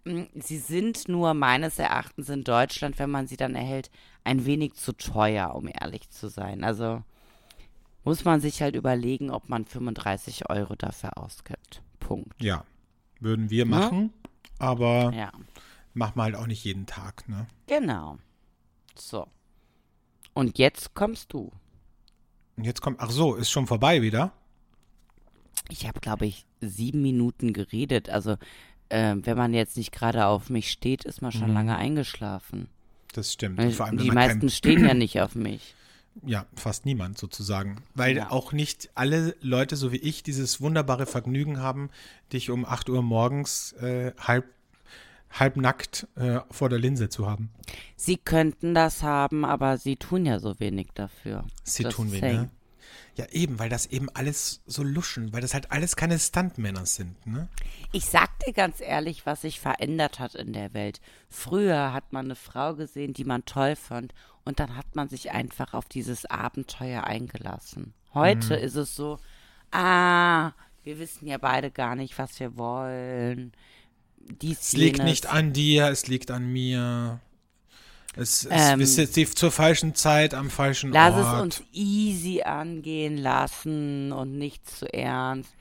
Mm, 0.03 0.23
Sie 0.33 0.57
sind 0.57 1.07
nur 1.07 1.35
meines 1.35 1.77
Erachtens 1.77 2.29
in 2.29 2.43
Deutschland, 2.43 2.97
wenn 2.97 3.11
man 3.11 3.27
sie 3.27 3.37
dann 3.37 3.55
erhält, 3.55 3.91
ein 4.23 4.45
wenig 4.45 4.73
zu 4.73 4.93
teuer, 4.93 5.53
um 5.55 5.67
ehrlich 5.67 6.09
zu 6.09 6.27
sein. 6.27 6.63
Also 6.63 7.03
muss 8.07 8.23
man 8.25 8.39
sich 8.39 8.61
halt 8.61 8.75
überlegen, 8.75 9.29
ob 9.31 9.49
man 9.49 9.65
35 9.65 10.49
Euro 10.49 10.75
dafür 10.75 11.17
ausgibt. 11.17 11.81
Punkt. 11.99 12.41
Ja, 12.41 12.63
würden 13.19 13.49
wir 13.49 13.65
machen, 13.65 14.13
aber 14.59 15.11
Ja, 15.13 15.31
machen 15.93 16.13
wir 16.15 16.23
halt 16.23 16.35
auch 16.35 16.47
nicht 16.47 16.63
jeden 16.63 16.85
Tag, 16.85 17.27
ne? 17.27 17.47
genau. 17.67 18.17
So. 18.95 19.27
Und 20.33 20.57
jetzt 20.57 20.93
kommst 20.93 21.33
du. 21.33 21.51
Und 22.55 22.63
jetzt 22.63 22.81
kommt, 22.81 22.99
ach 22.99 23.11
so, 23.11 23.35
ist 23.35 23.49
schon 23.51 23.67
vorbei 23.67 24.01
wieder? 24.01 24.31
Ich 25.69 25.85
habe, 25.85 25.99
glaube 25.99 26.25
ich, 26.25 26.45
sieben 26.61 27.01
Minuten 27.01 27.53
geredet. 27.53 28.09
Also, 28.09 28.37
äh, 28.89 29.15
wenn 29.17 29.37
man 29.37 29.53
jetzt 29.53 29.75
nicht 29.77 29.91
gerade 29.91 30.25
auf 30.27 30.49
mich 30.49 30.71
steht, 30.71 31.03
ist 31.03 31.21
man 31.21 31.31
schon 31.31 31.53
lange 31.53 31.75
eingeschlafen. 31.75 32.69
Das 33.13 33.33
stimmt. 33.33 33.57
Weil 33.57 33.79
allem, 33.81 33.97
die 33.97 34.11
meisten 34.11 34.39
kein, 34.41 34.49
stehen 34.49 34.85
ja 34.85 34.93
nicht 34.95 35.19
auf 35.21 35.35
mich. 35.35 35.75
Ja, 36.25 36.45
fast 36.55 36.85
niemand 36.85 37.17
sozusagen. 37.17 37.77
Weil 37.95 38.17
Ja. 38.17 38.31
auch 38.31 38.51
nicht 38.53 38.89
alle 38.95 39.35
Leute, 39.41 39.75
so 39.75 39.91
wie 39.91 39.97
ich, 39.97 40.23
dieses 40.23 40.61
wunderbare 40.61 41.05
Vergnügen 41.05 41.59
haben, 41.59 41.89
dich 42.33 42.49
um 42.49 42.65
8 42.65 42.89
Uhr 42.89 43.01
morgens 43.01 43.73
äh, 43.73 44.13
halb, 44.19 44.45
halbnackt 45.31 46.07
äh, 46.15 46.39
vor 46.51 46.69
der 46.69 46.79
Linse 46.79 47.09
zu 47.09 47.27
haben. 47.29 47.49
Sie 47.95 48.17
könnten 48.17 48.73
das 48.73 49.03
haben, 49.03 49.45
aber 49.45 49.77
sie 49.77 49.95
tun 49.97 50.25
ja 50.25 50.39
so 50.39 50.59
wenig 50.59 50.87
dafür. 50.93 51.43
Sie 51.63 51.83
Das 51.83 51.93
tun 51.93 52.09
thing. 52.11 52.21
ne? 52.21 52.49
Ja, 53.15 53.25
eben, 53.31 53.57
weil 53.57 53.69
das 53.69 53.87
eben 53.87 54.09
alles 54.13 54.61
so 54.67 54.83
luschen, 54.83 55.33
weil 55.33 55.41
das 55.41 55.55
halt 55.55 55.71
alles 55.71 55.95
keine 55.95 56.19
Stuntmänner 56.19 56.85
sind, 56.85 57.25
ne? 57.25 57.47
Ich 57.91 58.05
sag 58.05 58.37
dir 58.45 58.53
ganz 58.53 58.79
ehrlich, 58.79 59.25
was 59.25 59.41
sich 59.41 59.59
verändert 59.59 60.19
hat 60.19 60.35
in 60.35 60.53
der 60.53 60.73
Welt. 60.75 61.01
Früher 61.27 61.93
hat 61.93 62.13
man 62.13 62.25
eine 62.25 62.35
Frau 62.35 62.75
gesehen, 62.75 63.13
die 63.13 63.23
man 63.25 63.43
toll 63.45 63.75
fand, 63.75 64.13
und 64.47 64.59
dann 64.59 64.75
hat 64.75 64.95
man 64.95 65.09
sich 65.09 65.31
einfach 65.31 65.73
auf 65.73 65.85
dieses 65.85 66.25
Abenteuer 66.25 67.03
eingelassen. 67.03 67.93
Heute 68.13 68.57
Mhm. 68.57 68.63
ist 68.63 68.75
es 68.75 68.95
so, 68.95 69.19
ah, 69.71 70.51
wir 70.83 70.99
wissen 70.99 71.27
ja 71.27 71.37
beide 71.37 71.69
gar 71.71 71.95
nicht, 71.95 72.17
was 72.17 72.39
wir 72.39 72.57
wollen. 72.57 73.51
Dies, 74.41 74.59
Es 74.59 74.73
liegt 74.73 74.97
jenes. 74.97 75.09
nicht 75.11 75.25
an 75.27 75.53
dir, 75.53 75.87
es 75.89 76.07
liegt 76.07 76.31
an 76.31 76.45
mir. 76.51 77.19
Es, 78.15 78.45
es 78.45 78.49
Ähm, 78.51 78.81
ist 78.81 78.97
jetzt 78.97 79.37
zur 79.37 79.51
falschen 79.51 79.93
Zeit 79.93 80.33
am 80.33 80.49
falschen 80.49 80.91
Lass 80.91 81.13
Ort. 81.13 81.35
es 81.35 81.41
uns 81.59 81.63
easy 81.71 82.41
angehen 82.41 83.17
lassen 83.17 84.11
und 84.11 84.37
nicht 84.37 84.67
zu 84.69 84.91
ernst. 84.91 85.51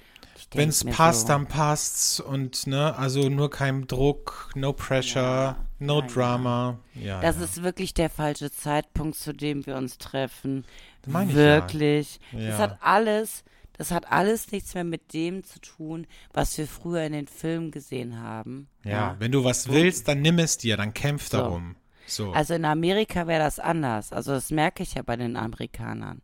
Wenn 0.56 0.68
es 0.68 0.84
passt, 0.84 1.22
so, 1.22 1.28
dann 1.28 1.46
passt's 1.46 2.20
und 2.20 2.66
ne, 2.66 2.96
also 2.96 3.28
nur 3.28 3.50
kein 3.50 3.86
Druck, 3.86 4.50
no 4.54 4.72
pressure, 4.72 5.22
Ja, 5.22 5.56
no 5.78 6.00
ja, 6.00 6.06
drama. 6.06 6.78
Ja, 6.94 7.20
Das 7.20 7.38
ist 7.38 7.62
wirklich 7.62 7.94
der 7.94 8.10
falsche 8.10 8.50
Zeitpunkt, 8.50 9.16
zu 9.16 9.32
dem 9.32 9.66
wir 9.66 9.76
uns 9.76 9.98
treffen. 9.98 10.64
Meine 11.06 11.30
ich 11.30 11.36
wirklich. 11.36 12.20
Das 12.32 12.58
hat 12.58 12.78
alles, 12.80 13.44
das 13.74 13.90
hat 13.90 14.10
alles 14.10 14.50
nichts 14.52 14.74
mehr 14.74 14.84
mit 14.84 15.12
dem 15.12 15.44
zu 15.44 15.60
tun, 15.60 16.06
was 16.32 16.56
wir 16.58 16.66
früher 16.66 17.02
in 17.02 17.12
den 17.12 17.28
Filmen 17.28 17.70
gesehen 17.70 18.20
haben. 18.20 18.68
ja, 18.84 19.16
wenn 19.18 19.32
du 19.32 19.44
was 19.44 19.68
willst, 19.68 20.08
dann 20.08 20.22
nimm 20.22 20.38
es 20.38 20.58
dir, 20.58 20.76
dann 20.76 20.94
kämpf 20.94 21.28
So. 21.28 21.36
darum. 21.38 21.76
So. 22.08 22.30
Also 22.32 22.54
in 22.54 22.64
Amerika 22.64 23.26
wäre 23.26 23.42
das 23.42 23.58
anders. 23.58 24.12
Also 24.12 24.32
das 24.32 24.50
merke 24.50 24.82
ich 24.84 24.94
ja 24.94 25.02
bei 25.02 25.16
den 25.16 25.36
Amerikanern. 25.36 26.22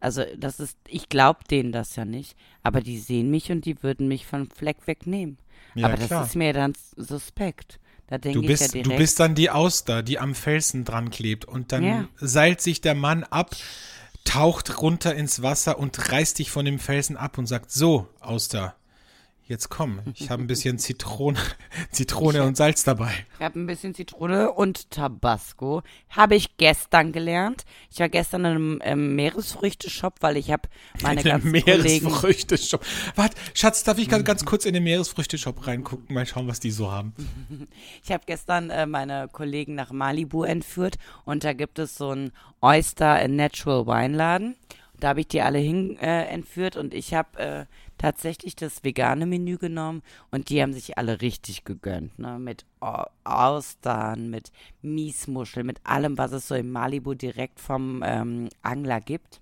Also 0.00 0.24
das 0.36 0.60
ist, 0.60 0.76
ich 0.88 1.08
glaube 1.08 1.40
denen 1.50 1.72
das 1.72 1.96
ja 1.96 2.04
nicht, 2.04 2.36
aber 2.62 2.80
die 2.80 2.98
sehen 2.98 3.30
mich 3.30 3.50
und 3.50 3.64
die 3.64 3.82
würden 3.82 4.08
mich 4.08 4.26
von 4.26 4.48
Fleck 4.50 4.86
wegnehmen. 4.86 5.38
Ja, 5.74 5.86
aber 5.86 5.96
das 5.96 6.06
klar. 6.08 6.24
ist 6.24 6.36
mir 6.36 6.52
dann 6.52 6.74
suspekt. 6.96 7.80
Da 8.08 8.18
denke 8.18 8.38
Du 8.38 8.42
ich 8.42 8.46
bist, 8.48 8.62
ja 8.62 8.68
direkt. 8.68 8.86
du 8.86 8.96
bist 8.96 9.20
dann 9.20 9.34
die 9.34 9.50
Auster, 9.50 10.02
die 10.02 10.18
am 10.18 10.34
Felsen 10.34 10.84
dran 10.84 11.10
klebt 11.10 11.44
und 11.44 11.72
dann 11.72 11.82
Ja. 11.84 12.08
seilt 12.16 12.60
sich 12.60 12.80
der 12.80 12.94
Mann 12.94 13.24
ab, 13.24 13.56
taucht 14.24 14.80
runter 14.80 15.14
ins 15.14 15.42
Wasser 15.42 15.78
und 15.78 16.12
reißt 16.12 16.38
dich 16.38 16.50
von 16.50 16.64
dem 16.64 16.78
Felsen 16.78 17.16
ab 17.16 17.38
und 17.38 17.46
sagt, 17.46 17.70
so, 17.72 18.08
Auster, 18.20 18.76
jetzt 19.46 19.68
komm, 19.68 20.00
ich 20.14 20.30
habe 20.30 20.42
ein 20.42 20.46
bisschen 20.46 20.78
Zitrone, 20.78 21.38
Zitrone 21.90 22.42
und 22.42 22.56
Salz 22.56 22.84
dabei. 22.84 23.12
Ich 23.38 23.44
habe 23.44 23.58
ein 23.58 23.66
bisschen 23.66 23.94
Zitrone 23.94 24.52
und 24.52 24.90
Tabasco. 24.90 25.82
Habe 26.10 26.34
ich 26.34 26.56
gestern 26.56 27.12
gelernt. 27.12 27.64
Ich 27.90 28.00
war 28.00 28.08
gestern 28.08 28.40
in 28.42 28.46
einem 28.46 28.80
ähm, 28.84 29.16
Meeresfrüchte-Shop, 29.16 30.16
weil 30.20 30.36
ich 30.36 30.50
habe 30.50 30.68
meine 31.02 31.20
in 31.22 31.28
ganzen. 31.28 31.50
Meeresfrüchteshop. 31.52 32.84
Warte, 33.14 33.36
Schatz, 33.54 33.84
darf 33.84 33.98
ich 33.98 34.08
ganz, 34.08 34.24
ganz 34.24 34.44
kurz 34.44 34.64
in 34.64 34.74
den 34.74 34.84
Meeresfrüchteshop 34.84 35.66
reingucken, 35.66 36.14
mal 36.14 36.26
schauen, 36.26 36.48
was 36.48 36.60
die 36.60 36.70
so 36.70 36.90
haben. 36.90 37.14
Ich 38.02 38.12
habe 38.12 38.24
gestern 38.26 38.70
äh, 38.70 38.86
meine 38.86 39.28
Kollegen 39.30 39.74
nach 39.74 39.90
Malibu 39.90 40.44
entführt 40.44 40.96
und 41.24 41.44
da 41.44 41.52
gibt 41.52 41.78
es 41.78 41.96
so 41.96 42.10
einen 42.10 42.32
Oyster 42.60 43.16
and 43.16 43.34
Natural 43.36 43.86
Weinladen. 43.86 44.56
Da 44.98 45.08
habe 45.08 45.20
ich 45.20 45.28
die 45.28 45.42
alle 45.42 45.58
hin 45.58 45.98
äh, 45.98 46.24
entführt 46.26 46.76
und 46.76 46.94
ich 46.94 47.14
habe 47.14 47.38
äh, 47.38 47.66
tatsächlich 47.98 48.56
das 48.56 48.84
vegane 48.84 49.26
Menü 49.26 49.56
genommen 49.58 50.02
und 50.30 50.48
die 50.50 50.60
haben 50.62 50.72
sich 50.72 50.98
alle 50.98 51.20
richtig 51.20 51.64
gegönnt, 51.64 52.18
ne? 52.18 52.38
Mit 52.38 52.64
Au- 52.80 53.06
Austern, 53.24 54.30
mit 54.30 54.52
Miesmuscheln, 54.82 55.66
mit 55.66 55.80
allem, 55.84 56.18
was 56.18 56.32
es 56.32 56.48
so 56.48 56.54
in 56.54 56.70
Malibu 56.70 57.14
direkt 57.14 57.60
vom 57.60 58.02
ähm, 58.04 58.48
Angler 58.62 59.00
gibt. 59.00 59.40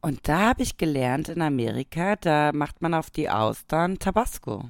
Und 0.00 0.28
da 0.28 0.48
habe 0.48 0.62
ich 0.62 0.76
gelernt 0.76 1.28
in 1.28 1.40
Amerika, 1.42 2.16
da 2.16 2.52
macht 2.52 2.82
man 2.82 2.92
auf 2.94 3.10
die 3.10 3.30
Austern 3.30 3.98
Tabasco. 3.98 4.68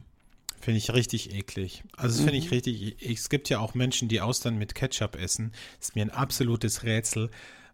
Finde 0.60 0.78
ich 0.78 0.92
richtig 0.92 1.34
eklig. 1.34 1.82
Also 1.96 2.16
das 2.16 2.24
finde 2.24 2.38
ich 2.38 2.50
richtig. 2.52 3.00
e- 3.02 3.12
Es 3.12 3.28
gibt 3.28 3.48
ja 3.48 3.58
auch 3.58 3.74
Menschen, 3.74 4.08
die 4.08 4.20
Austern 4.20 4.58
mit 4.58 4.74
Ketchup 4.76 5.16
essen. 5.16 5.52
ist 5.80 5.96
mir 5.96 6.02
ein 6.02 6.10
absolutes 6.10 6.84
Rätsel, 6.84 7.30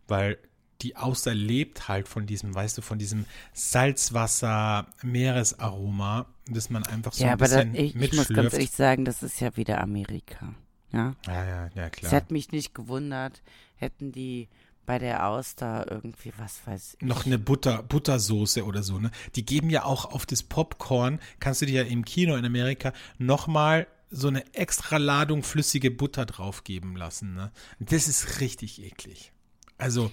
weil 0.06 0.38
die 0.82 0.96
Auster 0.96 1.34
lebt 1.34 1.88
halt 1.88 2.08
von 2.08 2.26
diesem, 2.26 2.54
weißt 2.54 2.78
du, 2.78 2.82
von 2.82 2.98
diesem 2.98 3.24
Salzwasser, 3.52 4.86
Meeresaroma, 5.02 6.26
das 6.48 6.70
man 6.70 6.84
einfach 6.84 7.12
so 7.12 7.24
ja, 7.24 7.32
ein 7.32 7.38
bisschen 7.38 7.74
ich, 7.74 7.96
ich 7.96 8.12
muss 8.12 8.28
ganz 8.28 8.52
ehrlich 8.52 8.70
sagen, 8.70 9.04
das 9.04 9.22
ist 9.22 9.40
ja 9.40 9.56
wieder 9.56 9.80
Amerika. 9.80 10.54
Ja. 10.92 11.14
ja, 11.26 11.44
ja, 11.44 11.70
ja, 11.74 11.86
Es 11.86 11.92
klar. 11.92 12.12
hat 12.12 12.30
mich 12.30 12.50
nicht 12.52 12.74
gewundert, 12.74 13.42
hätten 13.76 14.12
die 14.12 14.48
bei 14.86 14.98
der 14.98 15.26
Auster 15.26 15.86
irgendwie, 15.90 16.32
was 16.38 16.66
weiß 16.66 16.96
ich. 16.98 17.06
Noch 17.06 17.26
eine 17.26 17.38
Butter, 17.38 17.82
Buttersoße 17.82 18.64
oder 18.64 18.82
so, 18.82 18.98
ne? 18.98 19.10
Die 19.34 19.44
geben 19.44 19.68
ja 19.68 19.84
auch 19.84 20.06
auf 20.06 20.24
das 20.24 20.42
Popcorn, 20.42 21.20
kannst 21.40 21.60
du 21.60 21.66
dir 21.66 21.82
ja 21.84 21.88
im 21.90 22.06
Kino 22.06 22.36
in 22.36 22.44
Amerika 22.46 22.94
nochmal 23.18 23.86
so 24.10 24.28
eine 24.28 24.54
extra 24.54 24.96
Ladung 24.96 25.42
flüssige 25.42 25.90
Butter 25.90 26.24
draufgeben 26.24 26.96
lassen, 26.96 27.34
ne? 27.34 27.52
Das 27.80 28.08
ist 28.08 28.40
richtig 28.40 28.82
eklig. 28.82 29.32
Also, 29.76 30.10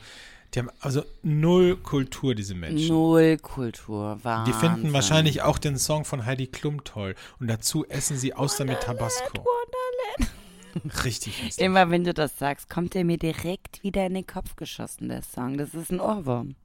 die 0.56 0.60
haben 0.60 0.70
also 0.80 1.04
null 1.22 1.76
Kultur, 1.76 2.34
diese 2.34 2.56
Menschen. 2.56 2.88
Null 2.88 3.38
Kultur, 3.38 4.18
Wahnsinn. 4.24 4.54
Die 4.54 4.60
finden 4.60 4.94
wahrscheinlich 4.94 5.42
auch 5.42 5.58
den 5.58 5.78
Song 5.78 6.06
von 6.06 6.26
Heidi 6.26 6.48
Klum 6.48 6.84
toll. 6.86 7.16
Und 7.40 7.48
dazu 7.48 7.86
essen 7.86 8.18
sie 8.18 8.34
Austern 8.34 8.68
mit 8.68 8.80
Tabasco. 8.82 9.34
Wonderland. 9.38 11.04
Richtig. 11.04 11.52
Immer 11.60 11.90
wenn 11.90 12.06
du 12.06 12.14
das 12.14 12.40
sagst, 12.40 12.70
kommt 12.70 12.94
der 12.94 13.04
mir 13.04 13.18
direkt 13.18 13.84
wieder 13.84 14.06
in 14.06 14.14
den 14.14 14.26
Kopf 14.28 14.56
geschossen, 14.56 15.10
der 15.10 15.22
Song. 15.24 15.58
Das 15.58 15.74
ist 15.74 15.92
ein 15.92 16.00
Ohrwurm. 16.00 16.56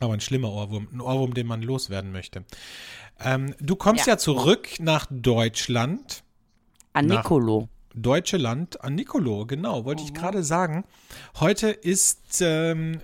Aber 0.00 0.14
ein 0.14 0.20
schlimmer 0.20 0.50
Ohrwurm. 0.50 0.88
Ein 0.92 1.00
Ohrwurm, 1.02 1.34
den 1.34 1.46
man 1.46 1.60
loswerden 1.60 2.12
möchte. 2.12 2.44
Ähm, 3.20 3.54
du 3.60 3.76
kommst 3.76 4.06
Ja. 4.06 4.14
ja. 4.14 4.18
zurück 4.18 4.68
nach 4.80 5.06
Deutschland. 5.10 6.22
An 6.94 7.06
Nach- 7.06 7.24
Nicolo. 7.24 7.68
Deutsche 7.94 8.36
Land 8.36 8.82
an 8.82 8.94
Nicolo, 8.94 9.46
genau, 9.46 9.84
wollte 9.84 10.02
Mhm. 10.02 10.08
ich 10.08 10.14
gerade 10.14 10.42
sagen. 10.44 10.84
Heute 11.40 11.68
ist, 11.70 12.40
ähm, 12.40 13.00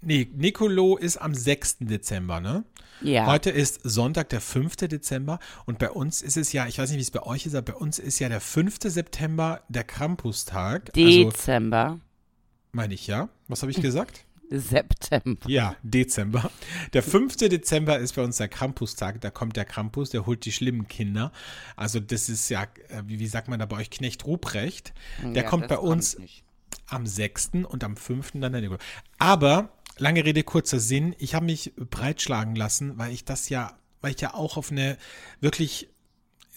nee, 0.00 0.28
Nicolo 0.34 0.96
ist 0.96 1.16
am 1.18 1.34
6. 1.34 1.78
Dezember, 1.80 2.40
ne? 2.40 2.64
Ja. 3.00 3.26
Heute 3.26 3.50
ist 3.50 3.80
Sonntag, 3.84 4.28
der 4.30 4.40
5. 4.40 4.88
Dezember 4.88 5.38
und 5.66 5.78
bei 5.78 5.88
uns 5.90 6.20
ist 6.20 6.36
es 6.36 6.52
ja, 6.52 6.66
ich 6.66 6.78
weiß 6.78 6.90
nicht, 6.90 6.98
wie 6.98 7.02
es 7.02 7.10
bei 7.12 7.22
euch 7.22 7.46
ist, 7.46 7.54
aber 7.54 7.72
bei 7.72 7.78
uns 7.78 7.98
ist 8.00 8.18
ja 8.18 8.28
der 8.28 8.40
5. 8.40 8.78
September 8.90 9.62
der 9.68 9.84
Campustag. 9.84 10.90
Also, 10.96 11.30
Dezember. 11.30 12.00
meine 12.72 12.94
ich, 12.94 13.06
ja? 13.06 13.28
Was 13.46 13.62
habe 13.62 13.70
ich 13.70 13.80
gesagt? 13.80 14.24
September. 14.50 15.48
Ja, 15.48 15.76
Dezember. 15.82 16.50
Der 16.92 17.02
5. 17.02 17.36
Dezember 17.36 17.98
ist 17.98 18.14
bei 18.14 18.22
uns 18.22 18.36
der 18.38 18.48
Krampustag. 18.48 19.20
Da 19.20 19.30
kommt 19.30 19.56
der 19.56 19.64
Krampus, 19.64 20.10
der 20.10 20.26
holt 20.26 20.44
die 20.44 20.52
schlimmen 20.52 20.88
Kinder. 20.88 21.32
Also 21.76 22.00
das 22.00 22.28
ist 22.28 22.48
ja, 22.48 22.64
äh, 22.88 23.02
wie, 23.06 23.18
wie 23.18 23.26
sagt 23.26 23.48
man 23.48 23.58
da 23.58 23.66
bei 23.66 23.76
euch, 23.76 23.90
Knecht 23.90 24.24
Ruprecht. 24.26 24.92
Der 25.22 25.42
Ja, 25.44 25.48
kommt 25.48 25.68
bei 25.68 25.76
kommt 25.76 25.88
uns 25.88 26.18
nicht. 26.18 26.44
am 26.86 27.06
6. 27.06 27.50
und 27.68 27.84
am 27.84 27.96
5. 27.96 28.32
dann 28.34 28.52
der 28.52 28.60
Nikolaus. 28.62 28.82
Aber, 29.18 29.70
lange 29.98 30.24
Rede, 30.24 30.42
kurzer 30.42 30.80
Sinn, 30.80 31.14
ich 31.18 31.34
habe 31.34 31.46
mich 31.46 31.72
breitschlagen 31.76 32.54
lassen, 32.56 32.96
weil 32.98 33.12
ich 33.12 33.24
das 33.24 33.48
ja, 33.48 33.76
weil 34.00 34.12
ich 34.14 34.20
ja 34.20 34.34
auch 34.34 34.56
auf 34.56 34.70
eine 34.70 34.96
wirklich 35.40 35.88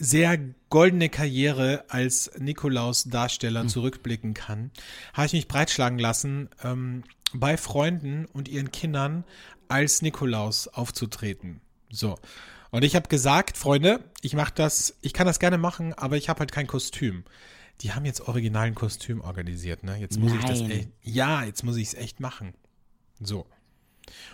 sehr 0.02 0.40
goldene 0.70 1.10
Karriere 1.10 1.86
als 1.90 2.32
Nikolaus-Darsteller 2.38 3.68
zurückblicken 3.68 4.34
kann, 4.34 4.72
habe 5.14 5.28
ich 5.28 5.34
mich 5.34 5.48
breitschlagen 5.48 6.00
lassen, 6.00 6.50
ähm, 6.64 7.04
bei 7.34 7.56
Freunden 7.56 8.26
und 8.26 8.50
ihren 8.50 8.72
Kindern 8.72 9.24
als 9.68 10.02
Nikolaus 10.02 10.68
aufzutreten. 10.68 11.62
So. 11.90 12.18
Und 12.72 12.84
ich 12.84 12.96
habe 12.96 13.10
gesagt, 13.10 13.58
Freunde, 13.58 14.04
ich 14.22 14.34
mache 14.34 14.54
das, 14.56 14.96
ich 15.02 15.14
kann 15.14 15.28
das 15.28 15.40
gerne 15.40 15.58
machen, 15.58 15.94
aber 15.94 16.18
ich 16.18 16.30
habe 16.30 16.40
halt 16.40 16.52
kein 16.52 16.68
Kostüm. 16.68 17.24
Die 17.82 17.94
haben 17.94 18.06
jetzt 18.06 18.22
original 18.28 18.68
ein 18.68 18.76
Kostüm 18.76 19.22
organisiert, 19.22 19.84
ne? 19.84 19.98
Jetzt 19.98 20.20
muss 20.20 20.34
ich 20.34 20.44
das 20.46 20.62
Nein. 20.62 20.72
echt, 20.72 20.90
ja, 21.04 21.44
jetzt 21.44 21.64
muss 21.64 21.78
ich 21.78 21.90
es 21.90 21.94
echt 21.94 22.20
machen. 22.20 22.54
So. 23.20 23.46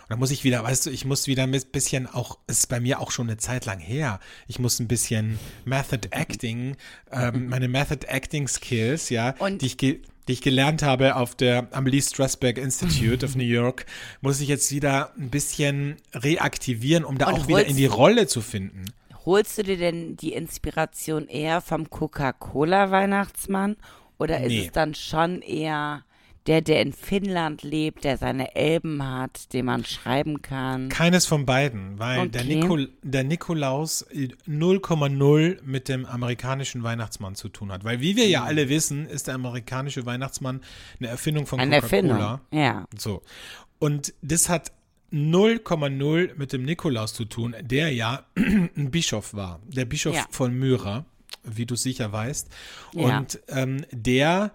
Und 0.01 0.09
dann 0.09 0.19
muss 0.19 0.31
ich 0.31 0.43
wieder, 0.43 0.63
weißt 0.63 0.85
du, 0.85 0.89
ich 0.89 1.05
muss 1.05 1.27
wieder 1.27 1.43
ein 1.43 1.51
bisschen 1.71 2.07
auch, 2.07 2.37
es 2.47 2.59
ist 2.59 2.67
bei 2.67 2.79
mir 2.79 2.99
auch 2.99 3.11
schon 3.11 3.27
eine 3.27 3.37
Zeit 3.37 3.65
lang 3.65 3.79
her. 3.79 4.19
Ich 4.47 4.59
muss 4.59 4.79
ein 4.79 4.87
bisschen 4.87 5.39
Method 5.65 6.07
Acting, 6.11 6.75
ähm, 7.11 7.47
meine 7.49 7.67
Method 7.67 8.05
Acting 8.07 8.47
Skills, 8.47 9.09
ja, 9.09 9.35
Und- 9.39 9.61
die 9.61 9.65
ich, 9.67 9.77
ge 9.77 10.01
die 10.27 10.33
ich 10.33 10.41
gelernt 10.41 10.83
habe 10.83 11.15
auf 11.15 11.35
der 11.35 11.69
am 11.71 11.85
Lee 11.87 12.01
Strasberg 12.01 12.57
Institute 12.57 13.25
of 13.25 13.35
New 13.37 13.45
York, 13.45 13.85
muss 14.19 14.41
ich 14.41 14.49
jetzt 14.49 14.69
wieder 14.73 15.13
ein 15.17 15.29
bisschen 15.29 15.95
reaktivieren, 16.13 17.05
um 17.05 17.17
da 17.17 17.27
Und 17.27 17.33
auch 17.33 17.47
wieder 17.47 17.65
in 17.65 17.77
die 17.77 17.85
Rolle 17.85 18.27
zu 18.27 18.41
finden. 18.41 18.85
Holst 19.25 19.57
du 19.57 19.63
dir 19.63 19.77
denn 19.77 20.17
die 20.17 20.33
Inspiration 20.33 21.29
eher 21.29 21.61
vom 21.61 21.89
Coca-Cola-Weihnachtsmann 21.89 23.77
oder 24.17 24.41
ist 24.41 24.47
Nee. 24.49 24.65
es 24.65 24.71
dann 24.71 24.95
schon 24.95 25.41
eher 25.41 26.03
der, 26.47 26.61
der 26.61 26.81
in 26.81 26.93
Finnland 26.93 27.61
lebt, 27.63 28.03
der 28.03 28.17
seine 28.17 28.55
Elben 28.55 29.03
hat, 29.03 29.53
den 29.53 29.65
man 29.65 29.85
schreiben 29.85 30.41
kann? 30.41 30.89
Keines 30.89 31.25
von 31.25 31.45
beiden, 31.45 31.99
weil 31.99 32.29
der, 32.29 32.41
Okay. 32.41 32.55
Nikol 32.55 32.89
der 33.03 33.23
Nikolaus 33.23 34.03
äh, 34.03 34.29
0,0 34.47 35.59
mit 35.63 35.89
dem 35.89 36.05
amerikanischen 36.05 36.83
Weihnachtsmann 36.83 37.35
zu 37.35 37.49
tun 37.49 37.71
hat. 37.71 37.83
Weil 37.83 37.99
wie 38.01 38.15
wir 38.15 38.27
ja 38.27 38.43
alle 38.43 38.69
wissen, 38.69 39.05
ist 39.07 39.27
der 39.27 39.35
amerikanische 39.35 40.05
Weihnachtsmann 40.05 40.61
eine 40.99 41.09
Erfindung 41.09 41.45
von 41.45 41.59
Eine 41.59 41.81
Coca-Cola. 41.81 42.41
Ja. 42.51 42.85
So. 42.97 43.21
Und 43.79 44.13
das 44.21 44.49
hat 44.49 44.71
0,0 45.13 46.35
mit 46.35 46.53
dem 46.53 46.63
Nikolaus 46.63 47.13
zu 47.13 47.25
tun, 47.25 47.55
der 47.61 47.93
ja 47.93 48.25
ein 48.35 48.91
Bischof 48.91 49.33
war. 49.33 49.59
Der 49.67 49.85
Bischof 49.85 50.15
Ja. 50.15 50.25
von 50.31 50.53
Myra, 50.53 51.05
wie 51.43 51.65
du 51.65 51.75
sicher 51.75 52.11
weißt. 52.11 52.49
Ja. 52.93 53.17
Und 53.19 53.39
ähm, 53.49 53.85
der 53.91 54.51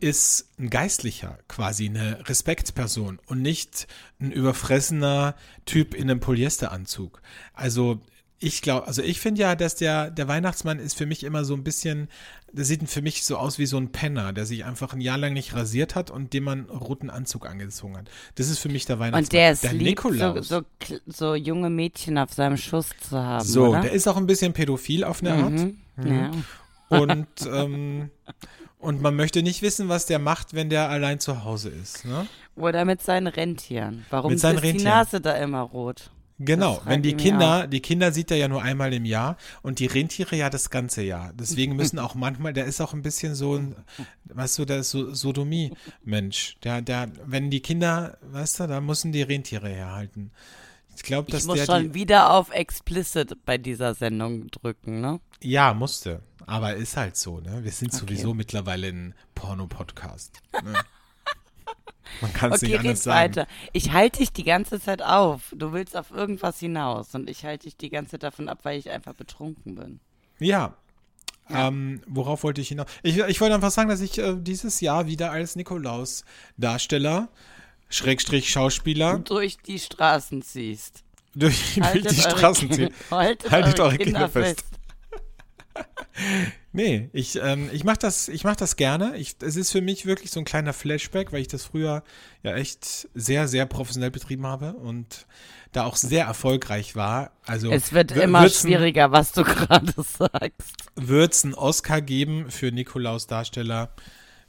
ist 0.00 0.48
ein 0.58 0.70
Geistlicher, 0.70 1.38
quasi 1.48 1.86
eine 1.86 2.28
Respektsperson 2.28 3.18
und 3.26 3.42
nicht 3.42 3.86
ein 4.20 4.30
überfressener 4.32 5.34
Typ 5.66 5.94
in 5.94 6.10
einem 6.10 6.20
Polyesteranzug. 6.20 7.20
Also 7.54 8.00
ich 8.40 8.62
glaube, 8.62 8.86
also 8.86 9.02
ich 9.02 9.18
finde 9.18 9.40
ja, 9.40 9.56
dass 9.56 9.74
der, 9.74 10.10
der 10.12 10.28
Weihnachtsmann 10.28 10.78
ist 10.78 10.96
für 10.96 11.06
mich 11.06 11.24
immer 11.24 11.44
so 11.44 11.54
ein 11.54 11.64
bisschen, 11.64 12.08
der 12.52 12.64
sieht 12.64 12.88
für 12.88 13.02
mich 13.02 13.24
so 13.24 13.36
aus 13.36 13.58
wie 13.58 13.66
so 13.66 13.76
ein 13.78 13.90
Penner, 13.90 14.32
der 14.32 14.46
sich 14.46 14.64
einfach 14.64 14.92
ein 14.92 15.00
Jahr 15.00 15.18
lang 15.18 15.32
nicht 15.32 15.54
rasiert 15.54 15.96
hat 15.96 16.12
und 16.12 16.32
dem 16.32 16.44
man 16.44 16.70
einen 16.70 16.78
roten 16.78 17.10
Anzug 17.10 17.48
angezogen 17.48 17.96
hat. 17.96 18.08
Das 18.36 18.48
ist 18.48 18.60
für 18.60 18.68
mich 18.68 18.84
der 18.86 19.00
Weihnachtsmann. 19.00 19.24
Und 19.24 19.32
der 19.32 19.50
ist 19.52 19.64
der 19.64 19.72
lieb, 19.72 20.00
so, 20.00 20.08
Nikolaus. 20.10 20.48
so, 20.48 20.62
kl- 20.80 21.00
so 21.06 21.34
junge 21.34 21.68
Mädchen 21.68 22.16
auf 22.16 22.32
seinem 22.32 22.56
Schuss 22.56 22.90
zu 23.08 23.18
haben, 23.18 23.44
So, 23.44 23.70
oder? 23.70 23.80
der 23.80 23.92
ist 23.92 24.06
auch 24.06 24.16
ein 24.16 24.26
bisschen 24.26 24.52
pädophil 24.52 25.02
auf 25.02 25.20
eine 25.20 25.34
Art. 25.34 25.52
mhm. 25.52 25.78
Ja. 26.06 26.30
Und, 26.90 27.26
ähm, 27.52 28.10
und 28.78 29.00
man 29.02 29.16
möchte 29.16 29.42
nicht 29.42 29.62
wissen, 29.62 29.88
was 29.88 30.06
der 30.06 30.18
macht, 30.18 30.54
wenn 30.54 30.70
der 30.70 30.88
allein 30.88 31.20
zu 31.20 31.44
Hause 31.44 31.70
ist. 31.70 32.04
Ne? 32.04 32.26
Oder 32.56 32.84
mit 32.84 33.02
seinen 33.02 33.26
Rentieren. 33.26 34.06
Warum 34.10 34.32
Mit 34.32 34.40
seinen 34.40 34.56
ist 34.56 34.62
die 34.62 34.68
Rentieren. 34.68 34.92
Nase 34.92 35.20
da 35.20 35.32
immer 35.34 35.60
rot? 35.60 36.10
Genau, 36.40 36.80
wenn 36.84 37.02
die 37.02 37.14
Kinder, 37.14 37.66
die 37.66 37.80
Kinder 37.80 38.12
sieht 38.12 38.30
er 38.30 38.36
ja 38.36 38.46
nur 38.46 38.62
einmal 38.62 38.92
im 38.92 39.04
Jahr 39.04 39.36
und 39.62 39.80
die 39.80 39.86
Rentiere 39.86 40.36
ja 40.36 40.48
das 40.48 40.70
ganze 40.70 41.02
Jahr. 41.02 41.32
Deswegen 41.34 41.74
müssen 41.74 41.98
auch 41.98 42.14
manchmal, 42.14 42.52
der 42.52 42.66
ist 42.66 42.80
auch 42.80 42.94
ein 42.94 43.02
bisschen 43.02 43.34
so 43.34 43.56
ein, 43.56 43.74
weißt 44.26 44.60
du, 44.60 44.64
der 44.64 44.78
ist 44.78 44.90
so 44.90 45.12
Sodomie-Mensch. 45.12 46.58
Der, 46.62 46.80
der, 46.80 47.10
wenn 47.26 47.50
die 47.50 47.60
Kinder, 47.60 48.18
weißt 48.22 48.60
du, 48.60 48.66
da 48.68 48.80
müssen 48.80 49.10
die 49.10 49.22
Rentiere 49.22 49.68
herhalten. 49.68 50.30
Ich 50.98 51.04
glaube, 51.04 51.30
dass 51.30 51.42
Ich 51.42 51.46
muss 51.46 51.58
der 51.58 51.66
schon 51.66 51.82
die, 51.84 51.94
wieder 51.94 52.32
auf 52.32 52.50
Explicit 52.50 53.44
bei 53.44 53.56
dieser 53.56 53.94
Sendung 53.94 54.48
drücken, 54.48 55.00
ne? 55.00 55.20
ja, 55.40 55.72
musste. 55.72 56.22
Aber 56.44 56.74
ist 56.74 56.96
halt 56.96 57.16
so, 57.16 57.38
ne? 57.38 57.62
Wir 57.62 57.70
sind 57.70 57.94
Okay. 57.94 58.00
sowieso 58.00 58.34
mittlerweile 58.34 58.88
ein 58.88 59.14
Porno-Podcast. 59.36 60.40
Ne? 60.64 60.72
Man 62.20 62.32
kann 62.32 62.52
es 62.52 62.62
Okay, 62.62 62.72
nicht 62.72 62.80
anders 62.80 63.02
sagen. 63.04 63.16
weiter. 63.36 63.46
Ich 63.72 63.92
halte 63.92 64.18
dich 64.18 64.32
die 64.32 64.42
ganze 64.42 64.80
Zeit 64.80 65.00
auf. 65.02 65.52
Du 65.54 65.72
willst 65.72 65.96
auf 65.96 66.10
irgendwas 66.10 66.58
hinaus 66.58 67.14
und 67.14 67.30
ich 67.30 67.44
halte 67.44 67.66
dich 67.66 67.76
die 67.76 67.90
ganze 67.90 68.12
Zeit 68.12 68.24
davon 68.24 68.48
ab, 68.48 68.60
weil 68.64 68.76
ich 68.78 68.90
einfach 68.90 69.14
betrunken 69.14 69.76
bin. 69.76 70.00
Ja. 70.40 70.74
Ähm, 71.48 72.02
worauf 72.08 72.42
wollte 72.42 72.60
ich 72.60 72.68
hinaus? 72.68 72.86
Ich, 73.04 73.18
ich 73.18 73.40
wollte 73.40 73.54
einfach 73.54 73.70
sagen, 73.70 73.88
dass 73.88 74.00
ich 74.00 74.18
äh, 74.18 74.34
dieses 74.36 74.80
Jahr 74.80 75.06
wieder 75.06 75.30
als 75.30 75.54
Nikolaus-Darsteller, 75.54 77.28
Schrägstrich 77.88 78.50
Schauspieler, 78.50 79.18
Durch 79.20 79.58
die 79.58 79.78
Straßen 79.78 80.42
ziehst. 80.42 81.02
durch, 81.34 81.74
durch 81.92 82.06
die 82.06 82.20
Straßen 82.20 82.70
ziehe. 82.70 82.90
Haltet, 83.10 83.50
Haltet 83.50 83.80
eure 83.80 83.88
eure 83.88 83.98
Kinder 83.98 84.28
Kinder 84.28 84.28
fest. 84.28 84.64
fest. 85.74 85.86
Nee, 86.72 87.08
ich, 87.12 87.36
ähm, 87.42 87.70
ich 87.72 87.84
mache 87.84 87.98
das, 87.98 88.28
ich 88.28 88.44
mach 88.44 88.54
das 88.54 88.76
gerne. 88.76 89.16
Ich, 89.16 89.36
es 89.40 89.56
ist 89.56 89.72
für 89.72 89.80
mich 89.80 90.04
wirklich 90.04 90.30
so 90.30 90.40
ein 90.40 90.44
kleiner 90.44 90.72
Flashback, 90.72 91.32
weil 91.32 91.40
ich 91.40 91.48
das 91.48 91.64
früher 91.64 92.02
ja 92.42 92.54
echt 92.54 93.08
sehr, 93.14 93.48
sehr 93.48 93.64
professionell 93.66 94.10
betrieben 94.10 94.46
habe 94.46 94.74
und 94.74 95.26
da 95.72 95.84
auch 95.84 95.96
sehr 95.96 96.26
erfolgreich 96.26 96.94
war. 96.94 97.32
Also 97.46 97.70
es 97.70 97.92
wird 97.92 98.12
immer 98.12 98.48
schwieriger, 98.50 99.12
was 99.12 99.32
du 99.32 99.44
gerade 99.44 99.92
sagst. 99.96 100.74
Wird 100.94 101.32
es 101.32 101.44
einen 101.44 101.54
Oscar 101.54 102.00
geben 102.00 102.50
für 102.50 102.70
Nikolaus 102.70 103.26
Darsteller? 103.26 103.90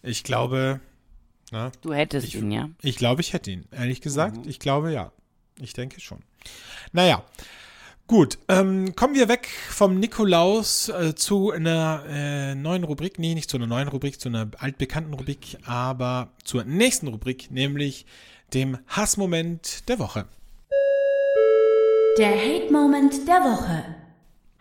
Ich 0.04 0.24
glaube. 0.24 0.82
Na, 1.52 1.72
du 1.82 1.94
hättest 1.94 2.28
ich, 2.28 2.36
ihn, 2.36 2.52
ja? 2.52 2.70
Ich 2.82 2.96
glaube, 2.96 3.22
ich 3.22 3.34
hätte 3.34 3.52
ihn. 3.52 3.66
Ehrlich 3.72 4.02
gesagt, 4.02 4.38
mhm. 4.38 4.50
ich 4.50 4.60
glaube 4.60 4.92
ja. 4.92 5.12
Ich 5.60 5.74
denke 5.74 6.00
schon. 6.00 6.20
Naja. 6.92 7.24
Gut, 8.08 8.40
ähm, 8.48 8.96
kommen 8.96 9.14
wir 9.14 9.30
weg 9.30 9.48
vom 9.70 10.00
Nikolaus 10.00 10.90
äh, 10.90 11.14
zu 11.14 11.52
einer 11.52 12.04
äh, 12.10 12.56
neuen 12.56 12.84
Rubrik. 12.84 13.20
Nee, 13.20 13.36
nicht 13.36 13.52
zu 13.52 13.58
einer 13.58 13.68
neuen 13.68 13.88
Rubrik, 13.88 14.20
zu 14.20 14.30
einer 14.30 14.50
altbekannten 14.58 15.14
Rubrik, 15.14 15.58
aber 15.64 16.32
zur 16.44 16.64
nächsten 16.64 17.08
Rubrik, 17.08 17.52
nämlich 17.52 18.08
dem 18.54 18.80
Hassmoment 18.88 19.88
der 19.88 20.00
Woche. 20.00 20.26
Der 22.18 22.32
Hate-Moment 22.32 23.28
der 23.28 23.42
Woche. 23.42 23.99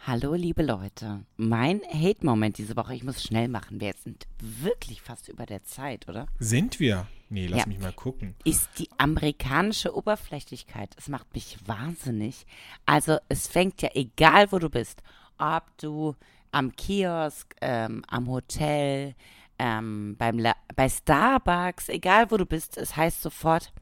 Hallo, 0.09 0.33
liebe 0.33 0.63
Leute. 0.63 1.27
Mein 1.37 1.83
Hate-Moment 1.83 2.57
diese 2.57 2.77
Woche, 2.77 2.95
ich 2.95 3.05
muss 3.05 3.23
schnell 3.23 3.47
machen. 3.47 3.79
Wir 3.79 3.93
sind 3.93 4.27
wirklich 4.41 5.03
fast 5.03 5.29
über 5.29 5.45
der 5.45 5.65
Zeit, 5.65 6.09
oder? 6.09 6.29
Sind 6.39 6.81
wir? 6.81 7.07
Nee, 7.29 7.47
lass 7.47 7.61
ja. 7.61 7.67
mich 7.67 7.79
mal 7.79 7.93
gucken. 7.93 8.35
Ist 8.43 8.71
die 8.79 8.89
amerikanische 8.97 9.95
Oberflächlichkeit. 9.95 10.95
Es 10.97 11.09
macht 11.09 11.35
mich 11.35 11.59
wahnsinnig. 11.67 12.47
Also, 12.87 13.19
es 13.29 13.49
fängt 13.49 13.83
ja 13.83 13.91
egal, 13.93 14.51
wo 14.51 14.59
du 14.59 14.71
bist. 14.71 15.03
Ob 15.37 15.65
du 15.77 16.17
am 16.53 16.75
Kiosk, 16.75 17.55
ähm, 17.61 18.03
am 18.09 18.31
Hotel, 18.31 19.15
ähm, 19.59 20.17
beim 20.17 20.39
La 20.39 20.55
bei 20.75 20.89
Starbucks, 20.89 21.91
egal 21.91 22.31
wo 22.31 22.39
du 22.39 22.47
bist, 22.47 22.79
es 22.79 22.97
heißt 22.97 23.21
sofort, 23.21 23.75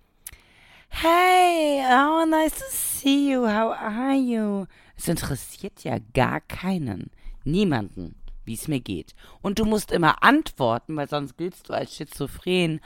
Hey, 0.88 1.84
oh, 1.88 2.24
nice 2.26 2.54
to 2.54 2.64
see 2.68 3.30
you. 3.30 3.46
How 3.46 3.70
are 3.72 4.16
you? 4.16 4.66
Es 4.96 5.08
interessiert 5.08 5.84
ja 5.84 5.98
gar 6.14 6.40
keinen, 6.40 7.10
niemanden, 7.44 8.16
wie 8.44 8.54
es 8.54 8.68
mir 8.68 8.80
geht. 8.80 9.14
Und 9.42 9.58
du 9.58 9.64
musst 9.64 9.92
immer 9.92 10.22
antworten, 10.22 10.96
weil 10.96 11.08
sonst 11.08 11.36
giltst 11.36 11.68
du 11.68 11.74
als 11.74 11.94
schizophren. 11.94 12.80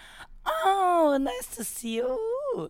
Oh, 0.45 1.17
nice 1.19 1.57
to 1.57 1.63
see 1.63 1.99
you. 1.99 2.69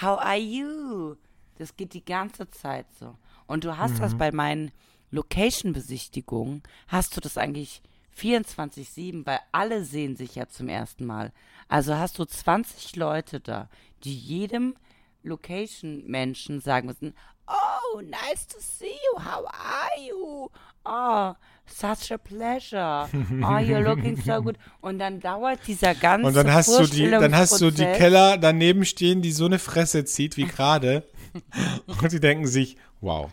How 0.00 0.18
are 0.18 0.38
you? 0.38 1.16
Das 1.58 1.76
geht 1.76 1.92
die 1.92 2.04
ganze 2.04 2.48
Zeit 2.50 2.86
so. 2.98 3.16
Und 3.46 3.64
du 3.64 3.76
hast 3.76 3.94
mhm. 3.94 4.00
das 4.00 4.16
bei 4.16 4.32
meinen 4.32 4.72
Location-Besichtigungen, 5.10 6.62
hast 6.88 7.16
du 7.16 7.20
das 7.20 7.36
eigentlich 7.36 7.82
24-7, 8.16 9.26
weil 9.26 9.40
alle 9.52 9.84
sehen 9.84 10.16
sich 10.16 10.34
ja 10.34 10.48
zum 10.48 10.68
ersten 10.68 11.04
Mal. 11.04 11.32
Also 11.68 11.96
hast 11.96 12.18
du 12.18 12.24
20 12.24 12.96
Leute 12.96 13.40
da, 13.40 13.68
die 14.04 14.14
jedem 14.14 14.74
Location-Menschen 15.22 16.60
sagen 16.60 16.88
müssen, 16.88 17.14
Oh, 17.48 18.00
nice 18.00 18.46
to 18.46 18.60
see 18.60 18.86
you. 18.92 19.18
How 19.18 19.44
are 19.46 20.00
you? 20.00 20.50
Oh, 20.84 21.34
such 21.66 22.10
a 22.10 22.18
pleasure. 22.18 23.08
Oh, 23.42 23.58
you're 23.58 23.82
looking 23.82 24.16
so 24.16 24.42
good. 24.42 24.56
Und 24.80 24.98
dann 24.98 25.20
dauert 25.20 25.60
dieser 25.66 25.94
ganze 25.94 26.26
Und 26.26 26.34
dann 26.34 26.52
hast 26.52 26.68
du 26.68 26.86
die, 26.86 27.10
dann 27.10 27.36
hast 27.36 27.60
du 27.60 27.70
die 27.70 27.84
Keller 27.84 28.38
daneben 28.38 28.84
stehen, 28.84 29.22
die 29.22 29.32
so 29.32 29.46
eine 29.46 29.58
Fresse 29.58 30.04
zieht 30.04 30.36
wie 30.36 30.46
gerade. 30.46 31.04
Und 31.86 32.12
die 32.12 32.20
denken 32.20 32.46
sich, 32.46 32.76
wow, 33.00 33.30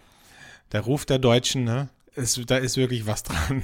der 0.72 0.82
Ruf 0.82 1.05
der 1.05 1.20
Deutschen, 1.20 1.64
ne? 1.64 1.89
Ist, 2.16 2.39
da 2.49 2.57
ist 2.57 2.76
wirklich 2.78 3.05
was 3.05 3.24
dran. 3.24 3.64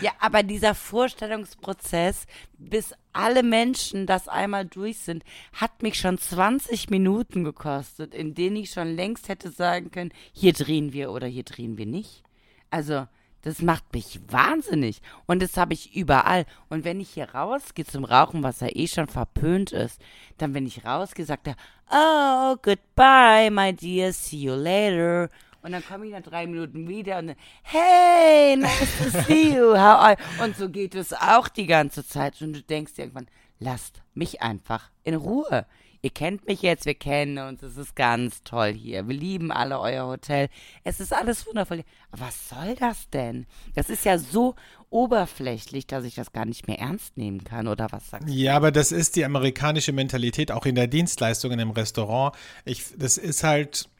Ja, 0.00 0.12
aber 0.20 0.42
dieser 0.42 0.74
Vorstellungsprozess, 0.74 2.26
bis 2.58 2.94
alle 3.18 3.42
Menschen 3.42 4.06
das 4.06 4.28
einmal 4.28 4.64
durch 4.64 4.98
sind, 4.98 5.24
hat 5.52 5.82
mich 5.82 5.98
schon 5.98 6.18
20 6.18 6.88
Minuten 6.88 7.42
gekostet, 7.42 8.14
in 8.14 8.32
denen 8.34 8.54
ich 8.56 8.70
schon 8.70 8.94
längst 8.94 9.28
hätte 9.28 9.50
sagen 9.50 9.90
können, 9.90 10.12
hier 10.32 10.52
drehen 10.52 10.92
wir 10.92 11.10
oder 11.10 11.26
hier 11.26 11.42
drehen 11.42 11.76
wir 11.76 11.86
nicht. 11.86 12.22
Also, 12.70 13.08
das 13.42 13.60
macht 13.60 13.92
mich 13.92 14.20
wahnsinnig. 14.28 15.00
Und 15.26 15.42
das 15.42 15.56
habe 15.56 15.74
ich 15.74 15.96
überall. 15.96 16.46
Und 16.68 16.84
wenn 16.84 17.00
ich 17.00 17.10
hier 17.10 17.34
rausgehe 17.34 17.84
zum 17.84 18.04
Rauchen, 18.04 18.44
was 18.44 18.60
ja 18.60 18.68
eh 18.70 18.86
schon 18.86 19.08
verpönt 19.08 19.72
ist, 19.72 20.00
dann, 20.36 20.54
wenn 20.54 20.66
ich 20.66 20.84
rausgehe, 20.84 21.24
sagt 21.24 21.48
er, 21.48 21.56
oh, 21.90 22.56
goodbye, 22.62 23.50
my 23.50 23.72
dear, 23.72 24.12
see 24.12 24.36
you 24.36 24.54
later. 24.54 25.28
Und 25.68 25.72
dann 25.72 25.84
komme 25.84 26.06
ich 26.06 26.12
nach 26.12 26.22
drei 26.22 26.46
Minuten 26.46 26.88
wieder 26.88 27.18
und 27.18 27.26
dann, 27.26 27.36
hey, 27.62 28.56
nice 28.56 28.88
to 29.02 29.22
see 29.26 29.54
you, 29.54 29.72
how 29.72 30.00
are 30.00 30.16
you? 30.16 30.44
Und 30.44 30.56
so 30.56 30.70
geht 30.70 30.94
es 30.94 31.12
auch 31.12 31.46
die 31.48 31.66
ganze 31.66 32.06
Zeit. 32.06 32.40
Und 32.40 32.54
du 32.54 32.62
denkst 32.62 32.92
irgendwann, 32.96 33.26
lasst 33.58 34.00
mich 34.14 34.40
einfach 34.40 34.90
in 35.04 35.14
Ruhe. 35.14 35.66
Ihr 36.00 36.08
kennt 36.08 36.46
mich 36.46 36.62
jetzt, 36.62 36.86
wir 36.86 36.94
kennen 36.94 37.36
uns, 37.36 37.62
es 37.62 37.76
ist 37.76 37.96
ganz 37.96 38.42
toll 38.44 38.72
hier. 38.72 39.06
Wir 39.08 39.14
lieben 39.14 39.52
alle 39.52 39.78
euer 39.78 40.06
Hotel. 40.06 40.48
Es 40.84 41.00
ist 41.00 41.12
alles 41.12 41.46
wundervoll. 41.46 41.84
Aber 42.12 42.22
was 42.22 42.48
soll 42.48 42.74
das 42.76 43.10
denn? 43.10 43.44
Das 43.74 43.90
ist 43.90 44.06
ja 44.06 44.16
so 44.16 44.54
oberflächlich, 44.88 45.86
dass 45.86 46.04
ich 46.04 46.14
das 46.14 46.32
gar 46.32 46.46
nicht 46.46 46.66
mehr 46.66 46.78
ernst 46.78 47.18
nehmen 47.18 47.44
kann, 47.44 47.68
oder 47.68 47.88
was 47.90 48.08
sagst 48.08 48.26
du? 48.26 48.32
Ja, 48.32 48.56
aber 48.56 48.72
das 48.72 48.90
ist 48.90 49.16
die 49.16 49.24
amerikanische 49.26 49.92
Mentalität, 49.92 50.50
auch 50.50 50.64
in 50.64 50.76
der 50.76 50.86
Dienstleistung 50.86 51.52
in 51.52 51.60
einem 51.60 51.72
Restaurant. 51.72 52.34
Ich, 52.64 52.84
das 52.96 53.18
ist 53.18 53.44
halt, 53.44 53.90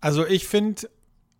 also 0.00 0.24
ich 0.24 0.46
finde, 0.46 0.88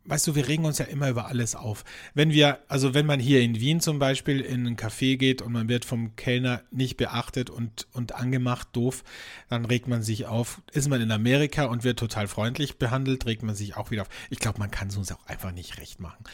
weißt 0.08 0.26
du, 0.26 0.34
wir 0.34 0.48
regen 0.48 0.64
uns 0.64 0.78
ja 0.78 0.86
immer 0.86 1.08
über 1.08 1.26
alles 1.26 1.54
auf. 1.54 1.84
Wenn 2.14 2.30
wir, 2.30 2.60
also 2.68 2.94
wenn 2.94 3.06
man 3.06 3.20
hier 3.20 3.40
in 3.40 3.60
Wien 3.60 3.80
zum 3.80 3.98
Beispiel 3.98 4.40
in 4.40 4.66
ein 4.66 4.76
Café 4.76 5.16
geht 5.16 5.42
und 5.42 5.52
man 5.52 5.68
wird 5.68 5.84
vom 5.84 6.16
Kellner 6.16 6.62
nicht 6.70 6.96
beachtet 6.96 7.50
und, 7.50 7.86
und 7.92 8.14
angemacht, 8.14 8.68
doof, 8.72 9.04
dann 9.48 9.64
regt 9.64 9.88
man 9.88 10.02
sich 10.02 10.26
auf. 10.26 10.62
Ist 10.72 10.88
man 10.88 11.00
in 11.00 11.10
Amerika 11.10 11.64
und 11.64 11.84
wird 11.84 11.98
total 11.98 12.28
freundlich 12.28 12.78
behandelt, 12.78 13.26
regt 13.26 13.42
man 13.42 13.54
sich 13.54 13.76
auch 13.76 13.90
wieder 13.90 14.02
auf. 14.02 14.08
Ich 14.30 14.38
glaube, 14.38 14.58
man 14.58 14.70
kann 14.70 14.88
es 14.88 14.96
uns 14.96 15.12
auch 15.12 15.26
einfach 15.26 15.52
nicht 15.52 15.78
recht 15.78 16.00
machen. 16.00 16.24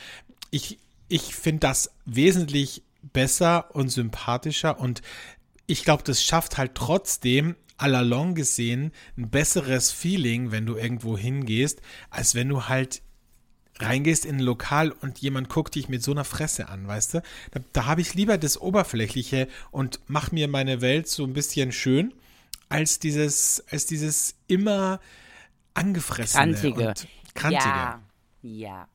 Ich, 0.51 0.79
ich 1.09 1.35
finde 1.35 1.61
das 1.61 1.93
wesentlich 2.05 2.83
besser 3.13 3.75
und 3.75 3.89
sympathischer 3.89 4.79
und 4.79 5.03
ich 5.67 5.85
glaube, 5.85 6.03
das 6.03 6.23
schafft 6.23 6.59
halt 6.59 6.75
trotzdem 6.75 7.57
à 7.79 7.89
la 7.89 8.01
longue 8.01 8.35
gesehen 8.35 8.93
ein 9.17 9.31
besseres 9.31 9.91
Feeling, 9.91 10.53
wenn 10.53 10.67
du 10.67 10.77
irgendwo 10.77 11.19
hingehst, 11.19 11.81
als 12.11 12.35
wenn 12.35 12.49
du 12.49 12.69
halt 12.69 13.03
reingehst 13.79 14.25
in 14.25 14.37
ein 14.37 14.41
Lokal 14.41 14.93
und 14.93 15.19
jemand 15.19 15.49
guckt 15.49 15.75
dich 15.75 15.89
mit 15.89 16.03
so 16.03 16.13
einer 16.13 16.25
Fresse 16.25 16.69
an, 16.69 16.87
weißt 16.87 17.15
du? 17.15 17.23
Da, 17.51 17.61
da 17.73 17.87
habe 17.87 18.01
ich 18.01 18.15
lieber 18.15 18.39
das 18.39 18.61
Oberflächliche 18.61 19.49
und 19.71 20.01
mach 20.07 20.33
mir 20.33 20.49
meine 20.49 20.81
Welt 20.81 21.09
so 21.09 21.25
ein 21.25 21.33
bisschen 21.33 21.73
schön, 21.73 22.13
als 22.69 22.99
dieses, 22.99 23.65
als 23.71 23.87
dieses 23.87 24.35
immer 24.47 25.01
angefressene 25.75 26.53
Krantige. 26.53 26.89
und 26.89 27.07
krantige. 27.35 27.65
Ja, 27.65 28.01
ja. 28.43 28.89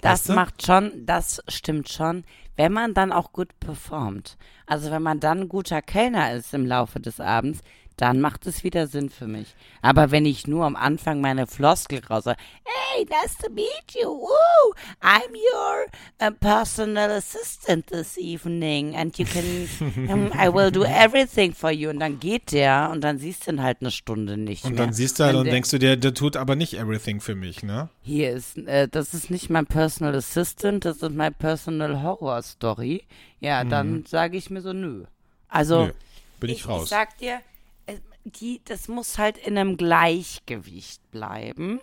Das 0.00 0.20
weißt 0.20 0.28
du? 0.28 0.32
macht 0.34 0.66
schon, 0.66 1.06
das 1.06 1.42
stimmt 1.48 1.88
schon, 1.88 2.24
wenn 2.56 2.72
man 2.72 2.94
dann 2.94 3.12
auch 3.12 3.32
gut 3.32 3.58
performt. 3.58 4.36
Also 4.66 4.90
wenn 4.90 5.02
man 5.02 5.20
dann 5.20 5.40
ein 5.40 5.48
guter 5.48 5.82
Kellner 5.82 6.34
ist 6.34 6.54
im 6.54 6.66
Laufe 6.66 7.00
des 7.00 7.20
Abends, 7.20 7.60
dann 7.96 8.20
macht 8.20 8.46
es 8.46 8.64
wieder 8.64 8.86
Sinn 8.86 9.10
für 9.10 9.26
mich. 9.26 9.54
Aber 9.82 10.10
wenn 10.10 10.26
ich 10.26 10.46
nur 10.46 10.64
am 10.64 10.76
Anfang 10.76 11.20
meine 11.20 11.46
Floskel 11.46 12.00
raus 12.08 12.24
hey, 12.26 13.04
nice 13.08 13.36
to 13.36 13.50
meet 13.50 13.94
you, 13.94 14.08
Woo! 14.08 14.74
I'm 15.00 15.34
your 15.34 15.86
uh, 16.20 16.30
personal 16.40 17.10
assistant 17.10 17.86
this 17.88 18.16
evening 18.18 18.94
and 18.96 19.16
you 19.18 19.24
can, 19.24 19.68
um, 20.10 20.32
I 20.32 20.48
will 20.48 20.70
do 20.70 20.84
everything 20.84 21.52
for 21.52 21.70
you. 21.70 21.90
Und 21.90 22.00
dann 22.00 22.18
geht 22.20 22.52
der 22.52 22.90
und 22.92 23.02
dann 23.02 23.18
siehst 23.18 23.46
du 23.46 23.52
ihn 23.52 23.62
halt 23.62 23.78
eine 23.80 23.90
Stunde 23.90 24.36
nicht 24.36 24.64
Und 24.64 24.74
mehr. 24.74 24.84
dann 24.84 24.94
siehst 24.94 25.18
du 25.18 25.24
halt 25.24 25.34
und, 25.34 25.42
und 25.42 25.52
denkst 25.52 25.70
du 25.70 25.78
dir, 25.78 25.96
der 25.96 26.14
tut 26.14 26.36
aber 26.36 26.56
nicht 26.56 26.74
everything 26.74 27.20
für 27.20 27.34
mich, 27.34 27.62
ne? 27.62 27.88
Hier 28.02 28.32
ist, 28.32 28.58
äh, 28.58 28.88
das 28.88 29.14
ist 29.14 29.30
nicht 29.30 29.50
mein 29.50 29.66
personal 29.66 30.14
assistant, 30.14 30.84
das 30.84 30.98
ist 30.98 31.10
mein 31.10 31.34
personal 31.34 32.02
horror 32.02 32.42
story. 32.42 33.04
Ja, 33.40 33.62
mhm. 33.64 33.70
dann 33.70 34.04
sage 34.06 34.36
ich 34.36 34.50
mir 34.50 34.62
so, 34.62 34.72
nö. 34.72 35.04
Also, 35.48 35.86
nö, 35.86 35.92
bin 36.40 36.50
ich, 36.50 36.60
ich 36.60 36.68
raus. 36.68 36.84
Ich 36.84 36.90
sag 36.90 37.16
dir, 37.18 37.40
die, 38.24 38.60
das 38.64 38.88
muss 38.88 39.18
halt 39.18 39.38
in 39.38 39.56
einem 39.58 39.76
Gleichgewicht 39.76 41.10
bleiben. 41.10 41.80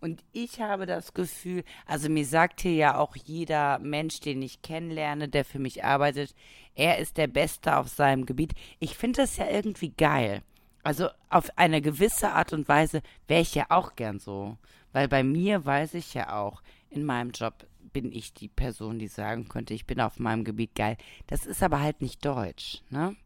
Und 0.00 0.22
ich 0.32 0.60
habe 0.60 0.84
das 0.84 1.14
Gefühl, 1.14 1.64
also 1.86 2.10
mir 2.10 2.26
sagt 2.26 2.60
hier 2.60 2.74
ja 2.74 2.98
auch 2.98 3.16
jeder 3.16 3.78
Mensch, 3.78 4.20
den 4.20 4.42
ich 4.42 4.60
kennenlerne, 4.60 5.28
der 5.28 5.46
für 5.46 5.58
mich 5.58 5.82
arbeitet, 5.82 6.34
er 6.74 6.98
ist 6.98 7.16
der 7.16 7.26
Beste 7.26 7.76
auf 7.78 7.88
seinem 7.88 8.26
Gebiet. 8.26 8.52
Ich 8.80 8.96
finde 8.96 9.22
das 9.22 9.38
ja 9.38 9.48
irgendwie 9.48 9.90
geil. 9.96 10.42
Also 10.82 11.08
auf 11.30 11.48
eine 11.56 11.80
gewisse 11.80 12.32
Art 12.32 12.52
und 12.52 12.68
Weise 12.68 13.00
wäre 13.26 13.40
ich 13.40 13.54
ja 13.54 13.66
auch 13.70 13.96
gern 13.96 14.18
so. 14.18 14.58
Weil 14.92 15.08
bei 15.08 15.24
mir 15.24 15.64
weiß 15.64 15.94
ich 15.94 16.12
ja 16.12 16.36
auch, 16.36 16.62
in 16.90 17.04
meinem 17.04 17.30
Job 17.30 17.66
bin 17.92 18.12
ich 18.12 18.34
die 18.34 18.48
Person, 18.48 18.98
die 18.98 19.08
sagen 19.08 19.48
könnte, 19.48 19.72
ich 19.72 19.86
bin 19.86 20.00
auf 20.00 20.18
meinem 20.18 20.44
Gebiet 20.44 20.74
geil. 20.74 20.98
Das 21.26 21.46
ist 21.46 21.62
aber 21.62 21.80
halt 21.80 22.02
nicht 22.02 22.24
deutsch, 22.24 22.82
ne? 22.90 23.16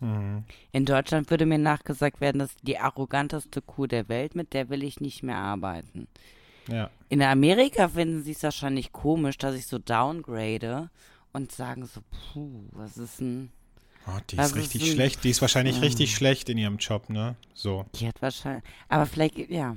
Mhm. 0.00 0.44
In 0.72 0.84
Deutschland 0.84 1.30
würde 1.30 1.46
mir 1.46 1.58
nachgesagt 1.58 2.20
werden, 2.20 2.38
das 2.38 2.50
ist 2.50 2.60
die 2.62 2.78
arroganteste 2.78 3.62
Kuh 3.62 3.86
der 3.86 4.08
Welt, 4.08 4.34
mit 4.34 4.52
der 4.52 4.68
will 4.68 4.82
ich 4.82 5.00
nicht 5.00 5.22
mehr 5.22 5.38
arbeiten. 5.38 6.06
Ja. 6.68 6.90
In 7.08 7.22
Amerika 7.22 7.88
finden 7.88 8.22
sie 8.22 8.32
es 8.32 8.42
wahrscheinlich 8.42 8.92
komisch, 8.92 9.38
dass 9.38 9.54
ich 9.54 9.66
so 9.66 9.78
downgrade 9.78 10.90
und 11.32 11.52
sagen 11.52 11.86
so, 11.86 12.00
puh, 12.32 12.64
was 12.72 12.96
ist 12.96 13.20
denn. 13.20 13.50
Oh, 14.08 14.18
die 14.30 14.36
ist 14.36 14.54
richtig 14.54 14.82
ist 14.82 14.92
schlecht. 14.92 15.24
Die 15.24 15.30
ist 15.30 15.40
wahrscheinlich 15.40 15.76
Hm. 15.76 15.82
richtig 15.82 16.14
schlecht 16.14 16.48
in 16.48 16.58
ihrem 16.58 16.76
Job, 16.76 17.08
ne? 17.10 17.34
So. 17.54 17.86
Die 17.94 18.06
hat 18.06 18.20
wahrscheinlich. 18.22 18.64
Aber 18.88 19.06
vielleicht, 19.06 19.36
ja. 19.50 19.76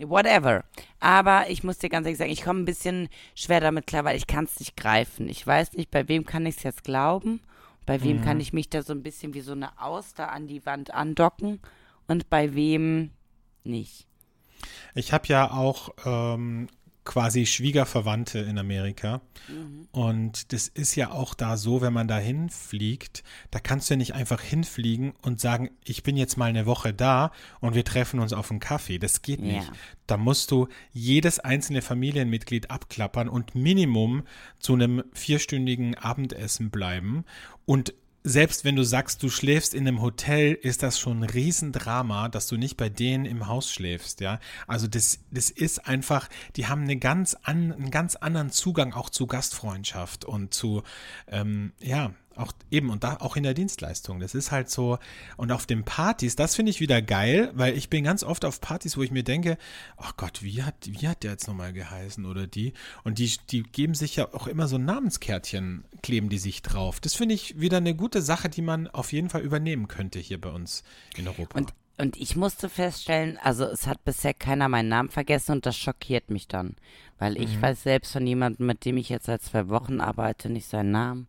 Whatever. 0.00 0.64
Aber 1.00 1.50
ich 1.50 1.64
muss 1.64 1.78
dir 1.78 1.88
ganz 1.88 2.06
ehrlich 2.06 2.18
sagen, 2.18 2.30
ich 2.30 2.42
komme 2.42 2.60
ein 2.60 2.64
bisschen 2.64 3.08
schwer 3.34 3.60
damit 3.60 3.86
klar, 3.86 4.04
weil 4.04 4.16
ich 4.16 4.26
kann 4.26 4.44
es 4.44 4.58
nicht 4.60 4.76
greifen. 4.76 5.28
Ich 5.28 5.44
weiß 5.46 5.72
nicht, 5.72 5.90
bei 5.90 6.08
wem 6.08 6.24
kann 6.24 6.46
ich 6.46 6.58
es 6.58 6.62
jetzt 6.62 6.84
glauben. 6.84 7.40
Bei 7.88 8.02
wem 8.02 8.18
Mhm. 8.18 8.22
kann 8.22 8.38
ich 8.38 8.52
mich 8.52 8.68
da 8.68 8.82
so 8.82 8.92
ein 8.92 9.02
bisschen 9.02 9.32
wie 9.32 9.40
so 9.40 9.52
eine 9.52 9.80
Auster 9.80 10.30
an 10.30 10.46
die 10.46 10.66
Wand 10.66 10.92
andocken 10.92 11.58
und 12.06 12.28
bei 12.28 12.54
wem 12.54 13.12
nicht. 13.64 14.06
Ich 14.94 15.14
habe 15.14 15.26
ja 15.28 15.50
auch 15.50 15.88
ähm, 16.04 16.68
quasi 17.08 17.46
Schwiegerverwandte 17.46 18.38
in 18.38 18.58
Amerika. 18.58 19.22
Und 19.92 20.52
das 20.52 20.68
ist 20.68 20.94
ja 20.94 21.10
auch 21.10 21.32
da 21.32 21.56
so, 21.56 21.80
wenn 21.80 21.92
man 21.94 22.06
da 22.06 22.18
hinfliegt, 22.18 23.24
da 23.50 23.58
kannst 23.60 23.88
du 23.88 23.94
ja 23.94 23.98
nicht 23.98 24.14
einfach 24.14 24.42
hinfliegen 24.42 25.14
und 25.22 25.40
sagen, 25.40 25.70
ich 25.82 26.02
bin 26.02 26.18
jetzt 26.18 26.36
mal 26.36 26.44
eine 26.50 26.66
Woche 26.66 26.92
da 26.92 27.32
und 27.60 27.74
wir 27.74 27.84
treffen 27.84 28.20
uns 28.20 28.34
auf 28.34 28.50
einen 28.50 28.60
Kaffee. 28.60 28.98
Das 28.98 29.22
geht 29.22 29.40
Ja. 29.40 29.46
nicht. 29.46 29.72
Da 30.06 30.18
musst 30.18 30.50
du 30.50 30.68
jedes 30.92 31.40
einzelne 31.40 31.80
Familienmitglied 31.80 32.70
abklappern 32.70 33.28
und 33.30 33.54
Minimum 33.54 34.24
zu 34.58 34.74
einem 34.74 35.02
vierstündigen 35.14 35.94
Abendessen 35.94 36.68
bleiben. 36.70 37.24
Und 37.64 37.94
selbst 38.28 38.64
wenn 38.64 38.76
du 38.76 38.82
sagst, 38.82 39.22
du 39.22 39.30
schläfst 39.30 39.72
in 39.72 39.88
einem 39.88 40.02
Hotel, 40.02 40.52
ist 40.52 40.82
das 40.82 40.98
schon 40.98 41.20
ein 41.20 41.30
Riesendrama, 41.30 42.28
dass 42.28 42.46
du 42.46 42.56
nicht 42.56 42.76
bei 42.76 42.88
denen 42.90 43.24
im 43.24 43.46
Haus 43.46 43.72
schläfst, 43.72 44.20
ja. 44.20 44.38
Also 44.66 44.86
das, 44.86 45.20
das 45.30 45.50
ist 45.50 45.86
einfach, 45.86 46.28
die 46.56 46.66
haben 46.66 46.82
eine 46.82 46.98
ganz 46.98 47.36
an, 47.42 47.72
einen 47.72 47.90
ganz 47.90 48.16
anderen 48.16 48.50
Zugang 48.50 48.92
auch 48.92 49.08
zu 49.08 49.26
Gastfreundschaft 49.26 50.26
und 50.26 50.52
zu, 50.52 50.82
ähm, 51.28 51.72
ja, 51.80 52.12
auch 52.38 52.52
eben 52.70 52.90
und 52.90 53.04
da 53.04 53.16
auch 53.20 53.36
in 53.36 53.42
der 53.42 53.54
Dienstleistung. 53.54 54.20
Das 54.20 54.34
ist 54.34 54.50
halt 54.50 54.70
so 54.70 54.98
und 55.36 55.52
auf 55.52 55.66
den 55.66 55.84
Partys, 55.84 56.36
das 56.36 56.54
finde 56.54 56.70
ich 56.70 56.80
wieder 56.80 57.02
geil, 57.02 57.50
weil 57.54 57.76
ich 57.76 57.90
bin 57.90 58.04
ganz 58.04 58.22
oft 58.24 58.44
auf 58.44 58.60
Partys, 58.60 58.96
wo 58.96 59.02
ich 59.02 59.10
mir 59.10 59.22
denke, 59.24 59.58
ach 59.96 60.16
Gott, 60.16 60.42
wie 60.42 60.62
hat 60.62 60.74
wie 60.84 61.08
hat 61.08 61.22
der 61.22 61.32
jetzt 61.32 61.48
nochmal 61.48 61.72
geheißen 61.72 62.24
oder 62.26 62.46
die 62.46 62.72
und 63.04 63.18
die 63.18 63.32
die 63.50 63.62
geben 63.62 63.94
sich 63.94 64.16
ja 64.16 64.32
auch 64.32 64.46
immer 64.46 64.68
so 64.68 64.76
ein 64.76 64.84
Namenskärtchen 64.84 65.84
kleben 66.02 66.28
die 66.28 66.38
sich 66.38 66.62
drauf. 66.62 67.00
Das 67.00 67.14
finde 67.14 67.34
ich 67.34 67.60
wieder 67.60 67.78
eine 67.78 67.94
gute 67.94 68.22
Sache, 68.22 68.48
die 68.48 68.62
man 68.62 68.88
auf 68.88 69.12
jeden 69.12 69.28
Fall 69.30 69.42
übernehmen 69.42 69.88
könnte 69.88 70.18
hier 70.18 70.40
bei 70.40 70.50
uns 70.50 70.84
in 71.16 71.26
Europa. 71.26 71.58
Und, 71.58 71.74
und 71.98 72.16
ich 72.16 72.36
musste 72.36 72.68
feststellen, 72.68 73.38
also 73.42 73.64
es 73.64 73.86
hat 73.86 74.04
bisher 74.04 74.34
keiner 74.34 74.68
meinen 74.68 74.88
Namen 74.88 75.08
vergessen 75.08 75.52
und 75.52 75.66
das 75.66 75.76
schockiert 75.76 76.30
mich 76.30 76.46
dann. 76.48 76.76
Weil 77.18 77.36
ich 77.36 77.56
Mhm. 77.56 77.62
weiß 77.62 77.82
selbst 77.82 78.12
von 78.12 78.26
jemandem, 78.26 78.66
mit 78.66 78.84
dem 78.84 78.96
ich 78.96 79.08
jetzt 79.08 79.26
seit 79.26 79.42
zwei 79.42 79.68
Wochen 79.68 80.00
arbeite, 80.00 80.48
nicht 80.50 80.68
seinen 80.68 80.92
Namen. 80.92 81.26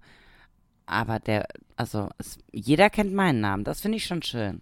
Aber 0.89 1.19
der, 1.19 1.47
also 1.75 2.09
es, 2.17 2.37
jeder 2.51 2.89
kennt 2.89 3.13
meinen 3.13 3.41
Namen. 3.41 3.63
Das 3.63 3.81
finde 3.81 3.97
ich 3.97 4.05
schon 4.05 4.23
schön. 4.23 4.61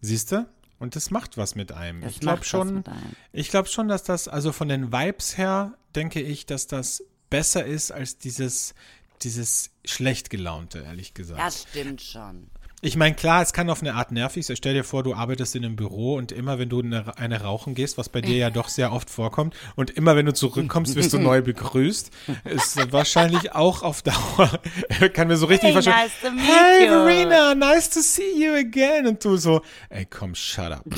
Siehst 0.00 0.32
du? 0.32 0.46
Und 0.78 0.94
das 0.94 1.10
macht 1.10 1.38
was 1.38 1.54
mit 1.54 1.72
einem. 1.72 2.02
Das 2.02 2.12
ich 2.12 2.20
glaube 2.20 2.44
schon, 2.44 2.74
mit 2.76 2.88
einem. 2.88 3.16
ich 3.32 3.48
glaube 3.48 3.68
schon, 3.68 3.88
dass 3.88 4.02
das, 4.02 4.28
also 4.28 4.52
von 4.52 4.68
den 4.68 4.92
Vibes 4.92 5.38
her, 5.38 5.74
denke 5.94 6.20
ich, 6.20 6.44
dass 6.44 6.66
das 6.66 7.02
besser 7.30 7.64
ist 7.64 7.90
als 7.90 8.18
dieses, 8.18 8.74
dieses 9.22 9.70
schlecht 9.86 10.28
gelaunte, 10.28 10.80
ehrlich 10.80 11.14
gesagt. 11.14 11.40
Das 11.40 11.62
stimmt 11.62 12.02
schon. 12.02 12.50
Ich 12.86 12.94
meine, 12.96 13.16
klar, 13.16 13.42
es 13.42 13.52
kann 13.52 13.68
auf 13.68 13.80
eine 13.80 13.94
Art 13.94 14.12
nervig 14.12 14.46
sein. 14.46 14.56
Stell 14.56 14.74
dir 14.74 14.84
vor, 14.84 15.02
du 15.02 15.12
arbeitest 15.12 15.56
in 15.56 15.64
einem 15.64 15.74
Büro 15.74 16.14
und 16.14 16.30
immer, 16.30 16.60
wenn 16.60 16.68
du 16.68 16.80
eine, 16.80 17.18
eine 17.18 17.42
rauchen 17.42 17.74
gehst, 17.74 17.98
was 17.98 18.08
bei 18.08 18.20
dir 18.20 18.36
ja 18.36 18.48
doch 18.48 18.68
sehr 18.68 18.92
oft 18.92 19.10
vorkommt, 19.10 19.56
und 19.74 19.90
immer, 19.90 20.14
wenn 20.14 20.24
du 20.24 20.32
zurückkommst, 20.32 20.94
wirst 20.94 21.12
du 21.12 21.18
neu 21.22 21.42
begrüßt, 21.42 22.12
ist 22.44 22.92
wahrscheinlich 22.92 23.56
auch 23.56 23.82
auf 23.82 24.02
Dauer, 24.02 24.60
kann 25.14 25.26
mir 25.26 25.36
so 25.36 25.46
richtig 25.46 25.74
Hey, 25.74 25.82
vorstellen, 25.82 26.36
nice 26.36 26.46
hey, 26.46 26.84
you." 26.84 26.90
Verena, 26.92 27.56
nice 27.56 27.90
to 27.90 27.98
see 27.98 28.40
you 28.40 28.54
again. 28.54 29.08
Und 29.08 29.24
du 29.24 29.36
so, 29.36 29.62
ey, 29.88 30.06
komm, 30.06 30.36
shut 30.36 30.70
up. 30.70 30.84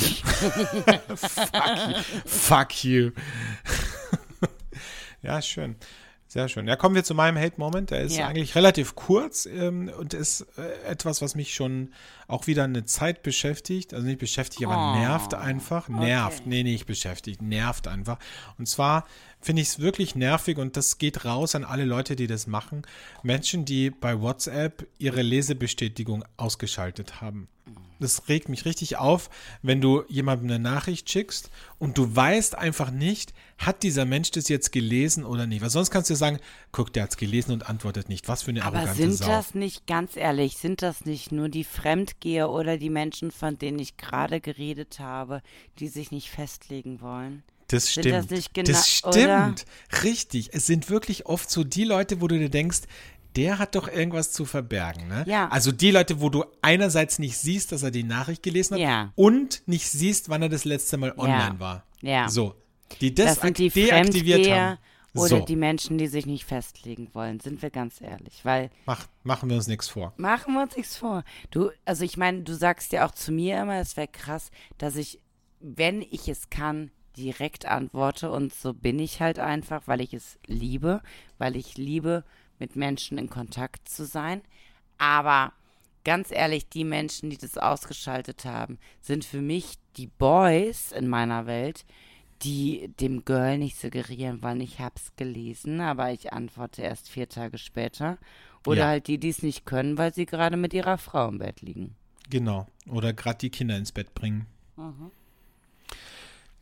Fuck 1.16 1.54
you. 1.64 2.02
Fuck 2.26 2.84
you. 2.84 3.12
ja, 5.22 5.40
schön. 5.40 5.76
Sehr 6.30 6.46
schön. 6.50 6.68
Ja, 6.68 6.76
kommen 6.76 6.94
wir 6.94 7.04
zu 7.04 7.14
meinem 7.14 7.38
Hate-Moment. 7.38 7.90
Der 7.90 8.02
ist 8.02 8.14
Ja. 8.16 8.26
eigentlich 8.28 8.54
relativ 8.54 8.94
kurz 8.94 9.46
ähm, 9.46 9.90
und 9.98 10.12
ist 10.12 10.42
äh, 10.58 10.90
etwas, 10.90 11.22
was 11.22 11.34
mich 11.34 11.54
schon 11.54 11.94
auch 12.26 12.46
wieder 12.46 12.64
eine 12.64 12.84
Zeit 12.84 13.22
beschäftigt. 13.22 13.94
Also 13.94 14.06
nicht 14.06 14.18
beschäftigt, 14.18 14.62
aber 14.66 14.92
Oh, 14.94 14.98
nervt 14.98 15.32
einfach. 15.32 15.88
Nervt. 15.88 16.46
Nee, 16.46 16.62
nicht 16.64 16.84
beschäftigt. 16.84 17.40
Nervt 17.40 17.88
einfach. 17.88 18.18
Und 18.58 18.68
zwar 18.68 19.06
finde 19.48 19.62
ich 19.62 19.68
es 19.68 19.78
wirklich 19.78 20.14
nervig 20.14 20.58
und 20.58 20.76
das 20.76 20.98
geht 20.98 21.24
raus 21.24 21.54
an 21.54 21.64
alle 21.64 21.86
Leute, 21.86 22.16
die 22.16 22.26
das 22.26 22.46
machen. 22.46 22.82
Menschen, 23.22 23.64
die 23.64 23.88
bei 23.88 24.20
WhatsApp 24.20 24.86
ihre 24.98 25.22
Lesebestätigung 25.22 26.22
ausgeschaltet 26.36 27.22
haben. 27.22 27.48
Das 27.98 28.28
regt 28.28 28.50
mich 28.50 28.66
richtig 28.66 28.98
auf, 28.98 29.30
wenn 29.62 29.80
du 29.80 30.04
jemandem 30.06 30.50
eine 30.50 30.58
Nachricht 30.58 31.08
schickst 31.08 31.50
und 31.78 31.96
du 31.96 32.14
weißt 32.14 32.56
einfach 32.56 32.90
nicht, 32.90 33.32
hat 33.56 33.82
dieser 33.82 34.04
Mensch 34.04 34.30
das 34.32 34.50
jetzt 34.50 34.70
gelesen 34.70 35.24
oder 35.24 35.46
nicht. 35.46 35.62
Weil 35.62 35.70
sonst 35.70 35.90
kannst 35.90 36.10
du 36.10 36.14
sagen, 36.14 36.40
guck, 36.70 36.92
der 36.92 37.04
hat 37.04 37.12
es 37.12 37.16
gelesen 37.16 37.52
und 37.52 37.70
antwortet 37.70 38.10
nicht. 38.10 38.28
Was 38.28 38.42
für 38.42 38.50
eine 38.50 38.62
Aber 38.66 38.76
arrogante 38.80 39.00
sind 39.02 39.14
Sau. 39.14 39.28
das 39.28 39.54
nicht, 39.54 39.86
ganz 39.86 40.14
ehrlich, 40.14 40.58
sind 40.58 40.82
das 40.82 41.06
nicht 41.06 41.32
nur 41.32 41.48
die 41.48 41.64
Fremdgeher 41.64 42.50
oder 42.50 42.76
die 42.76 42.90
Menschen, 42.90 43.30
von 43.30 43.56
denen 43.56 43.78
ich 43.78 43.96
gerade 43.96 44.42
geredet 44.42 44.98
habe, 44.98 45.40
die 45.78 45.88
sich 45.88 46.10
nicht 46.10 46.28
festlegen 46.28 47.00
wollen? 47.00 47.44
Das 47.68 47.90
stimmt. 47.92 48.06
das 48.14 48.30
nicht 48.30 48.54
genau- 48.54 48.68
das 48.68 49.04
oder? 49.04 49.12
stimmt. 49.54 49.64
Richtig. 50.02 50.50
Es 50.52 50.66
sind 50.66 50.88
wirklich 50.90 51.26
oft 51.26 51.50
so 51.50 51.64
die 51.64 51.84
Leute, 51.84 52.20
wo 52.20 52.28
du 52.28 52.38
dir 52.38 52.48
denkst, 52.50 52.80
der 53.36 53.58
hat 53.58 53.74
doch 53.74 53.86
irgendwas 53.88 54.32
zu 54.32 54.44
verbergen. 54.46 55.06
Ne? 55.06 55.24
Ja. 55.28 55.48
Also 55.48 55.70
die 55.70 55.90
Leute, 55.90 56.20
wo 56.20 56.28
du 56.30 56.44
einerseits 56.62 57.18
nicht 57.18 57.36
siehst, 57.36 57.70
dass 57.72 57.82
er 57.82 57.90
die 57.90 58.02
Nachricht 58.04 58.42
gelesen 58.42 58.74
hat 58.74 58.80
Ja. 58.80 59.12
und 59.16 59.62
nicht 59.66 59.88
siehst, 59.88 60.28
wann 60.28 60.42
er 60.42 60.48
das 60.48 60.64
letzte 60.64 60.96
Mal 60.96 61.12
online 61.16 61.60
war. 61.60 61.84
Ja. 62.00 62.28
So. 62.28 62.54
Die 63.00 63.14
Das, 63.14 63.34
das, 63.34 63.40
sind 63.42 63.58
die 63.58 63.68
deaktiviert 63.68 64.36
Fremdgeher 64.46 64.66
haben. 64.70 64.78
oder 65.14 65.28
so. 65.28 65.40
die 65.44 65.56
Menschen, 65.56 65.98
die 65.98 66.06
sich 66.06 66.24
nicht 66.24 66.46
festlegen 66.46 67.10
wollen, 67.12 67.38
sind 67.38 67.60
wir 67.60 67.68
ganz 67.70 68.00
ehrlich. 68.00 68.40
Weil 68.44 68.70
Mach, 68.86 69.06
machen 69.24 69.50
wir 69.50 69.56
uns 69.56 69.66
nichts 69.66 69.88
vor. 69.88 70.14
Machen 70.16 70.54
wir 70.54 70.62
uns 70.62 70.74
nichts 70.74 70.96
vor. 70.96 71.22
Du, 71.50 71.70
also 71.84 72.02
ich 72.04 72.16
meine, 72.16 72.42
du 72.44 72.54
sagst 72.54 72.92
ja 72.92 73.06
auch 73.06 73.10
zu 73.12 73.30
mir 73.30 73.60
immer, 73.60 73.76
es 73.78 73.96
wäre 73.98 74.08
krass, 74.08 74.50
dass 74.78 74.96
ich, 74.96 75.20
wenn 75.60 76.00
ich 76.00 76.28
es 76.28 76.48
kann, 76.48 76.90
direkt 77.18 77.66
antworte 77.66 78.30
und 78.30 78.54
so 78.54 78.72
bin 78.72 78.98
ich 78.98 79.20
halt 79.20 79.38
einfach, 79.38 79.82
weil 79.86 80.00
ich 80.00 80.14
es 80.14 80.38
liebe, 80.46 81.02
weil 81.38 81.56
ich 81.56 81.76
liebe, 81.76 82.24
mit 82.58 82.76
Menschen 82.76 83.18
in 83.18 83.30
Kontakt 83.30 83.88
zu 83.88 84.04
sein. 84.04 84.40
Aber 84.96 85.52
ganz 86.04 86.30
ehrlich, 86.32 86.68
die 86.68 86.84
Menschen, 86.84 87.30
die 87.30 87.36
das 87.36 87.56
ausgeschaltet 87.58 88.44
haben, 88.44 88.78
sind 89.00 89.24
für 89.24 89.40
mich 89.40 89.74
die 89.96 90.06
Boys 90.08 90.92
in 90.92 91.08
meiner 91.08 91.46
Welt, 91.46 91.84
die 92.42 92.88
dem 93.00 93.24
Girl 93.24 93.58
nicht 93.58 93.78
suggerieren 93.78 94.42
wollen, 94.42 94.60
ich 94.60 94.78
hab's 94.80 95.12
gelesen, 95.16 95.80
aber 95.80 96.12
ich 96.12 96.32
antworte 96.32 96.82
erst 96.82 97.08
vier 97.08 97.28
Tage 97.28 97.58
später. 97.58 98.18
Oder 98.66 98.80
Ja. 98.80 98.86
halt 98.88 99.06
die, 99.08 99.18
die 99.18 99.28
es 99.30 99.42
nicht 99.42 99.66
können, 99.66 99.98
weil 99.98 100.12
sie 100.14 100.26
gerade 100.26 100.56
mit 100.56 100.74
ihrer 100.74 100.98
Frau 100.98 101.28
im 101.28 101.38
Bett 101.38 101.62
liegen. 101.62 101.96
Genau. 102.30 102.66
Oder 102.88 103.12
gerade 103.12 103.38
die 103.38 103.50
Kinder 103.50 103.76
ins 103.76 103.92
Bett 103.92 104.14
bringen. 104.14 104.46
Mhm. 104.76 105.10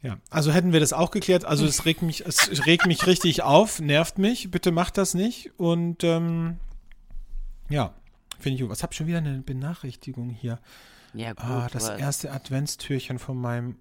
Ja, 0.02 0.18
also 0.30 0.52
hätten 0.52 0.72
wir 0.72 0.80
das 0.80 0.92
auch 0.92 1.10
geklärt. 1.10 1.44
Also 1.44 1.66
es 1.66 1.84
regt 1.84 2.02
mich, 2.02 2.24
es 2.26 2.66
regt 2.66 2.86
mich 2.86 3.06
richtig 3.06 3.42
auf, 3.42 3.80
nervt 3.80 4.18
mich. 4.18 4.50
Bitte 4.50 4.70
macht 4.70 4.98
das 4.98 5.14
nicht. 5.14 5.50
Und 5.58 6.04
ähm, 6.04 6.58
ja, 7.68 7.92
finde 8.38 8.56
ich 8.56 8.60
gut. 8.62 8.70
Was 8.70 8.82
habe 8.82 8.94
schon 8.94 9.06
wieder 9.06 9.18
eine 9.18 9.38
Benachrichtigung 9.40 10.30
hier? 10.30 10.58
Ja, 11.14 11.32
gut. 11.32 11.44
Ah, 11.44 11.68
das 11.72 11.88
erste 11.88 12.30
Adventstürchen 12.30 13.18
von 13.18 13.40
meinem 13.40 13.76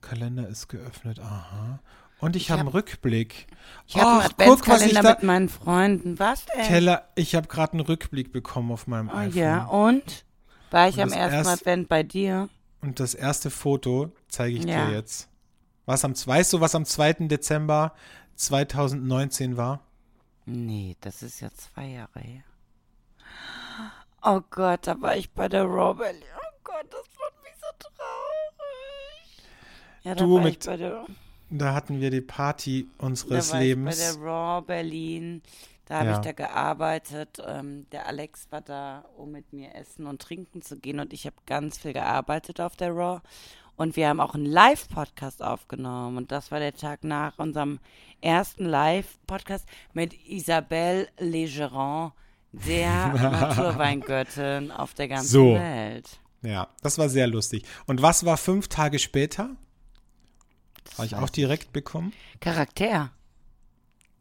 Kalender 0.00 0.48
ist 0.48 0.68
geöffnet. 0.68 1.20
Aha. 1.20 1.78
Und 2.20 2.34
ich, 2.34 2.42
Ich 2.44 2.50
habe 2.50 2.60
einen 2.60 2.68
hab- 2.68 2.74
Rückblick. 2.74 3.46
ich 3.86 3.96
habe 3.96 4.06
einen 4.10 4.20
guck, 4.22 4.40
Adventskalender 4.68 5.10
mit 5.10 5.22
meinen 5.22 5.48
Freunden. 5.48 6.18
Was 6.18 6.44
denn? 6.46 6.64
Keller, 6.66 7.08
ich 7.14 7.36
habe 7.36 7.46
gerade 7.46 7.74
einen 7.74 7.80
Rückblick 7.82 8.32
bekommen 8.32 8.72
auf 8.72 8.88
meinem 8.88 9.08
oh 9.08 9.12
iPhone. 9.16 9.34
ja, 9.40 9.64
und? 9.66 10.24
War 10.72 10.88
ich 10.88 10.96
Und 10.96 11.02
am 11.04 11.12
ersten 11.12 11.34
erst- 11.36 11.50
Advent 11.62 11.88
bei 11.88 12.02
dir? 12.02 12.48
Und 12.80 13.00
das 13.00 13.14
erste 13.14 13.50
Foto 13.50 14.12
zeige 14.28 14.56
ich 14.58 14.64
Ja. 14.64 14.86
dir 14.86 14.94
jetzt. 14.94 15.28
Was 15.86 16.04
am, 16.04 16.12
weißt 16.14 16.52
du, 16.52 16.60
was 16.60 16.74
am 16.74 16.84
2. 16.84 17.26
Dezember 17.28 17.94
2019 18.36 19.56
war? 19.56 19.80
Nee, 20.44 20.96
das 21.00 21.22
ist 21.22 21.40
ja 21.40 21.50
zwei 21.52 21.86
Jahre 21.86 22.20
her. 22.20 22.42
Oh 24.22 24.40
Gott, 24.50 24.86
da 24.86 25.00
war 25.00 25.16
ich 25.16 25.30
bei 25.30 25.48
der 25.48 25.64
Robel. 25.64 26.06
Oh 26.10 26.58
Gott, 26.64 26.86
das 26.90 27.04
macht 27.18 27.42
mich 27.42 27.52
so 27.60 27.66
traurig. 27.78 29.48
Ja, 30.02 30.14
da 30.14 30.24
Du 30.24 30.34
war 30.36 30.42
mit 30.42 30.52
ich 30.54 30.66
bei 30.66 30.76
der, 30.76 31.06
Da 31.50 31.74
hatten 31.74 32.00
wir 32.00 32.10
die 32.10 32.20
Party 32.20 32.88
da 32.98 33.06
unseres 33.06 33.52
war 33.52 33.60
Lebens. 33.60 33.98
ich 33.98 34.16
bei 34.16 34.20
der 34.20 34.22
Raw 34.30 34.62
Berlin. 34.66 35.42
Da 35.88 36.00
habe 36.00 36.10
Ja. 36.10 36.14
ich 36.16 36.18
da 36.20 36.32
gearbeitet. 36.32 37.38
Ähm, 37.46 37.86
der 37.92 38.06
Alex 38.06 38.46
war 38.50 38.60
da, 38.60 39.06
um 39.16 39.32
mit 39.32 39.54
mir 39.54 39.74
essen 39.74 40.06
und 40.06 40.20
trinken 40.20 40.60
zu 40.60 40.78
gehen. 40.78 41.00
Und 41.00 41.14
ich 41.14 41.24
habe 41.24 41.36
ganz 41.46 41.78
viel 41.78 41.94
gearbeitet 41.94 42.60
auf 42.60 42.76
der 42.76 42.90
Raw. 42.92 43.20
Und 43.76 43.96
wir 43.96 44.08
haben 44.08 44.20
auch 44.20 44.34
einen 44.34 44.44
Live-Podcast 44.44 45.42
aufgenommen. 45.42 46.18
Und 46.18 46.30
das 46.30 46.50
war 46.50 46.58
der 46.58 46.74
Tag 46.74 47.04
nach 47.04 47.38
unserem 47.38 47.78
ersten 48.20 48.66
Live-Podcast 48.66 49.64
mit 49.94 50.12
Isabelle 50.28 51.08
Legeron, 51.18 52.12
der 52.52 53.08
Naturweingöttin 53.14 54.70
auf 54.72 54.92
der 54.92 55.08
ganzen 55.08 55.28
So. 55.28 55.54
Welt. 55.54 56.20
Ja, 56.42 56.68
das 56.82 56.98
war 56.98 57.08
sehr 57.08 57.26
lustig. 57.28 57.64
Und 57.86 58.02
was 58.02 58.26
war 58.26 58.36
fünf 58.36 58.68
Tage 58.68 58.98
später? 58.98 59.56
Habe 60.98 61.06
ich 61.06 61.16
auch 61.16 61.30
direkt 61.30 61.72
bekommen. 61.72 62.12
Charakter. 62.40 63.10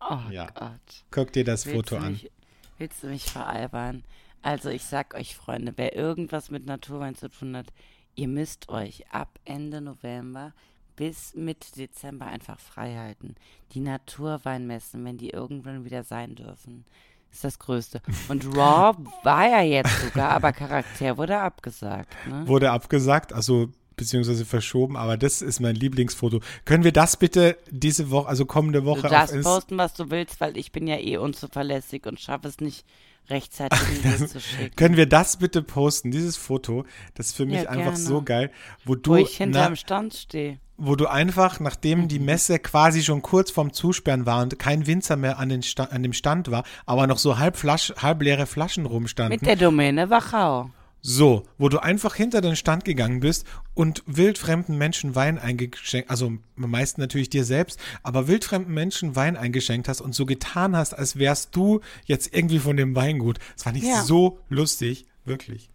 Oh 0.01 0.19
Ja. 0.31 0.47
Gott. 0.53 1.03
Guck 1.11 1.33
dir 1.33 1.43
das 1.43 1.65
Willst 1.65 1.75
Foto 1.89 1.95
du 1.99 2.01
an. 2.05 2.11
Mich, 2.13 2.31
willst 2.77 3.03
du 3.03 3.07
mich 3.07 3.25
veralbern? 3.25 4.03
Also 4.41 4.69
ich 4.69 4.83
sag 4.83 5.13
euch, 5.15 5.35
Freunde, 5.35 5.73
wer 5.75 5.95
irgendwas 5.95 6.51
mit 6.51 6.65
Naturwein 6.65 7.15
zu 7.15 7.29
tun 7.29 7.55
hat, 7.57 7.67
ihr 8.15 8.27
müsst 8.27 8.69
euch 8.69 9.11
ab 9.11 9.39
Ende 9.45 9.81
November 9.81 10.53
bis 10.95 11.35
Mitte 11.35 11.71
Dezember 11.73 12.25
einfach 12.25 12.59
frei 12.59 12.95
halten. 12.95 13.35
Die 13.73 13.79
Naturweinmessen, 13.81 15.03
wenn 15.05 15.17
die 15.17 15.29
irgendwann 15.29 15.85
wieder 15.85 16.03
sein 16.03 16.35
dürfen, 16.35 16.85
ist 17.31 17.43
das 17.43 17.59
Größte. 17.59 18.01
Und 18.29 18.45
Raw 18.57 18.97
war 19.23 19.47
ja 19.47 19.61
jetzt 19.61 20.01
sogar, 20.01 20.31
aber 20.31 20.53
Charakter 20.53 21.17
wurde 21.17 21.39
abgesagt. 21.39 22.15
Ne? 22.27 22.47
Wurde 22.47 22.71
abgesagt, 22.71 23.31
also 23.33 23.69
beziehungsweise 23.97 24.45
verschoben, 24.45 24.95
aber 24.95 25.17
das 25.17 25.41
ist 25.41 25.59
mein 25.59 25.75
Lieblingsfoto. 25.75 26.39
Können 26.65 26.83
wir 26.85 26.93
das 26.93 27.17
bitte 27.17 27.57
diese 27.69 28.09
Woche, 28.11 28.29
also 28.29 28.45
kommende 28.45 28.85
Woche 28.85 29.01
Du 29.01 29.07
darfst 29.09 29.41
posten, 29.41 29.77
was 29.77 29.93
du 29.93 30.09
willst, 30.09 30.39
weil 30.39 30.55
ich 30.55 30.71
bin 30.71 30.87
ja 30.87 30.97
eh 30.97 31.17
unzuverlässig 31.17 32.05
und 32.05 32.19
schaffe 32.19 32.47
es 32.47 32.59
nicht 32.59 32.85
rechtzeitig 33.29 33.79
dir 34.03 34.25
zu 34.27 34.39
schicken. 34.39 34.73
Können 34.77 34.95
wir 34.95 35.05
das 35.05 35.37
bitte 35.37 35.61
posten, 35.61 36.11
dieses 36.11 36.37
Foto? 36.37 36.85
Das 37.15 37.27
ist 37.27 37.35
für 37.35 37.45
mich 37.45 37.63
Ja, 37.63 37.69
einfach 37.69 37.83
gerne. 37.91 37.97
so 37.97 38.21
geil, 38.21 38.51
wo 38.85 38.91
Wo 38.91 38.95
du, 38.95 39.15
ich 39.15 39.35
hinterm 39.35 39.75
Stand 39.75 40.13
stehe. 40.13 40.59
wo 40.77 40.95
du 40.95 41.07
einfach, 41.07 41.59
nachdem 41.59 42.01
Mhm. 42.03 42.07
die 42.07 42.19
Messe 42.19 42.59
quasi 42.59 43.03
schon 43.03 43.21
kurz 43.21 43.51
vorm 43.51 43.73
Zusperren 43.73 44.25
war 44.25 44.43
und 44.43 44.57
kein 44.59 44.87
Winzer 44.87 45.17
mehr 45.17 45.39
an, 45.39 45.61
Sta 45.63 45.85
an 45.85 46.03
dem 46.03 46.13
Stand 46.13 46.51
war, 46.51 46.63
aber 46.85 47.05
noch 47.07 47.17
so 47.17 47.37
halb, 47.37 47.57
Flasch 47.57 47.91
halb 47.97 48.21
leere 48.21 48.45
Flaschen 48.45 48.85
rumstanden. 48.85 49.37
Mit 49.39 49.45
der 49.47 49.55
Domäne 49.57 50.09
Wachau. 50.09 50.69
So, 51.01 51.43
wo 51.57 51.69
du 51.69 51.79
einfach 51.79 52.15
hinter 52.15 52.41
den 52.41 52.55
Stand 52.55 52.83
gegangen 52.83 53.19
bist 53.21 53.45
und 53.75 54.03
wildfremden 54.07 54.77
Menschen 54.77 55.15
Wein 55.15 55.37
eingeschenkt, 55.37 56.09
also 56.09 56.27
am 56.27 56.41
meisten 56.55 56.99
natürlich 56.99 57.29
dir 57.29 57.45
selbst, 57.45 57.79
aber 58.03 58.27
wildfremden 58.27 58.73
Menschen 58.73 59.15
Wein 59.15 59.37
eingeschenkt 59.37 59.87
hast 59.87 60.01
und 60.01 60.13
so 60.15 60.25
getan 60.25 60.75
hast, 60.75 60.93
als 60.93 61.17
wärst 61.17 61.55
du 61.55 61.81
jetzt 62.05 62.33
irgendwie 62.35 62.59
von 62.59 62.75
dem 62.77 62.95
Weingut. 62.95 63.39
Das 63.55 63.63
fand 63.63 63.77
ich 63.77 63.83
Ja. 63.83 64.03
so 64.03 64.39
lustig, 64.49 65.05
wirklich. 65.23 65.69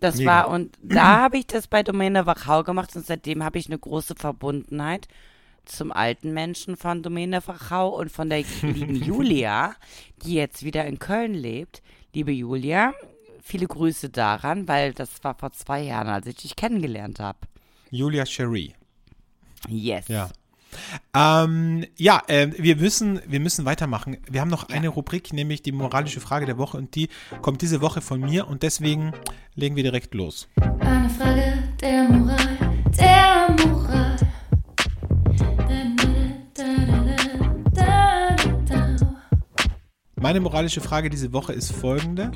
Das 0.00 0.16
Mega. 0.16 0.30
war, 0.30 0.48
und 0.48 0.76
da 0.82 1.02
habe 1.22 1.38
ich 1.38 1.46
das 1.46 1.66
bei 1.66 1.82
Domäne 1.82 2.26
Wachau 2.26 2.62
gemacht 2.64 2.94
und 2.96 3.06
seitdem 3.06 3.42
habe 3.42 3.58
ich 3.58 3.66
eine 3.66 3.78
große 3.78 4.14
Verbundenheit 4.16 5.08
zum 5.64 5.92
alten 5.92 6.34
Menschen 6.34 6.76
von 6.76 7.02
Domäne 7.02 7.40
Wachau 7.46 7.88
und 7.88 8.10
von 8.12 8.28
der 8.28 8.44
lieben 8.60 8.94
Julia, 9.02 9.76
die 10.24 10.34
jetzt 10.34 10.62
wieder 10.62 10.84
in 10.84 10.98
Köln 10.98 11.32
lebt. 11.32 11.80
Liebe 12.12 12.32
Julia, 12.32 12.92
viele 13.44 13.66
Grüße 13.66 14.08
daran, 14.08 14.66
weil 14.66 14.94
das 14.94 15.22
war 15.22 15.34
vor 15.34 15.52
zwei 15.52 15.82
Jahren, 15.82 16.08
als 16.08 16.26
ich 16.26 16.36
dich 16.36 16.56
kennengelernt 16.56 17.20
habe. 17.20 17.38
Julia 17.90 18.24
Cherie. 18.24 18.74
Yes. 19.68 20.08
Ja. 20.08 20.30
Ähm, 21.14 21.86
ja, 21.96 22.22
äh, 22.26 22.48
wir 22.58 22.76
müssen, 22.76 23.20
wir 23.26 23.38
müssen 23.38 23.64
weitermachen. 23.64 24.16
Wir 24.28 24.40
haben 24.40 24.50
noch 24.50 24.70
eine 24.70 24.88
Rubrik, 24.88 25.32
nämlich 25.32 25.62
die 25.62 25.70
moralische 25.70 26.20
Frage 26.20 26.46
der 26.46 26.58
Woche 26.58 26.78
und 26.78 26.96
die 26.96 27.08
kommt 27.42 27.62
diese 27.62 27.80
Woche 27.80 28.00
von 28.00 28.20
mir 28.20 28.48
und 28.48 28.64
deswegen 28.64 29.12
legen 29.54 29.76
wir 29.76 29.84
direkt 29.84 30.14
los. 30.14 30.48
Eine 30.80 31.08
Frage 31.10 31.62
der 31.80 32.08
Moral, 32.08 32.58
der 32.98 33.66
Moral. 33.66 34.16
Meine 40.16 40.40
moralische 40.40 40.80
Frage 40.80 41.10
diese 41.10 41.34
Woche 41.34 41.52
ist 41.52 41.70
folgende. 41.70 42.32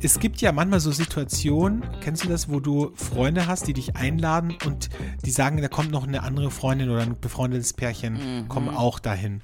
Es 0.00 0.18
gibt 0.18 0.40
ja 0.40 0.52
manchmal 0.52 0.80
so 0.80 0.90
Situationen, 0.92 1.84
kennst 2.00 2.24
du 2.24 2.28
das, 2.28 2.48
wo 2.48 2.60
du 2.60 2.92
Freunde 2.94 3.46
hast, 3.46 3.66
die 3.66 3.72
dich 3.72 3.96
einladen 3.96 4.56
und 4.66 4.90
die 5.24 5.30
sagen, 5.30 5.60
da 5.60 5.68
kommt 5.68 5.90
noch 5.90 6.06
eine 6.06 6.22
andere 6.22 6.50
Freundin 6.50 6.90
oder 6.90 7.02
ein 7.02 7.18
befreundetes 7.20 7.72
Pärchen, 7.72 8.46
komm 8.48 8.68
auch 8.68 8.98
dahin. 8.98 9.42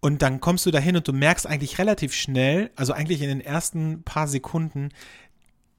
Und 0.00 0.22
dann 0.22 0.40
kommst 0.40 0.64
du 0.64 0.70
dahin 0.70 0.96
und 0.96 1.06
du 1.06 1.12
merkst 1.12 1.46
eigentlich 1.46 1.78
relativ 1.78 2.14
schnell, 2.14 2.70
also 2.74 2.92
eigentlich 2.94 3.20
in 3.20 3.28
den 3.28 3.40
ersten 3.40 4.02
paar 4.02 4.28
Sekunden, 4.28 4.88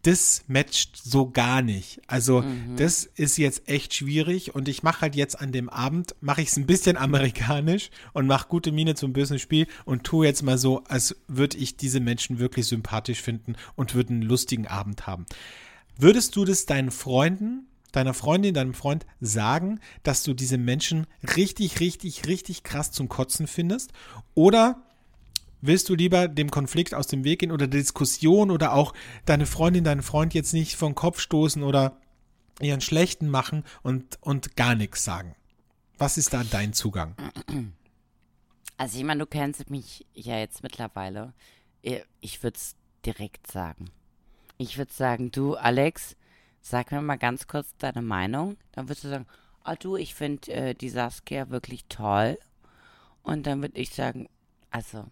das 0.03 0.43
matcht 0.47 0.97
so 0.97 1.29
gar 1.29 1.61
nicht. 1.61 2.01
Also 2.07 2.43
das 2.75 3.05
ist 3.05 3.37
jetzt 3.37 3.67
echt 3.69 3.93
schwierig 3.93 4.55
und 4.55 4.67
ich 4.67 4.83
mache 4.83 5.01
halt 5.01 5.15
jetzt 5.15 5.39
an 5.39 5.51
dem 5.51 5.69
Abend, 5.69 6.15
mache 6.21 6.41
ich 6.41 6.49
es 6.49 6.57
ein 6.57 6.65
bisschen 6.65 6.97
amerikanisch 6.97 7.89
und 8.13 8.27
mache 8.27 8.47
gute 8.47 8.71
Miene 8.71 8.95
zum 8.95 9.13
bösen 9.13 9.39
Spiel 9.39 9.67
und 9.85 10.03
tue 10.03 10.25
jetzt 10.25 10.43
mal 10.43 10.57
so, 10.57 10.83
als 10.85 11.15
würde 11.27 11.57
ich 11.57 11.77
diese 11.77 11.99
Menschen 11.99 12.39
wirklich 12.39 12.65
sympathisch 12.67 13.21
finden 13.21 13.55
und 13.75 13.93
würde 13.93 14.09
einen 14.09 14.21
lustigen 14.21 14.67
Abend 14.67 15.07
haben. 15.07 15.25
Würdest 15.97 16.35
du 16.35 16.45
das 16.45 16.65
deinen 16.65 16.91
Freunden, 16.91 17.67
deiner 17.91 18.13
Freundin, 18.13 18.53
deinem 18.53 18.73
Freund 18.73 19.05
sagen, 19.19 19.79
dass 20.03 20.23
du 20.23 20.33
diese 20.33 20.57
Menschen 20.57 21.05
richtig, 21.35 21.79
richtig, 21.79 22.25
richtig 22.27 22.63
krass 22.63 22.91
zum 22.91 23.09
Kotzen 23.09 23.47
findest? 23.47 23.91
Oder 24.33 24.81
Willst 25.61 25.89
du 25.89 25.95
lieber 25.95 26.27
dem 26.27 26.49
Konflikt 26.49 26.93
aus 26.93 27.07
dem 27.07 27.23
Weg 27.23 27.39
gehen 27.39 27.51
oder 27.51 27.67
der 27.67 27.79
Diskussion 27.79 28.49
oder 28.51 28.73
auch 28.73 28.93
deine 29.25 29.45
Freundin, 29.45 29.83
deinen 29.83 30.01
Freund 30.01 30.33
jetzt 30.33 30.53
nicht 30.53 30.75
vom 30.75 30.95
Kopf 30.95 31.19
stoßen 31.19 31.61
oder 31.63 31.97
ihren 32.59 32.81
schlechten 32.81 33.29
machen 33.29 33.63
und, 33.83 34.17
und 34.21 34.55
gar 34.55 34.75
nichts 34.75 35.03
sagen? 35.03 35.35
Was 35.97 36.17
ist 36.17 36.33
da 36.33 36.43
dein 36.43 36.73
Zugang? 36.73 37.15
Also 38.77 38.97
ich 38.97 39.03
meine, 39.03 39.19
du 39.19 39.25
kennst 39.27 39.69
mich 39.69 40.05
ja 40.13 40.37
jetzt 40.39 40.63
mittlerweile. 40.63 41.33
Ich- 41.81 42.03
Ich 42.19 42.43
würde 42.43 42.57
es 42.57 42.75
direkt 43.05 43.51
sagen. 43.51 43.85
Ich 44.57 44.77
würde 44.77 44.93
sagen, 44.93 45.31
du, 45.31 45.55
Alex, 45.55 46.15
sag 46.61 46.91
mir 46.91 47.01
mal 47.01 47.17
ganz 47.17 47.47
kurz 47.47 47.75
deine 47.77 48.01
Meinung. 48.01 48.57
Dann 48.73 48.87
würdest 48.87 49.03
du 49.03 49.09
sagen, 49.09 49.27
ah 49.63 49.75
du, 49.75 49.95
ich 49.95 50.13
finde 50.15 50.51
äh, 50.51 50.73
die 50.75 50.89
Saskia 50.89 51.49
wirklich 51.49 51.85
toll. 51.89 52.37
Und 53.23 53.45
dann 53.47 53.61
würde 53.61 53.79
ich 53.79 53.91
sagen, 53.91 54.27
also, 54.71 55.05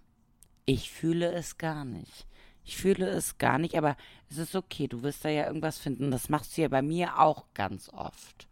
ich 0.69 0.91
fühle 0.91 1.31
es 1.31 1.57
gar 1.57 1.85
nicht. 1.85 2.25
Ich 2.63 2.77
fühle 2.77 3.07
es 3.09 3.37
gar 3.37 3.57
nicht, 3.57 3.75
aber 3.75 3.97
es 4.29 4.37
ist 4.37 4.55
okay, 4.55 4.87
du 4.87 5.01
wirst 5.03 5.25
da 5.25 5.29
ja 5.29 5.47
irgendwas 5.47 5.79
finden. 5.79 6.11
Das 6.11 6.29
machst 6.29 6.57
du 6.57 6.61
ja 6.61 6.67
bei 6.67 6.81
mir 6.81 7.19
auch 7.19 7.45
ganz 7.53 7.89
oft. 7.89 8.47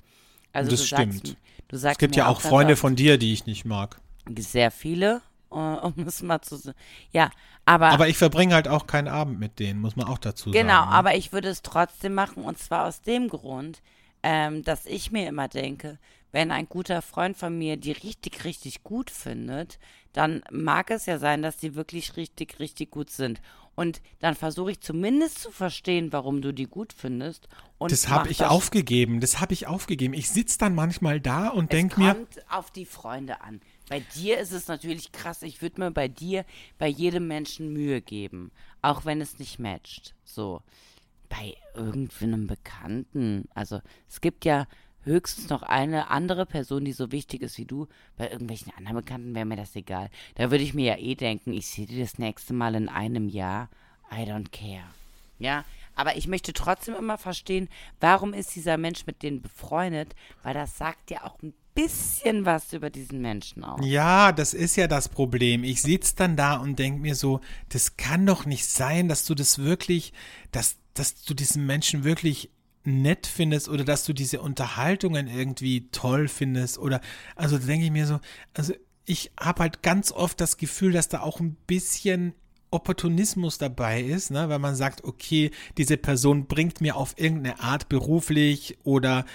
Also 0.53 0.71
Das 0.71 0.81
du 0.81 0.85
sagst, 0.87 1.19
stimmt. 1.19 1.23
mir- 1.23 1.37
du 1.67 1.77
sagst 1.77 1.95
Es 1.95 1.99
gibt 1.99 2.15
ja 2.15 2.27
auch 2.27 2.41
ganz 2.41 2.49
Freunde 2.49 2.75
von 2.75 2.95
dir, 2.95 3.17
die 3.17 3.33
ich 3.33 3.45
nicht 3.45 3.65
mag. 3.65 4.01
sehr 4.37 4.71
viele, 4.71 5.21
äh, 5.51 5.55
um 5.55 5.93
es 6.05 6.21
mal 6.21 6.41
zu 6.41 6.55
sagen. 6.57 6.77
Ja, 7.11 7.31
aber, 7.65 7.87
Aber 7.87 8.07
ich 8.07 8.17
verbringe 8.17 8.53
halt 8.55 8.67
auch 8.67 8.87
keinen 8.87 9.07
Abend 9.07 9.39
mit 9.39 9.59
denen, 9.59 9.79
muss 9.81 9.95
man 9.95 10.07
auch 10.07 10.17
dazu 10.17 10.51
genau, 10.51 10.73
sagen. 10.81 10.89
ne? 10.89 10.95
aber 10.95 11.15
ich 11.15 11.31
würde 11.33 11.49
es 11.49 11.61
trotzdem 11.61 12.13
machen 12.13 12.43
und 12.43 12.57
zwar 12.57 12.87
aus 12.87 13.01
dem 13.01 13.27
Grund, 13.29 13.81
ähm, 14.23 14.63
dass 14.63 14.85
ich 14.85 15.11
mir 15.11 15.27
immer 15.27 15.47
denke, 15.47 15.99
wenn 16.31 16.51
ein 16.51 16.67
guter 16.67 17.01
Freund 17.01 17.37
von 17.37 17.57
mir 17.57 17.77
die 17.77 17.91
richtig, 17.93 18.43
richtig 18.43 18.83
gut 18.83 19.09
findet, 19.11 19.79
dann 20.17 20.41
mag 20.49 20.89
es 20.89 21.05
ja 21.05 21.19
sein, 21.19 21.43
dass 21.43 21.57
die 21.57 21.75
wirklich 21.75 22.17
richtig, 22.17 22.59
richtig 22.59 22.89
gut 22.89 23.11
sind. 23.11 23.39
Und 23.75 24.01
dann 24.17 24.33
versuche 24.33 24.71
ich 24.71 24.81
zumindest 24.81 25.37
zu 25.37 25.51
verstehen, 25.51 26.11
warum 26.11 26.41
du 26.41 26.51
die 26.51 26.65
gut 26.65 26.91
findest. 26.91 27.47
Und 27.77 27.91
Das 27.91 28.07
habe 28.09 28.31
ich 28.31 28.39
das 28.39 28.49
aufgegeben. 28.49 29.19
Das 29.19 29.39
habe 29.39 29.53
ich 29.53 29.67
aufgegeben. 29.67 30.15
Ich 30.15 30.31
sitze 30.31 30.57
dann 30.57 30.73
manchmal 30.73 31.21
da 31.21 31.49
und 31.49 31.65
Es 31.65 31.69
denke 31.69 31.99
mir, 31.99 32.15
kommt 32.15 32.51
auf 32.51 32.71
die 32.71 32.85
Freunde 32.85 33.41
an. 33.41 33.61
Bei 33.89 33.99
dir 34.15 34.39
ist 34.39 34.53
es 34.53 34.67
natürlich 34.67 35.11
krass. 35.11 35.43
Ich 35.43 35.61
würde 35.61 35.81
mir 35.81 35.91
bei 35.91 36.07
dir, 36.07 36.45
bei 36.79 36.87
jedem 36.87 37.27
Menschen 37.27 37.71
Mühe 37.71 38.01
geben. 38.01 38.49
Auch 38.81 39.05
wenn 39.05 39.21
es 39.21 39.37
nicht 39.37 39.59
matcht. 39.59 40.15
So. 40.23 40.63
Bei 41.29 41.55
irgendeinem 41.75 42.47
Bekannten. 42.47 43.47
Also, 43.53 43.81
es 44.09 44.19
gibt 44.19 44.45
ja 44.45 44.65
höchstens 45.07 45.49
noch 45.49 45.63
eine 45.63 46.09
andere 46.09 46.45
Person, 46.45 46.85
die 46.85 46.93
so 46.93 47.11
wichtig 47.11 47.41
ist 47.41 47.57
wie 47.57 47.65
du. 47.65 47.87
Bei 48.17 48.29
irgendwelchen 48.29 48.71
anderen 48.77 48.97
Bekannten 48.97 49.33
wäre 49.33 49.45
mir 49.45 49.55
das 49.55 49.75
egal. 49.75 50.09
Da 50.35 50.51
würde 50.51 50.63
ich 50.63 50.73
mir 50.73 50.85
ja 50.85 50.97
eh 50.97 51.15
denken, 51.15 51.53
ich 51.53 51.67
sehe 51.67 51.87
dir 51.87 52.03
das 52.03 52.19
nächste 52.19 52.53
Mal 52.53 52.75
in 52.75 52.89
einem 52.89 53.27
Jahr. 53.27 53.69
I 54.11 54.21
don't 54.21 54.51
care. 54.51 54.85
Ja, 55.39 55.65
aber 55.95 56.15
ich 56.15 56.27
möchte 56.27 56.53
trotzdem 56.53 56.95
immer 56.95 57.17
verstehen, 57.17 57.69
warum 57.99 58.33
ist 58.33 58.55
dieser 58.55 58.77
Mensch 58.77 59.05
mit 59.07 59.23
denen 59.23 59.41
befreundet, 59.41 60.15
weil 60.43 60.53
das 60.53 60.77
sagt 60.77 61.09
ja 61.11 61.23
auch 61.23 61.41
ein 61.41 61.53
bisschen 61.73 62.45
was 62.45 62.73
über 62.73 62.89
diesen 62.89 63.21
Menschen 63.21 63.63
aus. 63.63 63.79
Ja, 63.83 64.31
das 64.31 64.53
ist 64.53 64.75
ja 64.77 64.87
das 64.87 65.09
Problem. 65.09 65.63
Ich 65.63 65.81
sitze 65.81 66.15
dann 66.15 66.35
da 66.35 66.55
und 66.57 66.79
denke 66.79 66.99
mir 66.99 67.15
so, 67.15 67.39
das 67.69 67.97
kann 67.97 68.25
doch 68.25 68.45
nicht 68.45 68.65
sein, 68.65 69.07
dass 69.07 69.25
du 69.25 69.35
das 69.35 69.59
wirklich, 69.59 70.13
dass, 70.51 70.77
dass 70.93 71.21
du 71.23 71.33
diesen 71.33 71.65
Menschen 71.65 72.03
wirklich 72.03 72.49
nett 72.87 73.27
findest 73.27 73.69
oder 73.69 73.83
dass 73.83 74.05
du 74.05 74.13
diese 74.13 74.41
Unterhaltungen 74.41 75.27
irgendwie 75.27 75.89
toll 75.91 76.27
findest 76.27 76.77
oder, 76.79 77.01
also 77.35 77.57
denke 77.57 77.85
ich 77.85 77.91
mir 77.91 78.07
so, 78.07 78.19
also 78.53 78.73
ich 79.05 79.31
habe 79.39 79.61
halt 79.63 79.83
ganz 79.83 80.11
oft 80.11 80.39
das 80.41 80.57
Gefühl, 80.57 80.91
dass 80.91 81.09
da 81.09 81.21
auch 81.21 81.39
ein 81.39 81.55
bisschen 81.67 82.33
Opportunismus 82.69 83.57
dabei 83.57 84.01
ist, 84.01 84.29
ne? 84.29 84.49
weil 84.49 84.59
man 84.59 84.75
sagt, 84.75 85.03
okay, 85.05 85.51
diese 85.77 85.95
Person 85.95 86.47
bringt 86.47 86.81
mir 86.81 86.97
auf 86.97 87.13
irgendeine 87.17 87.61
Art 87.61 87.87
beruflich 87.87 88.77
oder 88.83 89.25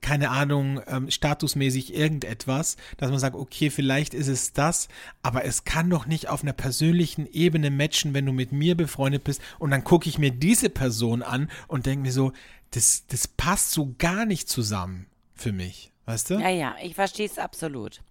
keine 0.00 0.30
Ahnung, 0.30 0.80
ähm, 0.86 1.10
statusmäßig 1.10 1.94
irgendetwas, 1.94 2.76
dass 2.96 3.10
man 3.10 3.18
sagt, 3.18 3.36
okay, 3.36 3.68
vielleicht 3.68 4.14
ist 4.14 4.28
es 4.28 4.52
das, 4.52 4.88
aber 5.22 5.44
es 5.44 5.64
kann 5.64 5.90
doch 5.90 6.06
nicht 6.06 6.28
auf 6.28 6.42
einer 6.42 6.52
persönlichen 6.52 7.26
Ebene 7.26 7.70
matchen, 7.70 8.14
wenn 8.14 8.24
du 8.24 8.32
mit 8.32 8.52
mir 8.52 8.76
befreundet 8.76 9.24
bist 9.24 9.42
und 9.58 9.70
dann 9.70 9.84
gucke 9.84 10.08
ich 10.08 10.18
mir 10.18 10.30
diese 10.30 10.70
Person 10.70 11.22
an 11.22 11.50
und 11.66 11.86
denke 11.86 12.02
mir 12.02 12.12
so, 12.12 12.32
das, 12.70 13.06
das 13.06 13.28
passt 13.28 13.72
so 13.72 13.94
gar 13.98 14.24
nicht 14.26 14.48
zusammen 14.48 15.06
für 15.34 15.52
mich, 15.52 15.92
weißt 16.06 16.30
du? 16.30 16.34
Ja, 16.34 16.48
ja, 16.48 16.76
ich 16.82 16.94
verstehe 16.94 17.26
es 17.26 17.38
absolut. 17.38 18.02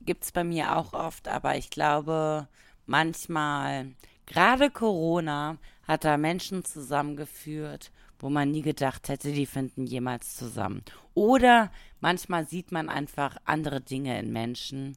Gibt 0.00 0.24
es 0.24 0.32
bei 0.32 0.44
mir 0.44 0.76
auch 0.76 0.92
oft, 0.92 1.28
aber 1.28 1.56
ich 1.56 1.70
glaube, 1.70 2.48
manchmal, 2.86 3.92
gerade 4.26 4.70
Corona 4.70 5.58
hat 5.86 6.04
da 6.04 6.16
Menschen 6.16 6.64
zusammengeführt, 6.64 7.92
wo 8.18 8.30
man 8.30 8.50
nie 8.50 8.62
gedacht 8.62 9.08
hätte, 9.08 9.32
die 9.32 9.46
finden 9.46 9.86
jemals 9.86 10.36
zusammen. 10.36 10.82
Oder 11.14 11.70
manchmal 12.00 12.46
sieht 12.46 12.72
man 12.72 12.88
einfach 12.88 13.36
andere 13.44 13.80
Dinge 13.80 14.18
in 14.18 14.32
Menschen 14.32 14.96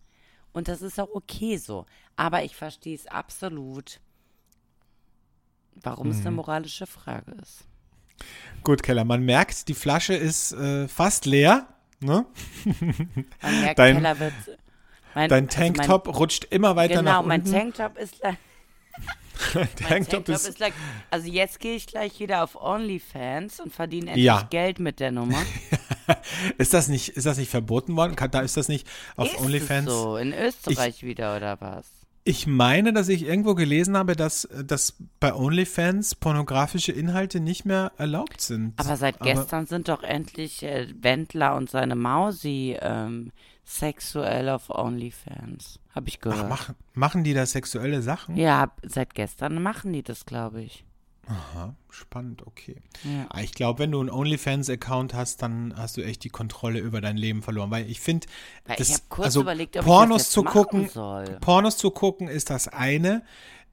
und 0.53 0.67
das 0.67 0.81
ist 0.81 0.99
auch 0.99 1.09
okay 1.13 1.57
so. 1.57 1.85
Aber 2.15 2.43
ich 2.43 2.55
verstehe 2.55 2.95
es 2.95 3.07
absolut, 3.07 3.99
warum 5.75 6.11
es 6.11 6.21
eine 6.21 6.31
moralische 6.31 6.85
Frage 6.85 7.31
ist. 7.41 7.65
Gut, 8.63 8.81
Keller, 8.83 9.03
man 9.03 9.23
merkt, 9.23 9.67
die 9.67 9.73
Flasche 9.73 10.13
ist 10.13 10.53
äh, 10.53 10.87
fast 10.87 11.25
leer. 11.25 11.67
Ne? 11.99 12.25
Man 13.41 13.61
merkt, 13.61 13.79
Dein- 13.79 13.95
Keller 13.95 14.19
wird. 14.19 14.33
Mein, 15.15 15.29
Dein 15.29 15.45
also 15.45 15.57
mein- 15.59 15.73
Tanktop 15.75 16.07
rutscht 16.17 16.45
immer 16.45 16.75
weiter 16.75 17.01
nach 17.01 17.21
Genau, 17.21 17.33
unten. 17.33 17.51
mein 17.51 17.61
Tanktop 17.73 17.97
ist 17.97 18.15
mein 19.55 19.75
Tanktop 19.75 20.29
ist, 20.29 20.47
ist 20.47 20.59
like, 20.59 20.73
also 21.09 21.27
jetzt 21.27 21.59
gehe 21.59 21.75
ich 21.75 21.87
gleich 21.87 22.19
wieder 22.19 22.43
auf 22.43 22.55
OnlyFans 22.55 23.59
und 23.59 23.73
verdiene 23.73 24.07
endlich 24.11 24.25
Ja. 24.25 24.43
Geld 24.49 24.79
mit 24.79 24.99
der 24.99 25.11
Nummer. 25.11 25.41
ist 26.57 26.73
das 26.73 26.87
nicht, 26.87 27.09
ist 27.09 27.25
das 27.25 27.37
nicht 27.37 27.49
verboten 27.49 27.95
worden? 27.95 28.15
Kann, 28.15 28.29
da 28.31 28.41
ist 28.41 28.57
das 28.57 28.67
nicht 28.67 28.87
auf 29.15 29.33
ist 29.33 29.39
OnlyFans? 29.41 29.89
So 29.89 30.17
in 30.17 30.33
Österreich 30.33 31.03
wieder 31.03 31.35
oder 31.35 31.59
was? 31.61 31.87
Ich 32.25 32.47
meine, 32.47 32.93
dass 32.93 33.09
ich 33.09 33.23
irgendwo 33.25 33.53
gelesen 33.53 33.97
habe, 33.97 34.15
dass, 34.15 34.47
dass 34.65 34.95
bei 35.19 35.33
OnlyFans 35.33 36.15
pornografische 36.15 36.93
Inhalte 36.93 37.41
nicht 37.41 37.65
mehr 37.65 37.91
erlaubt 37.97 38.39
sind. 38.39 38.79
Aber 38.79 38.95
seit 38.95 39.19
gestern 39.19 39.65
sind 39.65 39.89
doch 39.89 40.03
endlich 40.03 40.63
äh, 40.63 40.87
Wendler 41.01 41.55
und 41.55 41.69
seine 41.69 41.95
Mausi 41.95 42.77
ähm, 42.79 43.31
sexuell 43.65 44.47
auf 44.49 44.69
OnlyFans. 44.69 45.79
Habe 45.93 46.07
ich 46.07 46.17
Ach, 46.19 46.21
gehört. 46.21 46.49
mach, 46.49 46.73
machen 46.93 47.25
die 47.25 47.33
da 47.33 47.45
sexuelle 47.45 48.01
Sachen? 48.01 48.37
ja, 48.37 48.71
seit 48.83 49.13
gestern 49.15 49.61
machen 49.61 49.91
die 49.91 50.03
das, 50.03 50.25
glaube 50.25 50.61
ich. 50.61 50.85
Aha, 51.27 51.73
spannend, 51.89 52.45
okay. 52.45 52.75
Ja. 53.03 53.27
Ah, 53.29 53.41
Ich 53.41 53.53
glaube, 53.53 53.79
wenn 53.79 53.91
du 53.91 53.99
einen 54.01 54.09
OnlyFans-Account 54.09 55.13
hast, 55.13 55.41
dann 55.41 55.73
hast 55.77 55.95
du 55.97 56.01
echt 56.01 56.23
die 56.25 56.29
Kontrolle 56.29 56.79
über 56.79 56.99
dein 56.99 57.15
Leben 57.17 57.41
verloren. 57.41 57.71
Weil 57.71 57.89
ich 57.89 58.01
finde, 58.01 58.27
Weil 58.65 58.75
das- 58.75 58.89
ich 58.89 58.93
habe 58.95 59.03
kurz 59.09 59.25
also 59.27 59.41
überlegt, 59.41 59.77
ob 59.77 59.85
Pornos 59.85 60.29
zu 60.29 60.43
gucken, 60.43 60.89
soll. 60.89 61.37
Pornos 61.39 61.77
zu 61.77 61.91
gucken 61.91 62.27
ist 62.27 62.49
das 62.49 62.67
eine, 62.67 63.23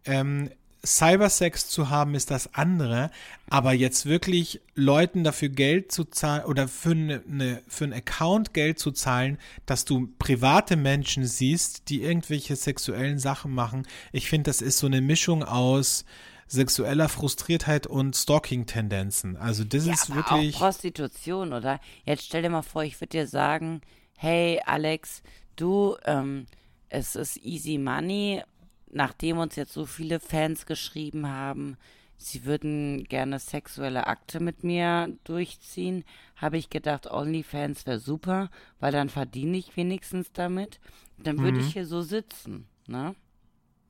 ähm, 0.05 0.51
Cybersex 0.83 1.69
zu 1.69 1.91
haben 1.91 2.15
ist 2.15 2.31
das 2.31 2.55
andere, 2.55 3.11
aber 3.51 3.75
jetzt 3.75 4.07
wirklich 4.07 4.63
Leuten 4.75 5.25
dafür 5.25 5.51
Geld 5.51 5.93
zu 5.93 6.05
zahlen 6.05 6.45
oder 6.47 6.69
für, 6.69 6.93
eine, 6.93 7.23
eine, 7.31 7.63
für 7.69 7.85
einen 7.85 7.93
Account 7.93 8.55
Geld 8.55 8.79
zu 8.79 8.91
zahlen, 8.91 9.37
dass 9.67 9.85
du 9.85 10.09
private 10.19 10.77
Menschen 10.77 11.27
siehst, 11.27 11.91
die 11.91 12.01
irgendwelche 12.03 12.57
sexuellen 12.57 13.19
Sachen 13.19 13.53
machen, 13.55 13.87
ich 14.13 14.31
finde, 14.31 14.49
das 14.49 14.63
ist 14.63 14.79
so 14.79 14.87
eine 14.87 15.03
Mischung 15.03 15.45
aus 15.45 16.07
sexueller 16.51 17.09
Frustriertheit 17.09 17.87
und 17.87 18.17
Stalking-Tendenzen. 18.17 19.37
Also 19.37 19.65
das 19.65 19.87
Ja, 19.87 19.95
ist 19.95 20.11
aber 20.11 20.17
wirklich. 20.17 20.55
auch 20.57 20.59
Prostitution, 20.61 21.53
oder? 21.53 21.81
Jetzt 22.05 22.25
stell 22.25 22.43
dir 22.43 22.51
mal 22.51 22.63
vor, 22.63 22.83
ich 22.83 23.01
würde 23.01 23.11
dir 23.19 23.27
sagen, 23.27 23.81
hey 24.17 24.61
Alex, 24.67 25.23
du, 25.57 25.97
ähm, 26.05 26.47
es 26.89 27.15
ist 27.15 27.37
easy 27.39 27.79
money, 27.79 28.43
nachdem 28.91 29.39
uns 29.39 29.55
jetzt 29.57 29.73
so 29.73 29.87
viele 29.87 30.19
Fans 30.19 30.67
geschrieben 30.67 31.29
haben, 31.29 31.77
sie 32.17 32.45
würden 32.45 33.05
gerne 33.05 33.39
sexuelle 33.39 34.09
Akte 34.09 34.41
mit 34.41 34.65
mir 34.65 35.17
durchziehen, 35.25 36.05
habe 36.37 36.59
ich 36.59 36.69
gedacht, 36.69 37.09
OnlyFans 37.11 37.87
wäre 37.87 38.01
super, 38.01 38.51
weil 38.81 38.93
dann 38.93 39.09
verdiene 39.09 39.57
ich 39.57 39.77
wenigstens 39.77 40.33
damit. 40.33 40.81
Dann 41.19 41.39
würde 41.39 41.61
Mhm. 41.61 41.67
ich 41.67 41.73
hier 41.75 41.87
so 41.87 42.03
sitzen, 42.03 42.67
ne? 42.89 43.15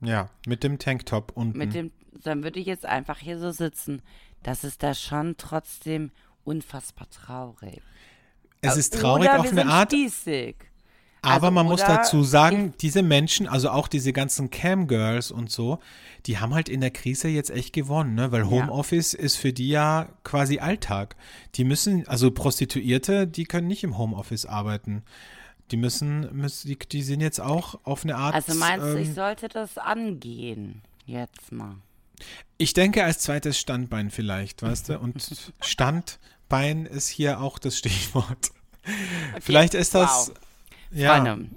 Ja, 0.03 0.31
mit 0.47 0.63
dem 0.65 0.79
Tanktop 0.79 1.33
unten. 1.35 1.59
Mit 1.59 1.75
dem, 1.75 1.91
dann 2.13 2.43
würde 2.43 2.61
ich 2.61 2.67
jetzt 2.67 2.87
einfach 2.87 3.19
hier 3.19 3.39
so 3.39 3.51
sitzen. 3.51 4.03
Das 4.43 4.65
ist 4.65 4.83
da 4.83 4.95
schon 4.95 5.37
trotzdem 5.37 6.11
unfassbar 6.45 7.09
traurig. 7.11 7.83
es 8.63 8.77
ist 8.77 8.95
traurig 8.95 9.29
Oder 9.29 9.41
auf 9.41 9.51
eine 9.51 9.67
Art, 9.67 9.93
Spießig. 9.93 10.57
Aber 11.23 11.49
Also, 11.49 11.51
man 11.51 11.67
muss 11.67 11.81
dazu 11.81 12.23
sagen, 12.23 12.73
diese 12.81 13.03
Menschen, 13.03 13.47
also 13.47 13.69
auch 13.71 13.89
diese 13.89 14.13
ganzen 14.13 14.51
Cam-Girls 14.51 15.31
und 15.31 15.51
so, 15.51 15.79
die 16.25 16.39
haben 16.39 16.55
halt 16.55 16.71
in 16.71 16.81
der 16.81 16.91
Krise 16.91 17.29
jetzt 17.29 17.51
echt 17.51 17.75
gewonnen, 17.75 18.15
ne? 18.15 18.33
Weil 18.33 18.41
Ja. 18.41 18.51
Homeoffice 18.51 19.13
ist 19.13 19.37
für 19.37 19.53
die 19.53 19.69
ja 19.69 20.09
quasi 20.25 20.61
Alltag. 20.61 21.17
Die 21.57 21.65
müssen, 21.65 22.09
also 22.09 22.31
Prostituierte, 22.31 23.27
die 23.27 23.45
können 23.45 23.67
nicht 23.67 23.85
im 23.85 23.99
Homeoffice 23.99 24.47
arbeiten. 24.47 25.03
Die 25.71 25.77
müssen, 25.77 26.35
müssen 26.35 26.69
die, 26.69 26.79
die 26.79 27.03
sind 27.03 27.21
jetzt 27.21 27.41
auch 27.41 27.79
auf 27.85 28.05
eine 28.05 28.17
Art. 28.17 28.35
Also 28.35 28.55
meinst 28.55 28.87
du, 28.87 28.99
ich 28.99 29.09
ähm, 29.09 29.15
sollte 29.15 29.49
das 29.49 29.77
angehen? 29.77 30.81
Jetzt 31.05 31.53
mal. 31.53 31.77
Ich 32.59 32.73
denke 32.75 33.05
als 33.05 33.21
zweites 33.21 33.59
Standbein 33.59 34.11
vielleicht, 34.11 34.63
weißt 34.63 34.91
du? 34.91 34.99
Und 34.99 35.17
Standbein 35.61 36.87
ist 36.87 37.09
hier 37.09 37.41
auch 37.41 37.59
das 37.59 37.77
Stichwort. 37.79 38.51
Vielleicht 39.41 39.75
ist 39.75 39.95
das. 39.95 40.29
Wow. 40.29 40.37
Ja. 40.93 41.15
Freunde, 41.15 41.51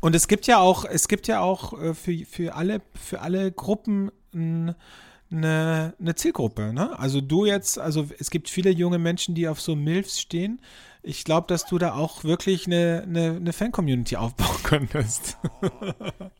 Und 0.00 0.14
es 0.14 0.26
gibt 0.26 0.46
ja 0.46 0.58
auch, 0.58 0.84
es 0.84 1.06
gibt 1.08 1.28
ja 1.28 1.40
auch 1.40 1.78
äh, 1.78 1.94
für, 1.94 2.16
für 2.24 2.54
alle, 2.54 2.80
für 2.94 3.20
alle 3.20 3.52
Gruppen 3.52 4.10
eine, 4.32 4.74
eine 5.30 6.14
Zielgruppe, 6.14 6.72
ne? 6.72 6.98
Also 6.98 7.20
du 7.20 7.44
jetzt, 7.44 7.78
also 7.78 8.08
es 8.18 8.30
gibt 8.30 8.48
viele 8.48 8.70
junge 8.70 8.98
Menschen, 8.98 9.34
die 9.34 9.48
auf 9.48 9.60
so 9.60 9.76
MILFs 9.76 10.20
stehen. 10.20 10.60
Ich 11.02 11.24
glaube, 11.24 11.46
dass 11.46 11.64
du 11.64 11.78
da 11.78 11.94
auch 11.94 12.24
wirklich 12.24 12.66
eine, 12.66 13.04
eine, 13.06 13.36
eine 13.36 13.52
Fan-Community 13.52 14.16
aufbauen 14.16 14.62
könntest. 14.62 15.38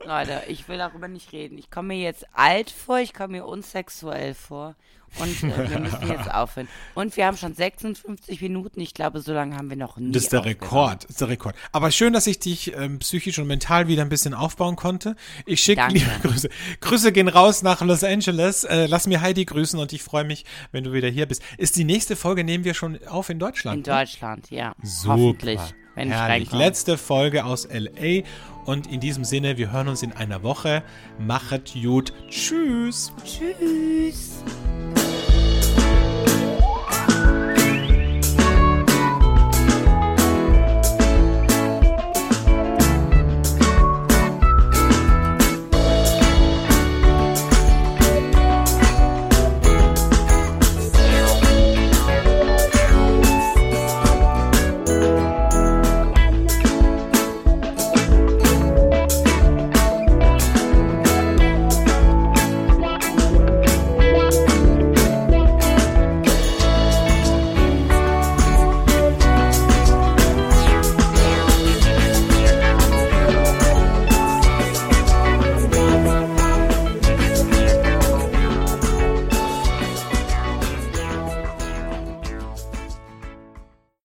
Leute, 0.05 0.43
ich 0.49 0.69
will 0.69 0.79
darüber 0.79 1.09
nicht 1.09 1.33
reden. 1.33 1.57
Ich 1.57 1.71
komme 1.71 1.89
mir 1.89 2.01
jetzt 2.01 2.27
alt 2.33 2.71
vor, 2.71 2.99
ich 2.99 3.15
komme 3.15 3.39
mir 3.39 3.47
unsexuell 3.47 4.35
vor. 4.35 4.77
Und 5.19 5.43
äh, 5.43 5.71
wir 5.71 5.81
müssen 5.81 6.09
jetzt 6.09 6.31
aufhören. 6.35 6.69
Und 6.95 7.17
wir 7.17 7.27
haben 7.27 7.37
schon 7.37 7.55
56 7.55 8.41
Minuten. 8.41 8.81
Ich 8.81 8.95
glaube, 8.95 9.21
so 9.21 9.33
lange 9.33 9.57
haben 9.57 9.69
wir 9.71 9.77
noch 9.77 9.97
nie 9.97 10.13
Das 10.13 10.25
ist 10.25 10.33
der. 10.33 10.45
Rekord, 10.45 11.05
das 11.05 11.11
ist 11.11 11.21
der 11.21 11.29
Rekord. 11.29 11.55
Aber 11.73 11.91
schön, 11.91 12.13
dass 12.13 12.27
ich 12.27 12.39
dich 12.39 12.75
ähm, 12.77 12.99
psychisch 13.01 13.39
und 13.39 13.47
mental 13.47 13.89
wieder 13.89 14.03
ein 14.03 14.09
bisschen 14.09 14.35
aufbauen 14.35 14.77
konnte. 14.77 15.17
Ich 15.47 15.61
schicke 15.61 15.87
liebe 15.89 16.11
Grüße. 16.23 16.49
Grüße 16.81 17.13
gehen 17.13 17.29
raus 17.29 17.63
nach 17.63 17.81
Los 17.83 18.05
Angeles. 18.05 18.65
Äh, 18.65 18.87
lass 18.87 19.07
mir 19.07 19.21
Heidi 19.21 19.45
grüßen 19.45 19.79
und 19.79 19.93
ich 19.93 20.03
freue 20.03 20.25
mich, 20.25 20.45
wenn 20.73 20.85
du 20.85 20.93
wieder 20.93 21.09
hier 21.09 21.27
bist. 21.27 21.43
Ist 21.59 21.77
die 21.77 21.85
nächste 21.85 22.17
Folge 22.17 22.45
nehmen 22.45 22.65
wir 22.65 22.75
schon 22.75 22.99
auf 23.07 23.31
in 23.31 23.39
Deutschland? 23.39 23.87
In 23.87 23.93
ne? 23.93 23.99
Deutschland, 23.99 24.51
ja. 24.51 24.75
Super. 24.83 25.15
Hoffentlich, 25.15 25.61
wenn 25.95 26.09
ich 26.09 26.14
Herrlich. 26.14 26.49
reinkomme. 26.49 26.64
Letzte 26.64 26.97
Folge 26.97 27.45
aus 27.45 27.68
LA. 27.70 28.22
Und 28.66 28.86
in 28.86 29.01
diesem 29.01 29.24
Sinne, 29.24 29.57
wir 29.57 29.72
hören 29.72 29.88
uns 29.88 30.03
in 30.03 30.12
einer 30.12 30.43
Woche. 30.43 30.82
Machet 31.18 31.74
gut. 31.82 32.12
Tschüss. 32.28 33.12
Tschüss. 33.24 34.45